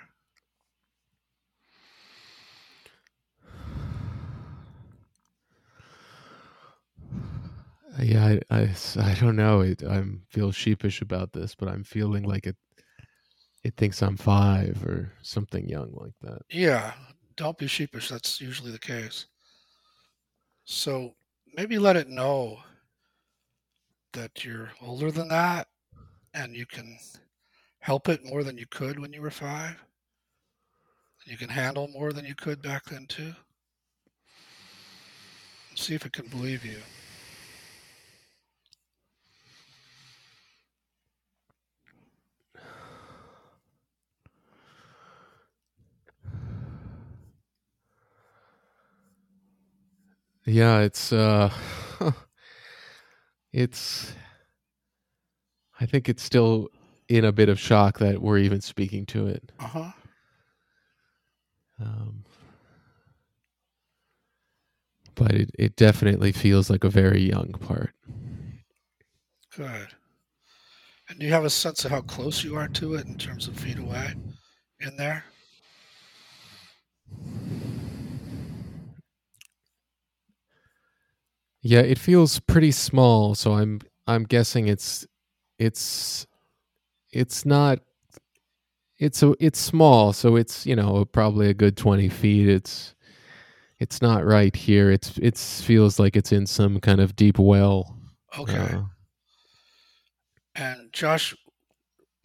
Yeah, 8.00 8.38
I 8.50 8.74
I 8.96 9.14
don't 9.20 9.36
know. 9.36 9.60
It, 9.60 9.82
I'm 9.82 10.22
feel 10.28 10.50
sheepish 10.52 11.00
about 11.00 11.32
this, 11.32 11.54
but 11.54 11.68
I'm 11.68 11.84
feeling 11.84 12.24
like 12.24 12.46
it 12.46 12.56
it 13.64 13.74
thinks 13.76 14.02
I'm 14.02 14.16
five 14.16 14.84
or 14.84 15.10
something 15.22 15.68
young 15.68 15.90
like 15.94 16.12
that. 16.22 16.42
Yeah, 16.50 16.92
don't 17.36 17.58
be 17.58 17.66
sheepish. 17.66 18.10
That's 18.10 18.40
usually 18.40 18.70
the 18.70 18.78
case. 18.78 19.26
So 20.64 21.14
maybe 21.56 21.78
let 21.78 21.96
it 21.96 22.08
know 22.08 22.58
that 24.12 24.44
you're 24.44 24.70
older 24.80 25.10
than 25.10 25.28
that 25.28 25.66
and 26.34 26.54
you 26.54 26.66
can 26.66 26.98
help 27.80 28.08
it 28.08 28.24
more 28.24 28.44
than 28.44 28.58
you 28.58 28.66
could 28.70 28.98
when 28.98 29.12
you 29.12 29.22
were 29.22 29.30
five. 29.30 29.82
You 31.26 31.38
can 31.38 31.48
handle 31.48 31.88
more 31.88 32.12
than 32.12 32.26
you 32.26 32.34
could 32.34 32.60
back 32.60 32.84
then, 32.84 33.06
too. 33.06 33.34
See 35.74 35.94
if 35.94 36.04
it 36.04 36.12
can 36.12 36.26
believe 36.28 36.64
you. 36.64 36.78
Yeah, 50.46 50.80
it's 50.80 51.12
uh 51.12 51.50
it's 53.52 54.12
I 55.80 55.86
think 55.86 56.08
it's 56.08 56.22
still 56.22 56.68
in 57.08 57.24
a 57.24 57.32
bit 57.32 57.48
of 57.48 57.58
shock 57.58 57.98
that 57.98 58.20
we're 58.22 58.38
even 58.38 58.60
speaking 58.60 59.06
to 59.06 59.26
it. 59.26 59.52
Uh 59.58 59.66
huh. 59.66 59.92
Um, 61.80 62.24
but 65.14 65.32
it, 65.32 65.50
it 65.58 65.76
definitely 65.76 66.32
feels 66.32 66.70
like 66.70 66.84
a 66.84 66.90
very 66.90 67.20
young 67.20 67.52
part. 67.52 67.94
Good. 69.56 69.88
And 71.08 71.18
do 71.18 71.26
you 71.26 71.32
have 71.32 71.44
a 71.44 71.50
sense 71.50 71.84
of 71.84 71.90
how 71.90 72.00
close 72.00 72.42
you 72.42 72.56
are 72.56 72.68
to 72.68 72.94
it 72.94 73.06
in 73.06 73.16
terms 73.16 73.46
of 73.46 73.58
feet 73.58 73.78
away 73.78 74.14
in 74.80 74.96
there? 74.96 75.24
Yeah, 81.66 81.80
it 81.80 81.98
feels 81.98 82.40
pretty 82.40 82.72
small, 82.72 83.34
so 83.34 83.54
I'm 83.54 83.80
I'm 84.06 84.24
guessing 84.24 84.68
it's 84.68 85.06
it's 85.58 86.26
it's 87.10 87.46
not 87.46 87.78
it's 88.98 89.22
a 89.22 89.34
it's 89.40 89.58
small, 89.58 90.12
so 90.12 90.36
it's 90.36 90.66
you 90.66 90.76
know 90.76 91.06
probably 91.06 91.48
a 91.48 91.54
good 91.54 91.78
twenty 91.78 92.10
feet. 92.10 92.50
It's 92.50 92.94
it's 93.78 94.02
not 94.02 94.26
right 94.26 94.54
here. 94.54 94.90
It's 94.90 95.16
it 95.16 95.38
feels 95.38 95.98
like 95.98 96.16
it's 96.16 96.32
in 96.32 96.46
some 96.46 96.80
kind 96.80 97.00
of 97.00 97.16
deep 97.16 97.38
well. 97.38 97.96
Okay. 98.38 98.58
Uh, 98.58 98.82
And 100.56 100.92
Josh, 100.92 101.34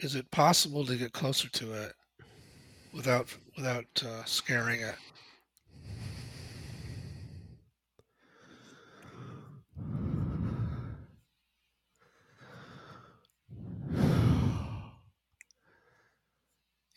is 0.00 0.16
it 0.16 0.30
possible 0.30 0.84
to 0.84 0.96
get 0.96 1.12
closer 1.12 1.48
to 1.48 1.72
it 1.72 1.92
without 2.92 3.34
without 3.56 3.86
uh, 4.04 4.22
scaring 4.26 4.80
it? 4.80 4.96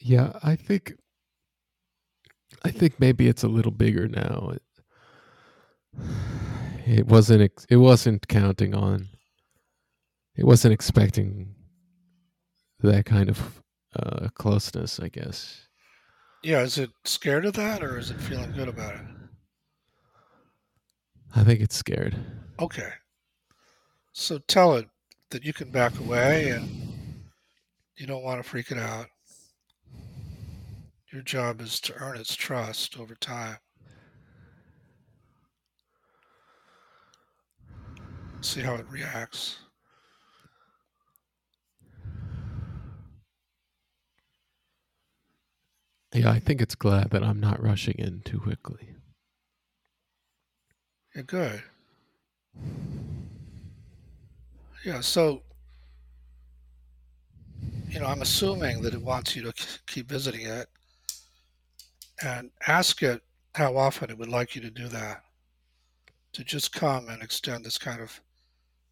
Yeah, 0.04 0.34
I 0.44 0.56
think 0.56 0.94
I 2.64 2.72
think 2.72 3.00
maybe 3.00 3.28
it's 3.28 3.44
a 3.44 3.48
little 3.48 3.72
bigger 3.72 4.08
now. 4.08 4.54
It, 4.54 4.64
it 6.86 7.08
wasn't 7.08 7.42
ex- 7.42 7.66
it 7.70 7.78
wasn't 7.78 8.28
counting 8.28 8.76
on 8.76 9.08
it 10.36 10.46
wasn't 10.46 10.74
expecting 10.74 11.54
that 12.80 13.06
kind 13.06 13.30
of 13.30 13.62
uh, 13.96 14.30
closeness, 14.34 15.00
I 15.00 15.10
guess. 15.10 15.68
Yeah, 16.44 16.62
is 16.62 16.78
it 16.78 16.90
scared 17.06 17.46
of 17.46 17.54
that 17.54 17.84
or 17.84 17.98
is 17.98 18.12
it 18.12 18.20
feeling 18.20 18.52
good 18.52 18.68
about 18.68 18.96
it? 18.96 19.06
I 21.36 21.44
think 21.44 21.62
it's 21.62 21.76
scared. 21.76 22.16
Okay. 22.60 22.90
So 24.12 24.40
tell 24.40 24.76
it 24.76 24.88
that 25.30 25.44
you 25.44 25.54
can 25.54 25.72
back 25.72 25.98
away 26.00 26.50
and 26.50 27.24
you 27.96 28.06
don't 28.06 28.24
want 28.24 28.44
to 28.44 28.48
freak 28.48 28.72
it 28.72 28.78
out. 28.78 29.08
Your 31.14 31.22
job 31.22 31.62
is 31.62 31.80
to 31.82 31.94
earn 31.98 32.18
its 32.18 32.36
trust 32.36 33.00
over 33.00 33.14
time. 33.14 33.58
See 38.42 38.62
how 38.62 38.74
it 38.74 38.88
reacts. 38.90 39.60
Yeah, 46.16 46.32
I 46.32 46.40
think 46.40 46.62
it's 46.62 46.74
glad 46.74 47.12
that 47.12 47.24
I'm 47.24 47.40
not 47.40 47.62
rushing 47.62 47.94
in 48.00 48.22
too 48.22 48.40
quickly. 48.40 48.96
Yeah, 51.16 51.22
good. 51.22 51.62
Yeah, 54.84 55.02
so, 55.02 55.44
you 57.88 58.00
know, 58.00 58.08
I'm 58.08 58.24
assuming 58.24 58.82
that 58.82 58.96
it 58.96 59.02
wants 59.02 59.36
you 59.36 59.44
to 59.44 59.54
keep 59.86 60.10
visiting 60.10 60.48
it 60.48 60.68
and 62.24 62.52
ask 62.68 63.04
it 63.04 63.22
how 63.56 63.78
often 63.78 64.10
it 64.10 64.18
would 64.18 64.30
like 64.30 64.56
you 64.56 64.62
to 64.62 64.72
do 64.72 64.88
that. 64.88 65.24
To 66.34 66.44
just 66.44 66.74
come 66.74 67.10
and 67.10 67.22
extend 67.22 67.64
this 67.64 67.78
kind 67.78 68.02
of 68.02 68.20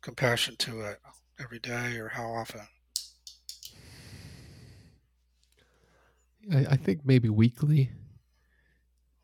compassion 0.01 0.55
to 0.57 0.81
it 0.81 0.99
every 1.39 1.59
day 1.59 1.97
or 1.97 2.09
how 2.09 2.31
often. 2.31 2.61
I, 6.53 6.65
I 6.71 6.75
think 6.75 7.01
maybe 7.05 7.29
weekly. 7.29 7.91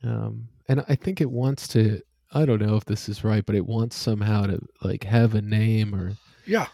Um, 0.03 0.47
and 0.67 0.83
I 0.87 0.95
think 0.95 1.21
it 1.21 1.29
wants 1.31 1.67
to. 1.69 2.01
I 2.33 2.45
don't 2.45 2.61
know 2.61 2.75
if 2.75 2.85
this 2.85 3.07
is 3.07 3.23
right, 3.23 3.45
but 3.45 3.55
it 3.55 3.65
wants 3.65 3.95
somehow 3.95 4.43
to 4.47 4.59
like 4.81 5.03
have 5.05 5.33
a 5.33 5.41
name 5.41 5.95
or 5.95 6.13
Yeah, 6.45 6.67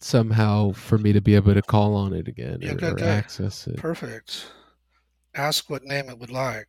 somehow 0.00 0.72
for 0.72 0.98
me 0.98 1.12
to 1.12 1.20
be 1.20 1.34
able 1.34 1.54
to 1.54 1.62
call 1.62 1.94
on 1.94 2.12
it 2.12 2.28
again 2.28 2.60
Yeah, 2.62 2.90
or, 2.90 2.94
or 2.94 3.00
access 3.00 3.66
it. 3.66 3.76
perfect. 3.76 4.46
Ask 5.36 5.68
what 5.68 5.84
name 5.84 6.08
it 6.08 6.18
would 6.18 6.30
like. 6.30 6.66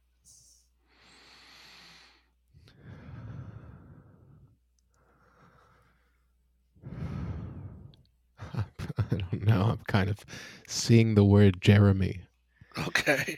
I 8.53 8.63
don't 9.09 9.45
know. 9.47 9.63
I'm 9.63 9.79
kind 9.87 10.09
of 10.09 10.19
seeing 10.67 11.15
the 11.15 11.23
word 11.23 11.61
Jeremy. 11.61 12.19
Okay. 12.87 13.37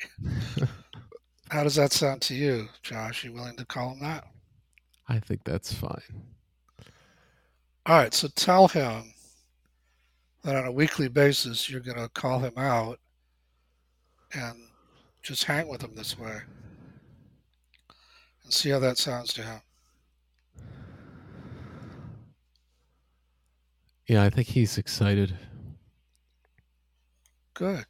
How 1.51 1.63
does 1.63 1.75
that 1.75 1.93
sound 1.93 2.21
to 2.23 2.34
you, 2.34 2.67
Josh? 2.82 3.23
You 3.23 3.34
willing 3.34 3.57
to 3.57 3.65
call 3.65 3.91
him 3.91 3.99
that? 4.01 4.27
I 5.07 5.19
think 5.19 5.43
that's 5.43 5.71
fine. 5.71 6.01
All 7.86 7.97
right, 7.97 8.13
so 8.13 8.27
tell 8.30 8.67
him 8.67 9.13
that 10.43 10.55
on 10.55 10.65
a 10.65 10.71
weekly 10.71 11.07
basis 11.07 11.69
you're 11.69 11.82
going 11.82 11.97
to 11.97 12.09
call 12.09 12.39
him 12.39 12.53
out 12.57 12.99
and 14.34 14.68
just 15.22 15.43
hang 15.45 15.67
with 15.67 15.82
him 15.82 15.95
this 15.95 16.17
way 16.17 16.41
and 18.43 18.53
see 18.53 18.70
how 18.70 18.80
that 18.80 18.97
sounds 18.97 19.34
to 19.34 19.43
him. 19.43 19.61
Yeah, 24.07 24.24
I 24.24 24.30
think 24.30 24.47
he's 24.47 24.78
excited. 24.78 25.38
Good. 27.53 27.86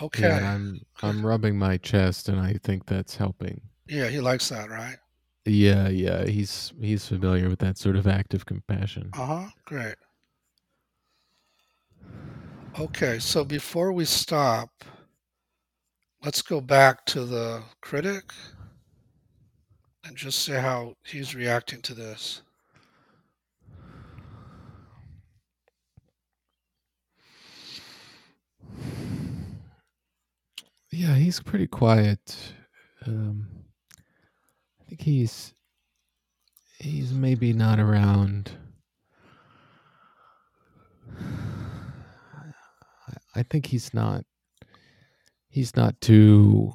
Okay. 0.00 0.22
Yeah, 0.22 0.54
I'm 0.54 0.80
I'm 1.02 1.24
rubbing 1.24 1.58
my 1.58 1.76
chest, 1.76 2.28
and 2.28 2.40
I 2.40 2.54
think 2.62 2.86
that's 2.86 3.16
helping. 3.16 3.60
Yeah, 3.86 4.08
he 4.08 4.20
likes 4.20 4.48
that, 4.48 4.70
right? 4.70 4.96
Yeah, 5.44 5.88
yeah, 5.88 6.26
he's 6.26 6.72
he's 6.80 7.06
familiar 7.06 7.48
with 7.48 7.58
that 7.60 7.78
sort 7.78 7.96
of 7.96 8.06
active 8.06 8.46
compassion. 8.46 9.10
Uh 9.12 9.26
huh. 9.26 9.48
Great. 9.64 9.96
Okay, 12.78 13.18
so 13.18 13.44
before 13.44 13.92
we 13.92 14.04
stop, 14.04 14.84
let's 16.24 16.40
go 16.40 16.60
back 16.60 17.04
to 17.06 17.24
the 17.24 17.62
critic 17.82 18.32
and 20.04 20.16
just 20.16 20.38
see 20.44 20.52
how 20.52 20.94
he's 21.04 21.34
reacting 21.34 21.82
to 21.82 21.94
this. 21.94 22.42
Yeah, 30.92 31.14
he's 31.16 31.40
pretty 31.40 31.66
quiet. 31.66 32.36
Um, 33.06 33.48
I 34.80 34.84
think 34.88 35.00
he's 35.02 35.54
he's 36.78 37.12
maybe 37.12 37.52
not 37.52 37.80
around. 37.80 38.52
I 43.40 43.42
think 43.42 43.64
he's 43.64 43.94
not. 43.94 44.26
He's 45.48 45.74
not 45.74 45.98
too. 46.02 46.74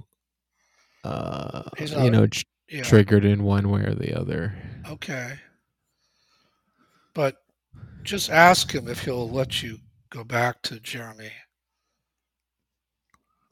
Uh, 1.03 1.61
He's 1.78 1.91
you 1.91 2.09
know, 2.09 2.26
tr- 2.26 2.41
Yeah. 2.68 2.82
triggered 2.82 3.24
in 3.24 3.43
one 3.43 3.70
way 3.70 3.82
or 3.82 3.93
the 3.93 4.20
other. 4.20 4.57
Okay. 4.89 5.38
But 7.13 7.36
just 8.01 8.32
ask 8.32 8.74
him 8.74 8.88
if 8.88 9.03
he'll 9.03 9.30
let 9.30 9.61
you 9.61 9.78
go 10.09 10.24
back 10.24 10.63
to 10.63 10.80
Jeremy. 10.80 11.32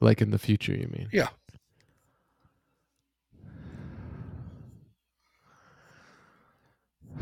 Like 0.00 0.20
in 0.20 0.32
the 0.32 0.38
future, 0.40 0.72
you 0.74 0.88
mean? 0.88 1.08
Yeah. 1.12 1.28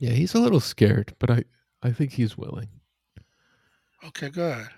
Yeah, 0.00 0.10
he's 0.10 0.32
a 0.34 0.38
little 0.38 0.60
scared, 0.60 1.14
but 1.18 1.28
I 1.28 1.42
I 1.82 1.90
think 1.90 2.12
he's 2.12 2.38
willing. 2.38 2.68
Okay, 4.04 4.28
good. 4.30 4.68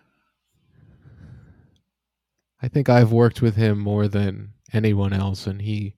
I 2.63 2.69
think 2.69 2.89
I've 2.89 3.13
worked 3.13 3.41
with 3.43 3.57
him 3.57 3.79
more 3.79 4.07
than 4.09 4.53
anyone 4.73 5.13
else, 5.13 5.47
and 5.47 5.61
he 5.63 5.95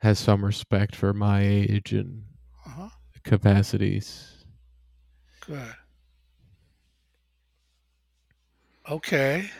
has 0.00 0.18
some 0.18 0.44
respect 0.44 0.96
for 0.96 1.12
my 1.12 1.42
age 1.42 1.92
and 1.92 2.24
Uh 2.66 2.70
huh. 2.70 2.88
capacities. 3.24 4.44
Good. 5.46 5.74
Okay. 8.88 9.50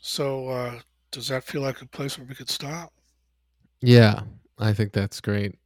So, 0.00 0.48
uh, 0.48 0.80
does 1.10 1.28
that 1.28 1.44
feel 1.44 1.62
like 1.62 1.80
a 1.82 1.86
place 1.86 2.18
where 2.18 2.26
we 2.26 2.34
could 2.34 2.50
stop? 2.50 2.92
Yeah, 3.80 4.22
I 4.58 4.72
think 4.72 4.92
that's 4.92 5.20
great. 5.20 5.58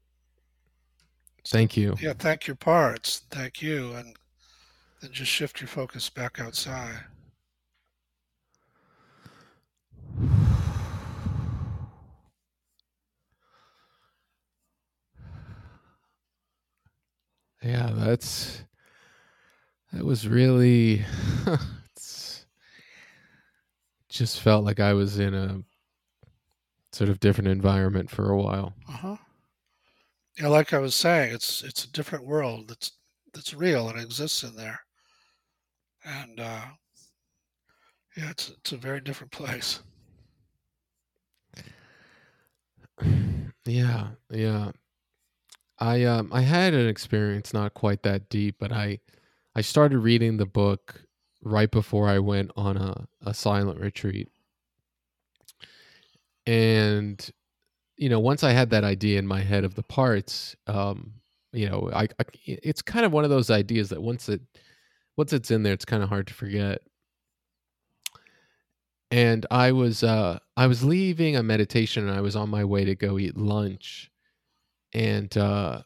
Thank 1.46 1.76
you. 1.76 1.94
Yeah, 2.00 2.12
thank 2.18 2.46
your 2.46 2.56
parts. 2.56 3.22
Thank 3.30 3.62
you. 3.62 3.92
And 3.94 4.16
then 5.00 5.12
just 5.12 5.30
shift 5.30 5.60
your 5.60 5.68
focus 5.68 6.10
back 6.10 6.40
outside. 6.40 7.04
Yeah, 17.62 17.90
that's 17.92 18.62
that 19.92 20.04
was 20.04 20.28
really 20.28 21.04
it's 21.92 22.46
just 24.08 24.40
felt 24.40 24.64
like 24.64 24.80
I 24.80 24.92
was 24.92 25.18
in 25.18 25.34
a 25.34 25.62
sort 26.92 27.10
of 27.10 27.20
different 27.20 27.48
environment 27.48 28.10
for 28.10 28.30
a 28.30 28.40
while. 28.40 28.74
Uh 28.88 28.92
huh. 28.92 29.16
Yeah, 30.38 30.48
like 30.48 30.72
I 30.72 30.78
was 30.78 30.94
saying, 30.94 31.34
it's 31.34 31.62
it's 31.64 31.84
a 31.84 31.90
different 31.90 32.24
world 32.24 32.68
that's 32.68 32.92
that's 33.32 33.54
real 33.54 33.88
and 33.88 34.00
exists 34.00 34.42
in 34.44 34.54
there. 34.54 34.80
And 36.08 36.40
uh, 36.40 36.64
yeah, 38.16 38.30
it's 38.30 38.48
it's 38.50 38.72
a 38.72 38.76
very 38.78 39.00
different 39.00 39.30
place. 39.30 39.80
Yeah, 43.66 44.08
yeah. 44.30 44.72
I 45.78 46.04
um 46.04 46.30
I 46.32 46.42
had 46.42 46.74
an 46.74 46.88
experience 46.88 47.52
not 47.52 47.74
quite 47.74 48.02
that 48.02 48.28
deep, 48.28 48.56
but 48.58 48.72
I 48.72 49.00
I 49.54 49.60
started 49.60 49.98
reading 49.98 50.36
the 50.36 50.46
book 50.46 51.02
right 51.42 51.70
before 51.70 52.08
I 52.08 52.18
went 52.18 52.50
on 52.56 52.76
a, 52.76 53.06
a 53.24 53.34
silent 53.34 53.80
retreat. 53.80 54.28
And 56.46 57.28
you 57.96 58.08
know, 58.08 58.20
once 58.20 58.44
I 58.44 58.52
had 58.52 58.70
that 58.70 58.84
idea 58.84 59.18
in 59.18 59.26
my 59.26 59.40
head 59.42 59.64
of 59.64 59.74
the 59.74 59.82
parts, 59.82 60.56
um, 60.66 61.14
you 61.52 61.68
know, 61.68 61.90
I, 61.94 62.04
I 62.04 62.24
it's 62.46 62.82
kind 62.82 63.06
of 63.06 63.12
one 63.12 63.24
of 63.24 63.30
those 63.30 63.50
ideas 63.50 63.90
that 63.90 64.02
once 64.02 64.28
it 64.28 64.40
once 65.18 65.32
it's 65.34 65.50
in 65.50 65.62
there, 65.64 65.74
it's 65.74 65.84
kind 65.84 66.02
of 66.02 66.08
hard 66.08 66.26
to 66.28 66.34
forget. 66.34 66.80
And 69.10 69.46
I 69.50 69.72
was 69.72 70.02
uh 70.02 70.38
I 70.56 70.66
was 70.66 70.84
leaving 70.84 71.36
a 71.36 71.42
meditation 71.42 72.06
and 72.08 72.16
I 72.16 72.20
was 72.20 72.36
on 72.36 72.48
my 72.50 72.64
way 72.64 72.84
to 72.84 72.94
go 72.94 73.18
eat 73.18 73.36
lunch 73.36 74.10
and 74.92 75.34
uh 75.36 75.82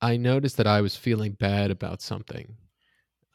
I 0.00 0.16
noticed 0.16 0.56
that 0.58 0.66
I 0.66 0.80
was 0.80 0.96
feeling 0.96 1.32
bad 1.32 1.70
about 1.70 2.00
something. 2.00 2.56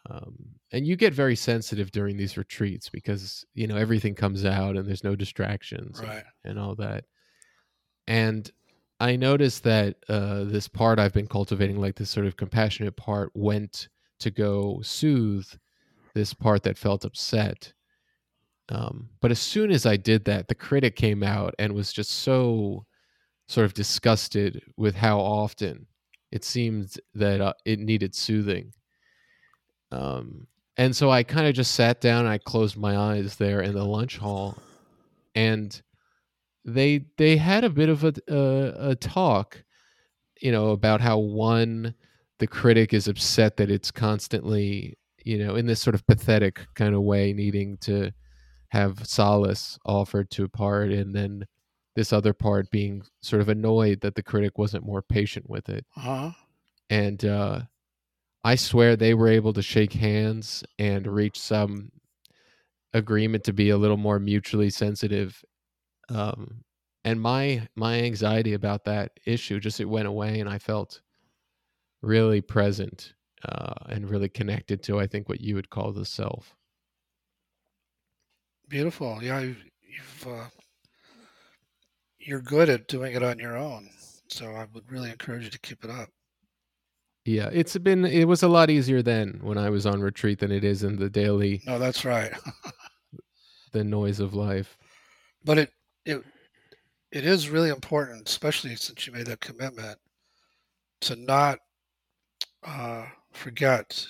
Um 0.09 0.55
and 0.71 0.85
you 0.87 0.95
get 0.95 1.13
very 1.13 1.35
sensitive 1.35 1.91
during 1.91 2.17
these 2.17 2.37
retreats 2.37 2.89
because 2.89 3.45
you 3.53 3.67
know 3.67 3.77
everything 3.77 4.15
comes 4.15 4.45
out 4.45 4.75
and 4.75 4.87
there's 4.87 5.03
no 5.03 5.15
distractions 5.15 5.99
and- 5.99 6.07
Right. 6.09 6.23
and 6.43 6.57
all 6.59 6.75
that. 6.75 7.05
And 8.07 8.49
I 8.99 9.15
noticed 9.15 9.63
that 9.63 9.95
uh, 10.09 10.43
this 10.43 10.67
part 10.67 10.99
I've 10.99 11.13
been 11.13 11.27
cultivating, 11.27 11.79
like 11.79 11.95
this 11.95 12.09
sort 12.09 12.25
of 12.25 12.35
compassionate 12.35 12.97
part, 12.97 13.31
went 13.33 13.87
to 14.19 14.31
go 14.31 14.81
soothe 14.81 15.47
this 16.13 16.33
part 16.33 16.63
that 16.63 16.77
felt 16.77 17.05
upset. 17.05 17.73
Um, 18.69 19.09
but 19.21 19.31
as 19.31 19.39
soon 19.39 19.71
as 19.71 19.85
I 19.85 19.97
did 19.97 20.25
that, 20.25 20.47
the 20.47 20.55
critic 20.55 20.95
came 20.95 21.23
out 21.23 21.55
and 21.57 21.73
was 21.73 21.91
just 21.91 22.11
so 22.11 22.85
sort 23.47 23.65
of 23.65 23.73
disgusted 23.73 24.61
with 24.77 24.95
how 24.95 25.19
often 25.19 25.87
it 26.31 26.43
seemed 26.43 26.95
that 27.15 27.41
uh, 27.41 27.53
it 27.65 27.79
needed 27.79 28.13
soothing. 28.13 28.71
Um, 29.91 30.47
and 30.77 30.95
so 30.95 31.09
I 31.09 31.23
kind 31.23 31.47
of 31.47 31.55
just 31.55 31.73
sat 31.73 31.99
down. 31.99 32.27
I 32.27 32.37
closed 32.37 32.77
my 32.77 32.95
eyes 32.95 33.35
there 33.35 33.61
in 33.61 33.73
the 33.73 33.83
lunch 33.83 34.17
hall, 34.17 34.55
and 35.35 35.81
they 36.63 37.05
they 37.17 37.37
had 37.37 37.63
a 37.63 37.69
bit 37.69 37.89
of 37.89 38.03
a 38.03 38.13
a, 38.27 38.91
a 38.91 38.95
talk, 38.95 39.63
you 40.39 40.51
know, 40.51 40.69
about 40.69 41.01
how 41.01 41.17
one 41.17 41.95
the 42.39 42.47
critic 42.47 42.93
is 42.93 43.07
upset 43.07 43.57
that 43.57 43.69
it's 43.71 43.91
constantly 43.91 44.97
you 45.25 45.37
know 45.37 45.55
in 45.55 45.65
this 45.65 45.81
sort 45.81 45.93
of 45.95 46.05
pathetic 46.07 46.65
kind 46.75 46.95
of 46.95 47.01
way 47.01 47.33
needing 47.33 47.77
to 47.77 48.11
have 48.69 49.05
solace 49.05 49.77
offered 49.85 50.29
to 50.31 50.43
a 50.43 50.49
part 50.49 50.91
and 50.91 51.13
then 51.15 51.45
this 51.95 52.13
other 52.13 52.33
part 52.33 52.69
being 52.71 53.03
sort 53.21 53.41
of 53.41 53.49
annoyed 53.49 53.99
that 54.01 54.15
the 54.15 54.23
critic 54.23 54.57
wasn't 54.57 54.85
more 54.85 55.01
patient 55.01 55.49
with 55.49 55.67
it 55.69 55.85
Uh 55.97 56.01
huh. 56.01 56.31
and 56.89 57.25
uh 57.25 57.61
i 58.43 58.55
swear 58.55 58.95
they 58.95 59.13
were 59.13 59.27
able 59.27 59.51
to 59.53 59.61
shake 59.61 59.93
hands 59.93 60.63
and 60.77 61.05
reach 61.07 61.37
some 61.39 61.91
agreement 62.93 63.43
to 63.43 63.53
be 63.53 63.69
a 63.69 63.77
little 63.77 63.97
more 63.97 64.19
mutually 64.19 64.69
sensitive 64.69 65.43
um 66.09 66.63
and 67.03 67.21
my 67.21 67.67
my 67.75 67.99
anxiety 68.01 68.53
about 68.53 68.85
that 68.85 69.11
issue 69.25 69.59
just 69.59 69.79
it 69.79 69.85
went 69.85 70.07
away 70.07 70.39
and 70.39 70.49
i 70.49 70.57
felt 70.57 71.01
really 72.01 72.41
present 72.41 73.13
uh 73.47 73.73
and 73.89 74.09
really 74.09 74.29
connected 74.29 74.81
to 74.83 74.99
i 74.99 75.07
think 75.07 75.27
what 75.29 75.41
you 75.41 75.55
would 75.55 75.69
call 75.69 75.91
the 75.91 76.05
self 76.05 76.55
Beautiful. 78.67 79.17
Yeah, 79.23 79.39
you've, 79.39 79.63
you've 79.81 80.27
uh, 80.27 80.45
you're 82.19 82.41
good 82.41 82.69
at 82.69 82.87
doing 82.87 83.15
it 83.15 83.23
on 83.23 83.39
your 83.39 83.57
own. 83.57 83.89
So 84.27 84.51
I 84.51 84.67
would 84.73 84.91
really 84.91 85.09
encourage 85.09 85.43
you 85.45 85.49
to 85.49 85.59
keep 85.59 85.83
it 85.83 85.89
up. 85.89 86.09
yeah 87.25 87.49
it's 87.51 87.75
been 87.77 88.05
it 88.05 88.25
was 88.25 88.43
a 88.43 88.47
lot 88.47 88.69
easier 88.69 89.01
then 89.01 89.39
when 89.41 89.57
i 89.57 89.69
was 89.69 89.85
on 89.85 90.01
retreat 90.01 90.39
than 90.39 90.51
it 90.51 90.63
is 90.63 90.83
in 90.83 90.95
the 90.97 91.09
daily 91.09 91.61
No, 91.65 91.77
that's 91.79 92.05
right. 92.05 92.31
the 93.71 93.83
noise 93.83 94.19
of 94.19 94.33
life 94.33 94.77
But 95.43 95.57
it 95.57 95.71
it 96.05 96.23
it 97.11 97.25
is 97.25 97.49
really 97.49 97.69
important, 97.69 98.29
especially 98.29 98.75
since 98.75 99.07
you 99.07 99.13
made 99.13 99.25
that 99.25 99.41
commitment, 99.41 99.97
to 101.01 101.15
not 101.15 101.57
uh, 102.63 103.05
forget 103.31 104.05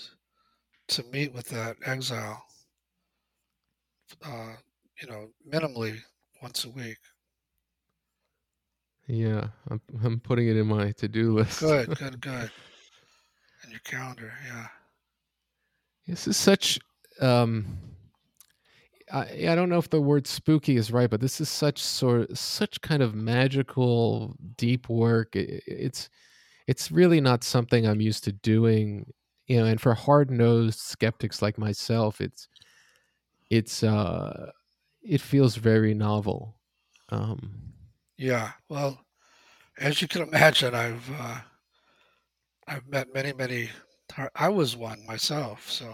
to 0.87 1.03
meet 1.11 1.33
with 1.33 1.47
that 1.49 1.77
exile, 1.85 2.43
uh, 4.25 4.53
you 5.01 5.07
know, 5.07 5.29
minimally 5.47 5.99
once 6.41 6.65
a 6.65 6.69
week. 6.69 6.97
Yeah, 9.07 9.47
I'm, 9.69 9.81
I'm 10.03 10.19
putting 10.19 10.47
it 10.47 10.55
in 10.55 10.67
my 10.67 10.91
to-do 10.91 11.33
list. 11.33 11.59
Good, 11.59 11.87
good, 11.97 12.21
good. 12.21 12.51
In 13.63 13.71
your 13.71 13.81
calendar, 13.83 14.31
yeah. 14.47 14.67
This 16.07 16.27
is 16.27 16.37
such 16.37 16.79
um 17.21 17.77
I, 19.11 19.47
I 19.49 19.55
don't 19.55 19.69
know 19.69 19.77
if 19.77 19.89
the 19.89 20.01
word 20.01 20.27
spooky 20.27 20.75
is 20.75 20.91
right, 20.91 21.09
but 21.09 21.19
this 21.21 21.41
is 21.41 21.49
such 21.49 21.81
sort 21.81 22.37
such 22.37 22.81
kind 22.81 23.01
of 23.01 23.15
magical 23.15 24.35
deep 24.57 24.89
work. 24.89 25.35
It, 25.35 25.63
it's 25.65 26.09
it's 26.69 26.91
really 26.91 27.19
not 27.19 27.43
something 27.43 27.87
I'm 27.87 28.01
used 28.01 28.23
to 28.25 28.31
doing, 28.31 29.11
you 29.47 29.57
know, 29.57 29.65
and 29.65 29.81
for 29.81 29.95
hard-nosed 29.95 30.79
skeptics 30.79 31.41
like 31.41 31.57
myself, 31.57 32.21
it's 32.21 32.47
it's 33.49 33.83
uh 33.83 34.51
it 35.01 35.21
feels 35.21 35.55
very 35.55 35.93
novel. 35.93 36.59
Um 37.09 37.73
Yeah. 38.17 38.51
Well, 38.69 39.03
as 39.79 40.01
you 40.01 40.07
can 40.07 40.23
imagine, 40.23 40.75
I've 40.75 41.09
uh, 41.11 41.41
I've 42.67 42.87
met 42.87 43.13
many, 43.13 43.33
many. 43.33 43.69
I 44.35 44.47
was 44.49 44.75
one 44.77 45.05
myself, 45.05 45.69
so 45.69 45.93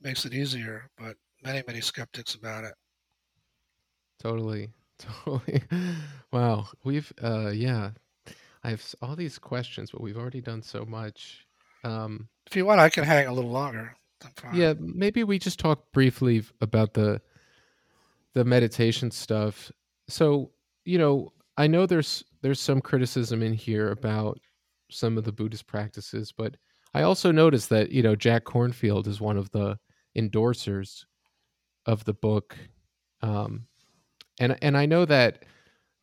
makes 0.00 0.24
it 0.26 0.34
easier. 0.34 0.90
But 0.96 1.16
many, 1.44 1.62
many 1.66 1.80
skeptics 1.80 2.34
about 2.34 2.64
it. 2.64 2.74
Totally. 4.18 4.70
Totally. 4.98 5.62
wow. 6.32 6.66
We've 6.84 7.12
uh 7.22 7.50
yeah. 7.50 7.92
I 8.64 8.70
have 8.70 8.94
all 9.02 9.16
these 9.16 9.38
questions, 9.38 9.90
but 9.90 10.00
we've 10.00 10.16
already 10.16 10.40
done 10.40 10.62
so 10.62 10.84
much. 10.84 11.46
Um 11.84 12.28
If 12.46 12.56
you 12.56 12.64
want, 12.64 12.80
I 12.80 12.88
can 12.88 13.04
hang 13.04 13.26
a 13.26 13.32
little 13.32 13.50
longer. 13.50 13.96
Yeah, 14.52 14.74
maybe 14.78 15.22
we 15.22 15.38
just 15.38 15.60
talk 15.60 15.92
briefly 15.92 16.42
about 16.60 16.94
the 16.94 17.20
the 18.34 18.44
meditation 18.44 19.10
stuff. 19.10 19.70
So, 20.08 20.52
you 20.84 20.98
know, 20.98 21.32
I 21.56 21.66
know 21.66 21.86
there's 21.86 22.24
there's 22.42 22.60
some 22.60 22.80
criticism 22.80 23.42
in 23.42 23.52
here 23.52 23.90
about 23.90 24.40
some 24.90 25.18
of 25.18 25.24
the 25.24 25.32
Buddhist 25.32 25.66
practices, 25.66 26.32
but 26.32 26.56
I 26.94 27.02
also 27.02 27.30
noticed 27.30 27.68
that, 27.68 27.90
you 27.90 28.02
know, 28.02 28.16
Jack 28.16 28.44
Kornfield 28.44 29.06
is 29.06 29.20
one 29.20 29.36
of 29.36 29.50
the 29.50 29.78
endorsers 30.16 31.04
of 31.86 32.04
the 32.04 32.14
book. 32.14 32.56
Um 33.22 33.66
and 34.40 34.56
and 34.62 34.76
I 34.76 34.86
know 34.86 35.04
that 35.04 35.44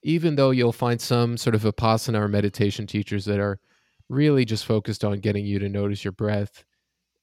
even 0.05 0.35
though 0.35 0.51
you'll 0.51 0.71
find 0.71 1.01
some 1.01 1.35
sort 1.35 1.55
of 1.55 1.63
vipassana 1.63 2.19
or 2.19 2.27
meditation 2.27 2.85
teachers 2.85 3.25
that 3.25 3.39
are 3.39 3.59
really 4.07 4.45
just 4.45 4.65
focused 4.65 5.03
on 5.03 5.19
getting 5.19 5.43
you 5.45 5.57
to 5.57 5.67
notice 5.67 6.03
your 6.05 6.11
breath, 6.11 6.63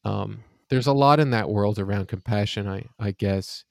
um, 0.05 0.43
there's 0.69 0.89
a 0.89 0.93
lot 0.93 1.21
in 1.21 1.31
that 1.31 1.49
world 1.49 1.79
around 1.79 2.09
compassion, 2.09 2.67
I, 2.69 2.85
I 2.99 3.13
guess. 3.13 3.65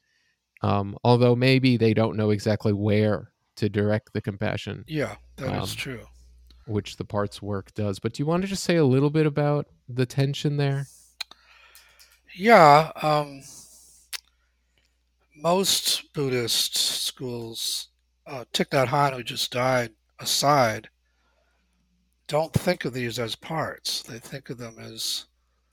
Um, 0.62 0.98
although 1.04 1.36
maybe 1.36 1.76
they 1.76 1.94
don't 1.94 2.16
know 2.16 2.30
exactly 2.30 2.72
where 2.72 3.32
to 3.58 3.68
direct 3.68 4.14
the 4.14 4.22
compassion, 4.22 4.86
Yeah, 4.88 5.16
that 5.36 5.62
is 5.64 5.72
um, 5.72 5.76
true. 5.76 6.06
which 6.68 6.96
the 6.96 7.04
parts 7.04 7.42
work 7.42 7.74
does. 7.74 8.00
But 8.00 8.14
do 8.14 8.24
you 8.24 8.28
want 8.28 8.44
to 8.44 8.48
just 8.48 8.64
say 8.64 8.78
a 8.78 8.86
little 8.86 9.10
bit 9.10 9.26
about 9.26 9.66
the 9.90 10.06
tension 10.06 10.56
there? 10.56 10.86
Yeah. 12.34 12.92
Um, 13.02 13.42
most 15.36 16.14
Buddhist 16.14 16.78
schools, 16.78 17.90
uh, 18.32 18.46
Thich 18.54 18.70
Nhat 18.70 18.88
Hanh, 18.88 19.14
who 19.14 19.24
just 19.24 19.52
died, 19.52 19.92
aside, 20.20 20.90
don't 22.28 22.54
think 22.54 22.86
of 22.86 22.94
these 22.94 23.20
as 23.20 23.36
parts. 23.36 24.04
They 24.04 24.20
think 24.20 24.50
of 24.50 24.58
them 24.58 24.78
as 24.80 25.26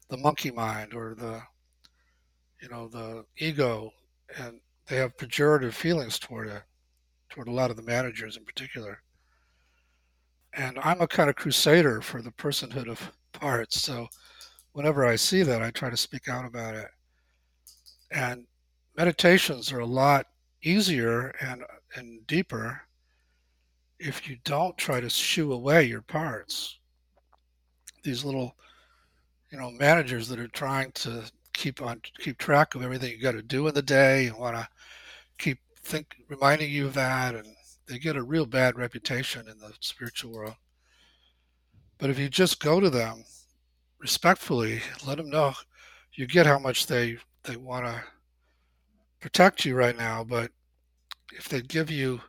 the 0.08 0.16
monkey 0.16 0.50
mind 0.50 0.92
or 0.92 1.14
the 1.14 1.40
you 2.60 2.68
know 2.68 2.88
the 2.88 3.24
ego, 3.36 3.92
and 4.36 4.60
they 4.88 4.96
have 4.96 5.16
pejorative 5.16 5.72
feelings 5.72 6.18
toward 6.18 6.48
it, 6.48 6.62
toward 7.30 7.46
a 7.46 7.52
lot 7.52 7.70
of 7.70 7.76
the 7.76 7.82
managers 7.82 8.36
in 8.36 8.44
particular. 8.44 9.00
And 10.54 10.80
I'm 10.82 11.00
a 11.00 11.06
kind 11.06 11.30
of 11.30 11.36
crusader 11.36 12.00
for 12.00 12.20
the 12.22 12.32
personhood 12.32 12.88
of 12.88 13.12
parts, 13.32 13.80
so 13.80 14.08
whenever 14.72 15.06
I 15.06 15.14
see 15.14 15.44
that, 15.44 15.62
I 15.62 15.70
try 15.70 15.90
to 15.90 15.96
speak 15.96 16.26
out 16.28 16.44
about 16.44 16.74
it. 16.74 16.88
And 18.10 18.46
meditations 18.96 19.70
are 19.70 19.80
a 19.80 19.86
lot 19.86 20.26
easier 20.64 21.28
and 21.40 21.62
and 21.94 22.26
deeper 22.26 22.80
if 23.98 24.28
you 24.28 24.36
don't 24.44 24.76
try 24.76 25.00
to 25.00 25.10
shoo 25.10 25.52
away 25.52 25.84
your 25.84 26.02
parts. 26.02 26.78
These 28.04 28.24
little, 28.24 28.54
you 29.50 29.58
know, 29.58 29.70
managers 29.70 30.28
that 30.28 30.38
are 30.38 30.48
trying 30.48 30.92
to 30.92 31.30
keep 31.52 31.82
on 31.82 32.00
keep 32.20 32.38
track 32.38 32.74
of 32.74 32.82
everything 32.82 33.10
you 33.10 33.20
got 33.20 33.32
to 33.32 33.42
do 33.42 33.66
in 33.66 33.74
the 33.74 33.82
day 33.82 34.28
and 34.28 34.38
want 34.38 34.56
to 34.56 34.68
keep 35.38 35.58
think 35.82 36.14
reminding 36.28 36.70
you 36.70 36.86
of 36.86 36.94
that 36.94 37.34
and 37.34 37.46
they 37.86 37.98
get 37.98 38.16
a 38.16 38.22
real 38.22 38.46
bad 38.46 38.76
reputation 38.76 39.48
in 39.48 39.58
the 39.58 39.72
spiritual 39.80 40.32
world. 40.32 40.54
But 41.98 42.10
if 42.10 42.18
you 42.18 42.28
just 42.28 42.60
go 42.60 42.78
to 42.78 42.90
them 42.90 43.24
respectfully, 43.98 44.80
let 45.06 45.16
them 45.16 45.30
know 45.30 45.54
you 46.12 46.26
get 46.26 46.46
how 46.46 46.58
much 46.58 46.86
they 46.86 47.18
they 47.44 47.56
want 47.56 47.86
to 47.86 48.02
protect 49.20 49.64
you 49.64 49.74
right 49.74 49.96
now, 49.96 50.22
but 50.22 50.52
if 51.32 51.48
they 51.48 51.60
give 51.62 51.90
you 51.90 52.20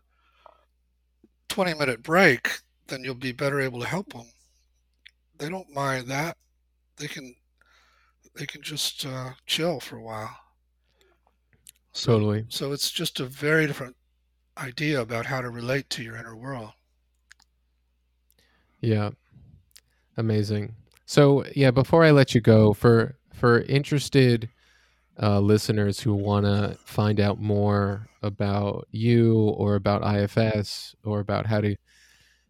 20 1.49 1.73
minute 1.73 2.03
break, 2.03 2.59
then 2.87 3.03
you'll 3.03 3.15
be 3.15 3.31
better 3.31 3.59
able 3.59 3.79
to 3.79 3.87
help 3.87 4.13
them. 4.13 4.27
They 5.37 5.49
don't 5.49 5.73
mind 5.73 6.07
that. 6.07 6.37
They 6.97 7.07
can 7.07 7.35
they 8.35 8.45
can 8.45 8.61
just 8.61 9.05
uh, 9.05 9.31
chill 9.45 9.79
for 9.79 9.97
a 9.97 10.01
while. 10.03 10.35
So 11.93 12.13
Totally. 12.13 12.45
so 12.49 12.71
it's 12.71 12.91
just 12.91 13.19
a 13.19 13.25
very 13.25 13.67
different 13.67 13.95
idea 14.57 15.01
about 15.01 15.25
how 15.25 15.41
to 15.41 15.49
relate 15.49 15.89
to 15.91 16.03
your 16.03 16.15
inner 16.15 16.35
world. 16.35 16.71
Yeah. 18.81 19.11
Amazing. 20.17 20.75
So 21.05 21.45
yeah, 21.55 21.71
before 21.71 22.03
I 22.03 22.11
let 22.11 22.35
you 22.35 22.41
go, 22.41 22.73
for 22.73 23.15
for 23.33 23.61
interested 23.61 24.49
uh, 25.21 25.39
listeners 25.39 25.99
who 25.99 26.13
want 26.13 26.45
to 26.45 26.77
find 26.85 27.19
out 27.19 27.39
more 27.39 28.07
about 28.21 28.87
you 28.91 29.49
or 29.57 29.75
about 29.75 30.15
IFS 30.15 30.95
or 31.03 31.19
about 31.19 31.45
how 31.45 31.61
to 31.61 31.75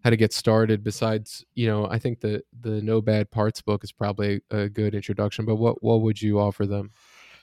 how 0.04 0.10
to 0.10 0.18
get 0.18 0.32
started, 0.32 0.84
besides 0.84 1.44
you 1.56 1.68
know, 1.68 1.88
I 1.88 2.00
think 2.00 2.22
the 2.22 2.42
the 2.62 2.82
No 2.82 3.02
Bad 3.02 3.32
Parts 3.32 3.62
book 3.62 3.84
is 3.84 3.92
probably 3.92 4.42
a 4.50 4.70
good 4.70 4.96
introduction. 4.96 5.46
But 5.46 5.56
what 5.56 5.84
what 5.84 6.02
would 6.02 6.22
you 6.22 6.40
offer 6.40 6.66
them? 6.66 6.92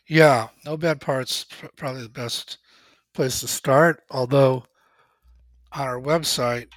Yeah, 0.08 0.48
no 0.64 0.76
bad 0.76 1.00
parts. 1.00 1.44
pr- 1.44 1.66
Probably 1.76 2.02
the 2.02 2.08
best 2.08 2.58
place 3.12 3.40
to 3.40 3.48
start. 3.48 4.02
Although 4.10 4.64
on 5.72 5.88
our 5.88 6.00
website, 6.00 6.68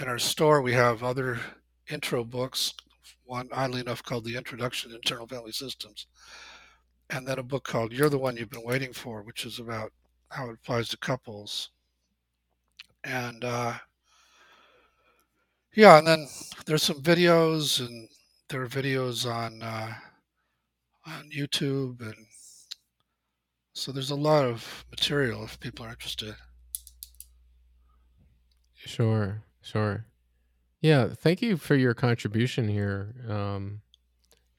in 0.00 0.08
our 0.08 0.18
store 0.18 0.62
we 0.62 0.72
have 0.72 1.02
other 1.02 1.40
intro 1.90 2.24
books. 2.24 2.74
One, 3.24 3.48
oddly 3.52 3.80
enough, 3.80 4.02
called 4.02 4.24
The 4.24 4.36
Introduction 4.36 4.90
to 4.90 4.96
Internal 4.96 5.26
Family 5.26 5.52
Systems, 5.52 6.06
and 7.10 7.26
then 7.26 7.38
a 7.38 7.42
book 7.42 7.64
called 7.64 7.92
You're 7.92 8.08
the 8.08 8.18
One 8.18 8.36
You've 8.36 8.50
Been 8.50 8.64
Waiting 8.64 8.92
For, 8.92 9.22
which 9.22 9.44
is 9.44 9.58
about 9.58 9.92
how 10.30 10.48
it 10.48 10.54
applies 10.54 10.88
to 10.88 10.96
couples. 10.96 11.70
And 13.04 13.44
uh, 13.44 13.74
yeah, 15.74 15.98
and 15.98 16.06
then 16.06 16.26
there's 16.64 16.82
some 16.82 17.02
videos, 17.02 17.80
and 17.86 18.08
there 18.48 18.62
are 18.62 18.68
videos 18.68 19.30
on 19.30 19.62
uh, 19.62 19.92
on 21.06 21.30
YouTube, 21.30 22.00
and 22.00 22.26
so 23.74 23.92
there's 23.92 24.10
a 24.10 24.16
lot 24.16 24.44
of 24.44 24.84
material 24.90 25.44
if 25.44 25.60
people 25.60 25.84
are 25.84 25.90
interested. 25.90 26.34
Sure, 28.74 29.42
sure. 29.68 30.06
Yeah, 30.80 31.08
thank 31.08 31.42
you 31.42 31.56
for 31.56 31.74
your 31.74 31.94
contribution 31.94 32.68
here, 32.68 33.14
um, 33.28 33.80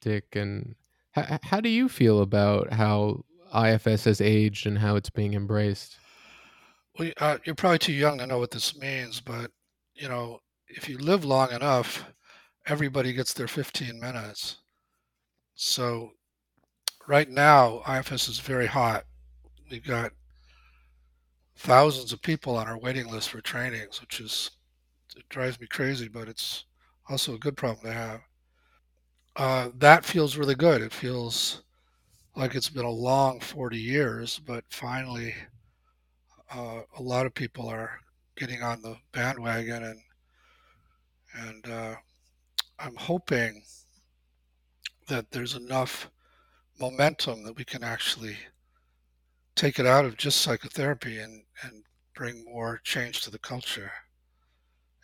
Dick. 0.02 0.36
And 0.36 0.76
h- 1.16 1.40
how 1.44 1.62
do 1.62 1.70
you 1.70 1.88
feel 1.88 2.22
about 2.22 2.74
how 2.74 3.24
IFS 3.54 4.04
has 4.04 4.22
aged 4.22 4.68
and 4.68 4.78
how 4.78 4.96
it's 4.96 5.10
being 5.10 5.34
embraced? 5.34 5.98
Well, 6.98 7.12
uh, 7.18 7.38
you're 7.46 7.56
probably 7.56 7.80
too 7.80 7.94
young 7.94 8.18
to 8.18 8.28
know 8.28 8.40
what 8.40 8.52
this 8.52 8.78
means, 8.78 9.22
but 9.22 9.52
you 9.94 10.10
know, 10.10 10.40
if 10.68 10.90
you 10.90 10.98
live 10.98 11.24
long 11.26 11.52
enough, 11.52 12.06
everybody 12.68 13.14
gets 13.14 13.34
their 13.34 13.48
15 13.48 14.00
minutes. 14.00 14.58
So 15.56 16.12
right 17.08 17.30
now, 17.30 17.82
IFS 17.88 18.28
is 18.28 18.40
very 18.40 18.68
hot. 18.68 19.06
We've 19.72 19.84
got 19.84 20.12
thousands 21.56 22.14
of 22.14 22.22
people 22.22 22.58
on 22.58 22.68
our 22.68 22.78
waiting 22.78 23.08
list 23.08 23.30
for 23.30 23.42
trainings, 23.42 24.02
which 24.02 24.20
is 24.20 24.52
it 25.20 25.30
drives 25.30 25.60
me 25.60 25.68
crazy, 25.68 26.08
but 26.08 26.28
it's 26.28 26.66
also 27.10 27.36
a 27.36 27.40
good 27.40 27.58
problem 27.58 27.86
to 27.86 27.94
have. 27.94 28.22
Uh, 29.36 29.70
that 29.78 30.06
feels 30.06 30.38
really 30.38 30.56
good. 30.56 30.82
It 30.82 30.94
feels 30.94 31.64
like 32.36 32.56
it's 32.56 32.70
been 32.70 32.86
a 32.86 32.90
long 32.90 33.40
40 33.40 33.78
years, 33.78 34.40
but 34.40 34.64
finally, 34.70 35.36
uh, 36.54 36.82
a 36.98 37.02
lot 37.02 37.26
of 37.26 37.34
people 37.34 37.68
are 37.68 38.00
getting 38.36 38.64
on 38.64 38.82
the 38.82 38.96
bandwagon, 39.12 39.84
and 39.84 40.00
and 41.36 41.68
uh, 41.68 41.96
I'm 42.80 42.96
hoping 42.96 43.64
that 45.08 45.32
there's 45.32 45.56
enough 45.56 46.10
momentum 46.80 47.44
that 47.44 47.58
we 47.58 47.66
can 47.66 47.84
actually 47.84 48.38
take 49.56 49.80
it 49.80 49.86
out 49.86 50.06
of 50.06 50.18
just 50.18 50.42
psychotherapy 50.42 51.20
and, 51.20 51.44
and 51.64 51.84
bring 52.16 52.46
more 52.46 52.80
change 52.84 53.22
to 53.22 53.30
the 53.30 53.40
culture. 53.40 53.92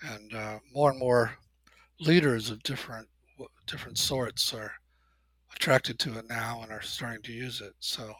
And 0.02 0.34
uh, 0.34 0.60
more 0.74 0.91
and 0.91 1.00
more 1.00 1.38
leaders 2.00 2.50
of 2.50 2.62
different 2.64 3.08
different 3.68 3.98
sorts 3.98 4.54
are 4.54 4.72
attracted 5.56 5.98
to 5.98 6.18
it 6.20 6.26
now 6.30 6.62
and 6.62 6.72
are 6.72 6.82
starting 6.82 7.24
to 7.24 7.32
use 7.32 7.62
it. 7.62 7.74
So 7.80 8.14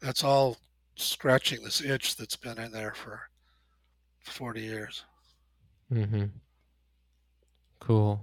that's 0.00 0.22
all 0.22 0.56
scratching 0.96 1.62
this 1.62 1.82
itch 1.82 2.16
that's 2.16 2.36
been 2.36 2.58
in 2.58 2.70
there 2.70 2.94
for 2.94 3.20
40 4.20 4.60
years. 4.60 5.04
Mm-hmm. 5.92 6.26
Cool. 7.80 8.20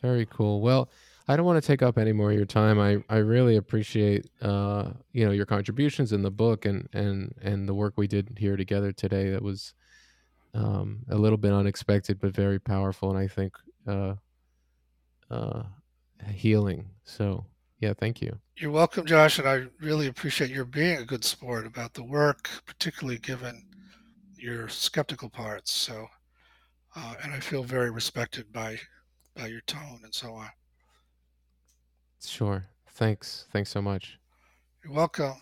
Very 0.00 0.26
cool. 0.26 0.60
Well, 0.60 0.88
I 1.28 1.36
don't 1.36 1.46
want 1.46 1.62
to 1.62 1.66
take 1.66 1.82
up 1.82 1.98
any 1.98 2.12
more 2.12 2.30
of 2.30 2.36
your 2.36 2.46
time. 2.46 2.80
I, 2.80 3.02
I 3.08 3.18
really 3.18 3.56
appreciate 3.56 4.26
uh, 4.40 4.90
you 5.12 5.24
know 5.24 5.30
your 5.30 5.46
contributions 5.46 6.12
in 6.12 6.22
the 6.22 6.30
book 6.30 6.64
and 6.64 6.88
and 6.92 7.34
and 7.40 7.68
the 7.68 7.74
work 7.74 7.94
we 7.96 8.08
did 8.08 8.36
here 8.38 8.56
together 8.56 8.90
today. 8.90 9.30
That 9.30 9.42
was 9.42 9.74
um, 10.54 11.00
a 11.08 11.16
little 11.16 11.38
bit 11.38 11.52
unexpected, 11.52 12.20
but 12.20 12.34
very 12.34 12.58
powerful, 12.58 13.10
and 13.10 13.18
I 13.18 13.28
think 13.28 13.54
uh, 13.86 14.14
uh, 15.30 15.62
healing. 16.30 16.90
So 17.04 17.46
yeah, 17.80 17.94
thank 17.98 18.20
you. 18.20 18.38
You're 18.56 18.70
welcome, 18.70 19.06
Josh, 19.06 19.38
and 19.38 19.48
I 19.48 19.64
really 19.80 20.06
appreciate 20.06 20.50
your 20.50 20.64
being 20.64 20.98
a 20.98 21.04
good 21.04 21.24
sport 21.24 21.66
about 21.66 21.94
the 21.94 22.04
work, 22.04 22.48
particularly 22.64 23.18
given 23.18 23.64
your 24.36 24.68
skeptical 24.68 25.28
parts. 25.28 25.72
So, 25.72 26.06
uh, 26.94 27.14
and 27.24 27.32
I 27.32 27.40
feel 27.40 27.64
very 27.64 27.90
respected 27.90 28.52
by 28.52 28.78
by 29.34 29.46
your 29.46 29.62
tone 29.62 30.00
and 30.04 30.14
so 30.14 30.34
on. 30.34 30.50
Sure. 32.24 32.66
Thanks. 32.90 33.46
Thanks 33.52 33.70
so 33.70 33.82
much. 33.82 34.18
You're 34.84 34.92
welcome. 34.92 35.34